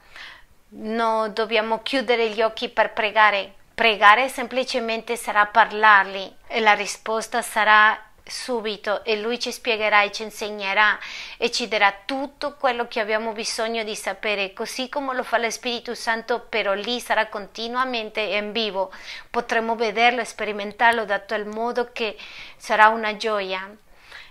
Non 0.67 1.33
dobbiamo 1.33 1.81
chiudere 1.81 2.29
gli 2.29 2.43
occhi 2.43 2.69
per 2.69 2.93
pregare. 2.93 3.53
Pregare 3.73 4.29
semplicemente 4.29 5.15
sarà 5.15 5.47
parlargli 5.47 6.31
e 6.45 6.59
la 6.59 6.73
risposta 6.73 7.41
sarà 7.41 7.99
subito 8.28 9.03
e 9.03 9.19
lui 9.19 9.39
ci 9.39 9.51
spiegherà 9.51 10.01
e 10.01 10.11
ci 10.11 10.23
insegnerà 10.23 10.97
e 11.38 11.51
ci 11.51 11.67
darà 11.67 11.93
tutto 12.05 12.55
quello 12.55 12.88
che 12.88 12.99
abbiamo 12.99 13.34
bisogno 13.34 13.84
di 13.84 13.95
sapere, 13.95 14.51
così 14.53 14.89
come 14.89 15.13
lo 15.13 15.23
fa 15.23 15.38
lo 15.38 15.49
Spirito 15.49 15.93
Santo, 15.93 16.39
però 16.39 16.73
lì 16.73 16.99
sarà 16.99 17.28
continuamente 17.28 18.21
in 18.21 18.51
vivo, 18.51 18.91
potremo 19.30 19.76
vederlo 19.76 20.21
e 20.21 20.26
sperimentarlo 20.26 21.05
dato 21.05 21.36
il 21.36 21.45
modo 21.45 21.91
che 21.91 22.17
sarà 22.57 22.88
una 22.88 23.15
gioia. 23.15 23.73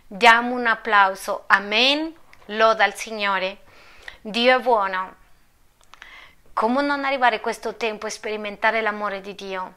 Diamo 0.07 0.55
un 0.55 0.67
applauso, 0.67 1.45
amen, 1.47 2.13
loda 2.47 2.85
al 2.85 2.95
Signore. 2.95 3.59
Dio 4.21 4.59
è 4.59 4.61
buono. 4.61 5.23
Come 6.53 6.83
non 6.83 7.05
arrivare 7.05 7.37
a 7.37 7.41
questo 7.41 7.75
tempo 7.77 8.07
a 8.07 8.11
sperimentare 8.11 8.81
l'amore 8.81 9.21
di 9.21 9.35
Dio? 9.35 9.75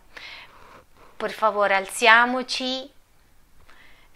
Per 1.15 1.31
favore, 1.31 1.75
alziamoci 1.75 2.95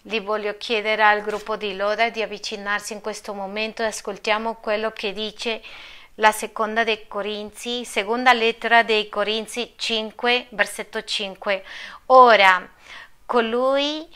gli 0.01 0.19
voglio 0.19 0.57
chiedere 0.57 1.03
al 1.03 1.21
gruppo 1.21 1.55
di 1.55 1.75
Loda 1.75 2.09
di 2.09 2.21
avvicinarsi 2.21 2.93
in 2.93 3.01
questo 3.01 3.33
momento 3.33 3.83
e 3.83 3.85
ascoltiamo 3.85 4.55
quello 4.55 4.91
che 4.91 5.13
dice 5.13 5.61
la 6.15 6.31
seconda 6.31 6.83
dei 6.83 7.07
Corinzi, 7.07 7.85
seconda 7.85 8.33
lettera 8.33 8.83
dei 8.83 9.09
Corinzi 9.09 9.73
5, 9.75 10.47
versetto 10.49 11.03
5. 11.03 11.63
Ora, 12.07 12.67
colui 13.25 14.07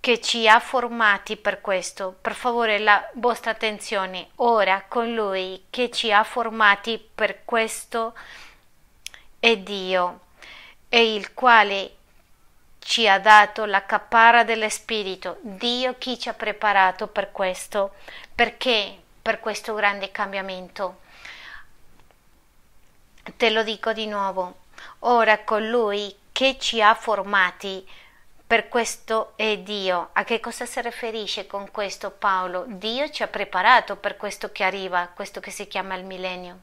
che 0.00 0.20
ci 0.20 0.48
ha 0.48 0.58
formati 0.58 1.36
per 1.36 1.60
questo, 1.60 2.16
per 2.20 2.34
favore 2.34 2.78
la 2.78 3.06
vostra 3.14 3.50
attenzione, 3.50 4.28
ora 4.36 4.86
con 4.88 5.12
lui 5.12 5.66
che 5.68 5.90
ci 5.90 6.10
ha 6.10 6.24
formati 6.24 6.98
per 7.14 7.44
questo 7.44 8.14
è 9.38 9.56
Dio, 9.58 10.20
e 10.88 11.14
il 11.14 11.34
quale 11.34 11.96
ci 12.80 13.06
ha 13.06 13.20
dato 13.20 13.66
la 13.66 13.84
caparra 13.84 14.42
dello 14.42 14.68
Spirito, 14.68 15.38
Dio 15.42 15.96
chi 15.98 16.18
ci 16.18 16.28
ha 16.28 16.34
preparato 16.34 17.06
per 17.06 17.30
questo, 17.30 17.94
perché 18.34 18.98
per 19.22 19.38
questo 19.38 19.74
grande 19.74 20.10
cambiamento. 20.10 21.00
Te 23.36 23.50
lo 23.50 23.62
dico 23.62 23.92
di 23.92 24.06
nuovo, 24.06 24.62
ora 25.00 25.38
colui 25.44 26.16
che 26.32 26.56
ci 26.58 26.82
ha 26.82 26.94
formati 26.94 27.86
per 28.46 28.68
questo 28.68 29.34
è 29.36 29.58
Dio. 29.58 30.08
A 30.14 30.24
che 30.24 30.40
cosa 30.40 30.66
si 30.66 30.80
riferisce 30.80 31.46
con 31.46 31.70
questo 31.70 32.10
Paolo? 32.10 32.64
Dio 32.66 33.08
ci 33.10 33.22
ha 33.22 33.28
preparato 33.28 33.94
per 33.94 34.16
questo 34.16 34.50
che 34.50 34.64
arriva, 34.64 35.08
questo 35.14 35.38
che 35.38 35.52
si 35.52 35.68
chiama 35.68 35.94
il 35.94 36.04
millennio. 36.04 36.58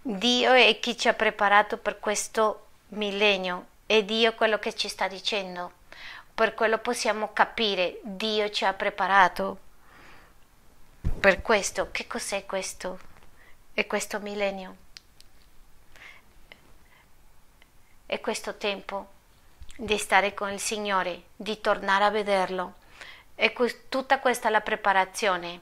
Dio 0.00 0.52
è 0.52 0.78
chi 0.80 0.96
ci 0.96 1.08
ha 1.08 1.12
preparato 1.12 1.76
per 1.76 1.98
questo 1.98 2.68
millennio 2.88 3.72
è 3.86 4.02
Dio 4.02 4.34
quello 4.34 4.58
che 4.58 4.74
ci 4.74 4.88
sta 4.88 5.08
dicendo. 5.08 5.72
Per 6.34 6.54
quello 6.54 6.78
possiamo 6.78 7.32
capire, 7.32 8.00
Dio 8.02 8.50
ci 8.50 8.64
ha 8.64 8.72
preparato. 8.72 9.58
Per 11.20 11.42
questo, 11.42 11.90
che 11.90 12.06
cos'è 12.06 12.46
questo? 12.46 12.98
È 13.72 13.86
questo 13.86 14.20
millennio? 14.20 14.76
È 18.06 18.20
questo 18.20 18.56
tempo 18.56 19.12
di 19.76 19.98
stare 19.98 20.34
con 20.34 20.50
il 20.50 20.60
Signore, 20.60 21.24
di 21.36 21.60
tornare 21.60 22.04
a 22.04 22.10
vederlo. 22.10 22.74
E 23.34 23.52
tutta 23.88 24.18
questa 24.20 24.48
la 24.48 24.60
preparazione, 24.60 25.60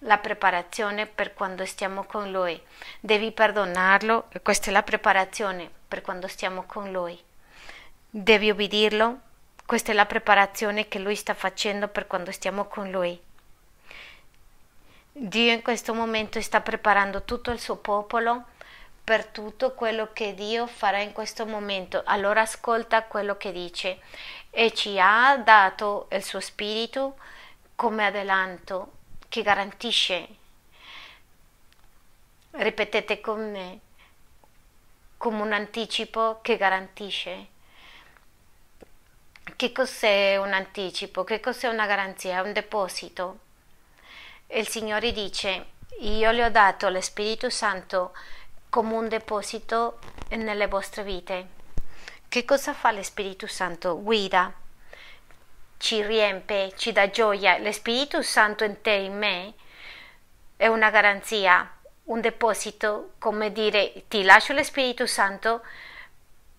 la 0.00 0.18
preparazione 0.18 1.06
per 1.06 1.34
quando 1.34 1.64
stiamo 1.64 2.04
con 2.04 2.30
Lui. 2.30 2.60
Devi 3.00 3.32
perdonarlo 3.32 4.28
questa 4.42 4.70
è 4.70 4.72
la 4.72 4.82
preparazione 4.82 5.70
per 5.88 6.02
quando 6.02 6.28
stiamo 6.28 6.64
con 6.64 6.92
Lui. 6.92 7.25
Devi 8.08 8.50
ubbidirlo? 8.50 9.20
Questa 9.66 9.90
è 9.90 9.94
la 9.94 10.06
preparazione 10.06 10.86
che 10.86 11.00
lui 11.00 11.16
sta 11.16 11.34
facendo 11.34 11.88
per 11.88 12.06
quando 12.06 12.30
stiamo 12.30 12.66
con 12.66 12.88
lui. 12.90 13.20
Dio 15.10 15.52
in 15.52 15.60
questo 15.60 15.92
momento 15.92 16.40
sta 16.40 16.60
preparando 16.60 17.24
tutto 17.24 17.50
il 17.50 17.58
suo 17.58 17.76
popolo 17.76 18.44
per 19.02 19.26
tutto 19.26 19.74
quello 19.74 20.10
che 20.12 20.34
Dio 20.34 20.68
farà 20.68 21.00
in 21.00 21.12
questo 21.12 21.46
momento. 21.46 22.02
Allora 22.06 22.42
ascolta 22.42 23.02
quello 23.02 23.36
che 23.36 23.50
dice 23.50 23.98
e 24.50 24.72
ci 24.72 24.98
ha 25.00 25.36
dato 25.36 26.06
il 26.12 26.22
suo 26.22 26.40
spirito 26.40 27.16
come 27.74 28.06
adelanto 28.06 28.92
che 29.28 29.42
garantisce. 29.42 30.28
Ripetete 32.52 33.20
con 33.20 33.50
me, 33.50 33.80
come 35.16 35.42
un 35.42 35.52
anticipo 35.52 36.38
che 36.40 36.56
garantisce 36.56 37.54
che 39.54 39.72
cos'è 39.72 40.36
un 40.36 40.52
anticipo? 40.52 41.22
Che 41.22 41.40
cos'è 41.40 41.68
una 41.68 41.86
garanzia? 41.86 42.42
Un 42.42 42.52
deposito? 42.52 43.38
Il 44.48 44.66
Signore 44.66 45.12
dice, 45.12 45.66
io 46.00 46.30
le 46.32 46.44
ho 46.44 46.50
dato 46.50 46.88
lo 46.88 47.00
Spirito 47.00 47.48
Santo 47.48 48.12
come 48.68 48.94
un 48.94 49.08
deposito 49.08 49.98
nelle 50.30 50.66
vostre 50.66 51.04
vite. 51.04 51.48
Che 52.28 52.44
cosa 52.44 52.74
fa 52.74 52.90
lo 52.90 53.02
Spirito 53.02 53.46
Santo? 53.46 54.02
Guida, 54.02 54.52
ci 55.78 56.02
riempie, 56.02 56.74
ci 56.76 56.92
dà 56.92 57.08
gioia. 57.08 57.58
Lo 57.58 57.72
Spirito 57.72 58.22
Santo 58.22 58.64
in 58.64 58.80
te, 58.82 58.90
in 58.90 59.16
me, 59.16 59.54
è 60.56 60.66
una 60.66 60.90
garanzia, 60.90 61.70
un 62.04 62.20
deposito, 62.20 63.12
come 63.18 63.52
dire, 63.52 64.04
ti 64.08 64.22
lascio 64.22 64.52
lo 64.52 64.62
Spirito 64.62 65.06
Santo 65.06 65.62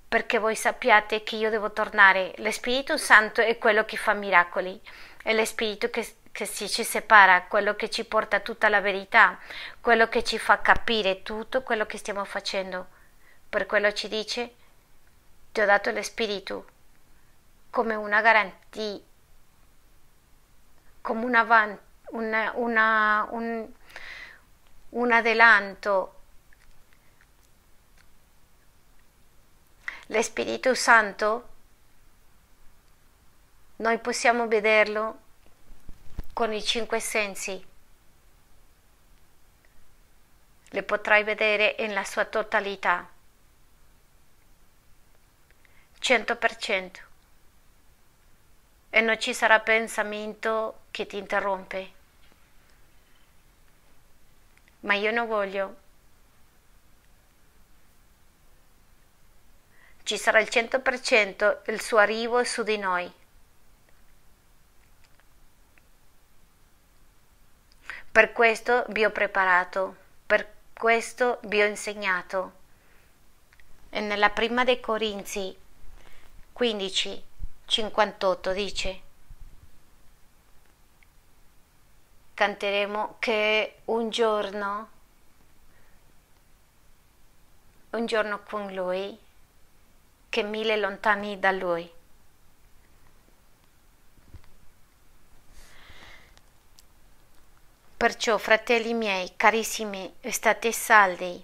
perché 0.08 0.38
voi 0.38 0.56
sappiate 0.56 1.24
che 1.24 1.36
io 1.36 1.50
devo 1.50 1.72
tornare. 1.72 2.34
Lo 2.38 2.52
Spirito 2.52 2.98
Santo 2.98 3.42
è 3.42 3.58
quello 3.58 3.84
che 3.86 3.98
fa 3.98 4.14
miracoli, 4.14 4.80
è 5.22 5.34
lo 5.34 5.44
Spirito 5.44 5.90
che, 5.90 6.16
che 6.32 6.46
si, 6.46 6.70
ci 6.70 6.84
separa, 6.84 7.44
quello 7.44 7.76
che 7.76 7.90
ci 7.90 8.06
porta 8.06 8.40
tutta 8.40 8.70
la 8.70 8.80
verità, 8.80 9.38
quello 9.82 10.08
che 10.08 10.24
ci 10.24 10.38
fa 10.38 10.62
capire 10.62 11.24
tutto 11.24 11.62
quello 11.64 11.86
che 11.86 11.98
stiamo 11.98 12.24
facendo. 12.24 12.88
Per 13.50 13.66
quello 13.66 13.92
ci 13.92 14.08
dice, 14.08 14.54
ti 15.52 15.62
ho 15.62 15.66
dato 15.66 15.92
lo 15.92 16.02
Spirito 16.02 16.66
come 17.70 17.96
una 17.96 18.22
garanzia, 18.22 19.00
come 21.02 21.26
una, 21.26 21.80
una, 22.12 22.52
una, 22.56 23.28
un, 23.32 23.68
un 24.90 25.12
adelanto 25.12 26.17
Lo 30.10 30.22
Spirito 30.22 30.74
Santo 30.74 31.50
noi 33.78 33.98
possiamo 34.00 34.48
vederlo 34.48 35.20
con 36.32 36.54
i 36.54 36.64
cinque 36.64 37.02
sensi. 37.02 37.66
Le 40.70 40.84
potrai 40.84 41.26
vedere 41.26 41.76
nella 41.80 42.06
sua 42.06 42.24
totalità. 42.24 43.10
100%. 46.00 46.92
E 48.90 49.02
non 49.02 49.20
ci 49.20 49.34
sarà 49.34 49.60
pensamento 49.60 50.84
che 50.90 51.06
ti 51.06 51.18
interrompe. 51.18 51.92
Ma 54.82 54.94
io 54.94 55.12
non 55.12 55.28
voglio 55.28 55.86
ci 60.08 60.18
sarà 60.18 60.40
il 60.40 60.48
100% 60.50 61.70
il 61.70 61.82
suo 61.82 61.98
arrivo 61.98 62.42
su 62.46 62.64
di 62.64 62.78
noi. 62.78 63.12
Per 68.10 68.32
questo 68.32 68.86
vi 68.88 69.04
ho 69.04 69.12
preparato, 69.12 69.98
per 70.26 70.50
questo 70.72 71.40
vi 71.44 71.62
ho 71.62 71.66
insegnato. 71.66 72.54
E 73.90 74.00
nella 74.00 74.30
prima 74.30 74.64
dei 74.64 74.80
Corinzi 74.80 75.54
15, 76.54 77.24
58 77.66 78.54
dice 78.54 79.02
canteremo 82.34 83.18
che 83.20 83.80
un 83.86 84.10
giorno, 84.10 84.90
un 87.90 88.06
giorno 88.06 88.40
con 88.44 88.74
Lui, 88.74 89.26
che 90.30 90.44
mille 90.44 90.78
lontani 90.78 91.40
da 91.40 91.52
Lui. 91.52 91.92
Perciò, 97.98 98.38
fratelli 98.38 98.94
miei, 98.94 99.34
carissimi, 99.36 100.14
state 100.30 100.72
saldi, 100.72 101.44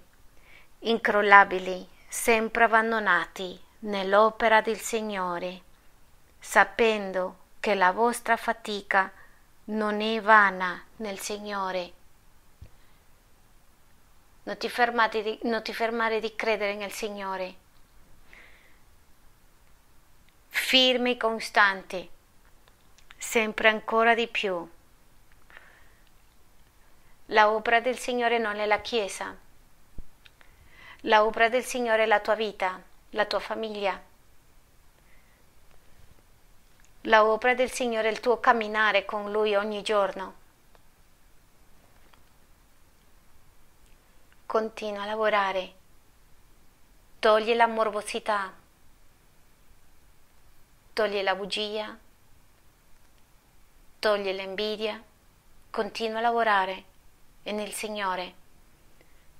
incrollabili, 0.80 1.88
sempre 2.08 2.64
abbandonati 2.64 3.60
nell'opera 3.80 4.60
del 4.60 4.78
Signore, 4.78 5.60
sapendo 6.38 7.38
che 7.58 7.74
la 7.74 7.90
vostra 7.90 8.36
fatica 8.36 9.10
non 9.64 10.00
è 10.00 10.20
vana 10.20 10.80
nel 10.96 11.18
Signore. 11.18 11.92
Non 14.44 14.56
ti, 14.56 14.70
di, 15.22 15.38
non 15.42 15.62
ti 15.62 15.74
fermare 15.74 16.20
di 16.20 16.36
credere 16.36 16.76
nel 16.76 16.92
Signore. 16.92 17.62
Firme 20.56 21.10
e 21.10 21.16
costante, 21.16 22.08
sempre 23.18 23.68
ancora 23.68 24.14
di 24.14 24.28
più. 24.28 24.66
La 27.26 27.50
opera 27.50 27.80
del 27.80 27.98
Signore 27.98 28.38
non 28.38 28.58
è 28.60 28.64
la 28.64 28.80
Chiesa. 28.80 29.36
La 31.02 31.24
opera 31.24 31.48
del 31.48 31.64
Signore 31.64 32.04
è 32.04 32.06
la 32.06 32.20
tua 32.20 32.36
vita, 32.36 32.80
la 33.10 33.24
tua 33.26 33.40
famiglia. 33.40 34.00
La 37.02 37.24
opera 37.24 37.54
del 37.54 37.70
Signore 37.70 38.08
è 38.08 38.12
il 38.12 38.20
tuo 38.20 38.38
camminare 38.38 39.04
con 39.04 39.30
Lui 39.32 39.56
ogni 39.56 39.82
giorno. 39.82 40.34
Continua 44.46 45.02
a 45.02 45.06
lavorare. 45.06 45.72
Togli 47.18 47.54
la 47.54 47.66
morbosità. 47.66 48.62
Togli 50.94 51.22
la 51.22 51.34
bugia. 51.34 51.98
Togli 53.98 54.30
l'invidia. 54.30 55.02
Continua 55.68 56.18
a 56.18 56.22
lavorare 56.22 56.84
e 57.42 57.50
nel 57.50 57.72
Signore. 57.72 58.32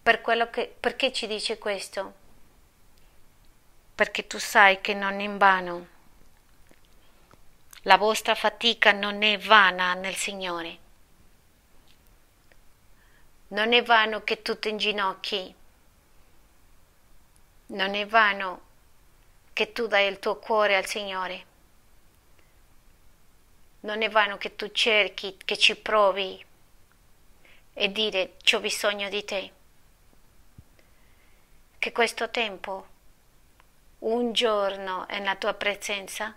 Per 0.03 0.21
che, 0.51 0.75
perché 0.81 1.13
ci 1.13 1.29
dice 1.29 1.57
questo? 1.59 2.15
Perché 3.95 4.27
tu 4.27 4.41
sai 4.41 4.81
che 4.81 4.95
non 4.95 5.21
è 5.21 5.23
in 5.23 5.39
vano. 5.39 5.87
La 7.83 7.99
vostra 7.99 8.35
fatica 8.35 8.91
non 8.91 9.23
è 9.23 9.39
vana 9.39 9.95
nel 9.95 10.17
Signore. 10.17 10.79
Non 13.49 13.73
è 13.73 13.81
vano 13.85 14.25
che 14.25 14.43
tu 14.43 14.59
ti 14.59 14.71
inginocchi. 14.71 15.55
Non 17.67 17.95
è 17.95 18.05
vano 18.07 18.73
che 19.55 19.73
tu 19.73 19.87
dai 19.87 20.09
il 20.09 20.19
tuo 20.19 20.37
cuore 20.37 20.77
al 20.77 20.85
Signore. 20.85 21.53
Non 23.81 24.03
è 24.03 24.11
vano 24.11 24.37
che 24.37 24.57
tu 24.57 24.71
cerchi, 24.73 25.37
che 25.45 25.57
ci 25.57 25.77
provi 25.77 26.45
e 27.73 27.93
dire 27.93 28.35
ho 28.53 28.61
bisogno 28.61 29.09
di 29.09 29.25
te. 29.25 29.53
Che 31.79 31.93
questo 31.93 32.31
tempo, 32.31 32.87
un 34.01 34.33
giorno 34.33 35.07
è 35.07 35.19
nella 35.19 35.37
tua 35.37 35.55
presenza, 35.55 36.35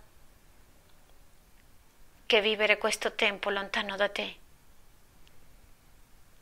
che 2.28 2.42
vivere 2.42 2.78
questo 2.78 3.14
tempo 3.14 3.50
lontano 3.50 3.96
da 3.96 4.10
te. 4.10 4.36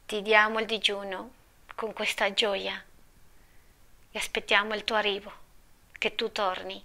Ti 0.08 0.22
diamo 0.22 0.60
il 0.60 0.66
digiuno 0.66 1.32
con 1.76 1.94
questa 1.94 2.34
gioia 2.34 2.84
e 4.12 4.18
aspettiamo 4.18 4.74
il 4.74 4.84
tuo 4.84 4.96
arrivo, 4.96 5.45
che 5.98 6.16
tu 6.16 6.32
torni, 6.32 6.84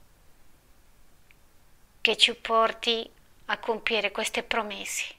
che 2.00 2.16
ci 2.16 2.34
porti 2.34 3.08
a 3.46 3.58
compiere 3.58 4.10
queste 4.10 4.42
promesse 4.42 5.18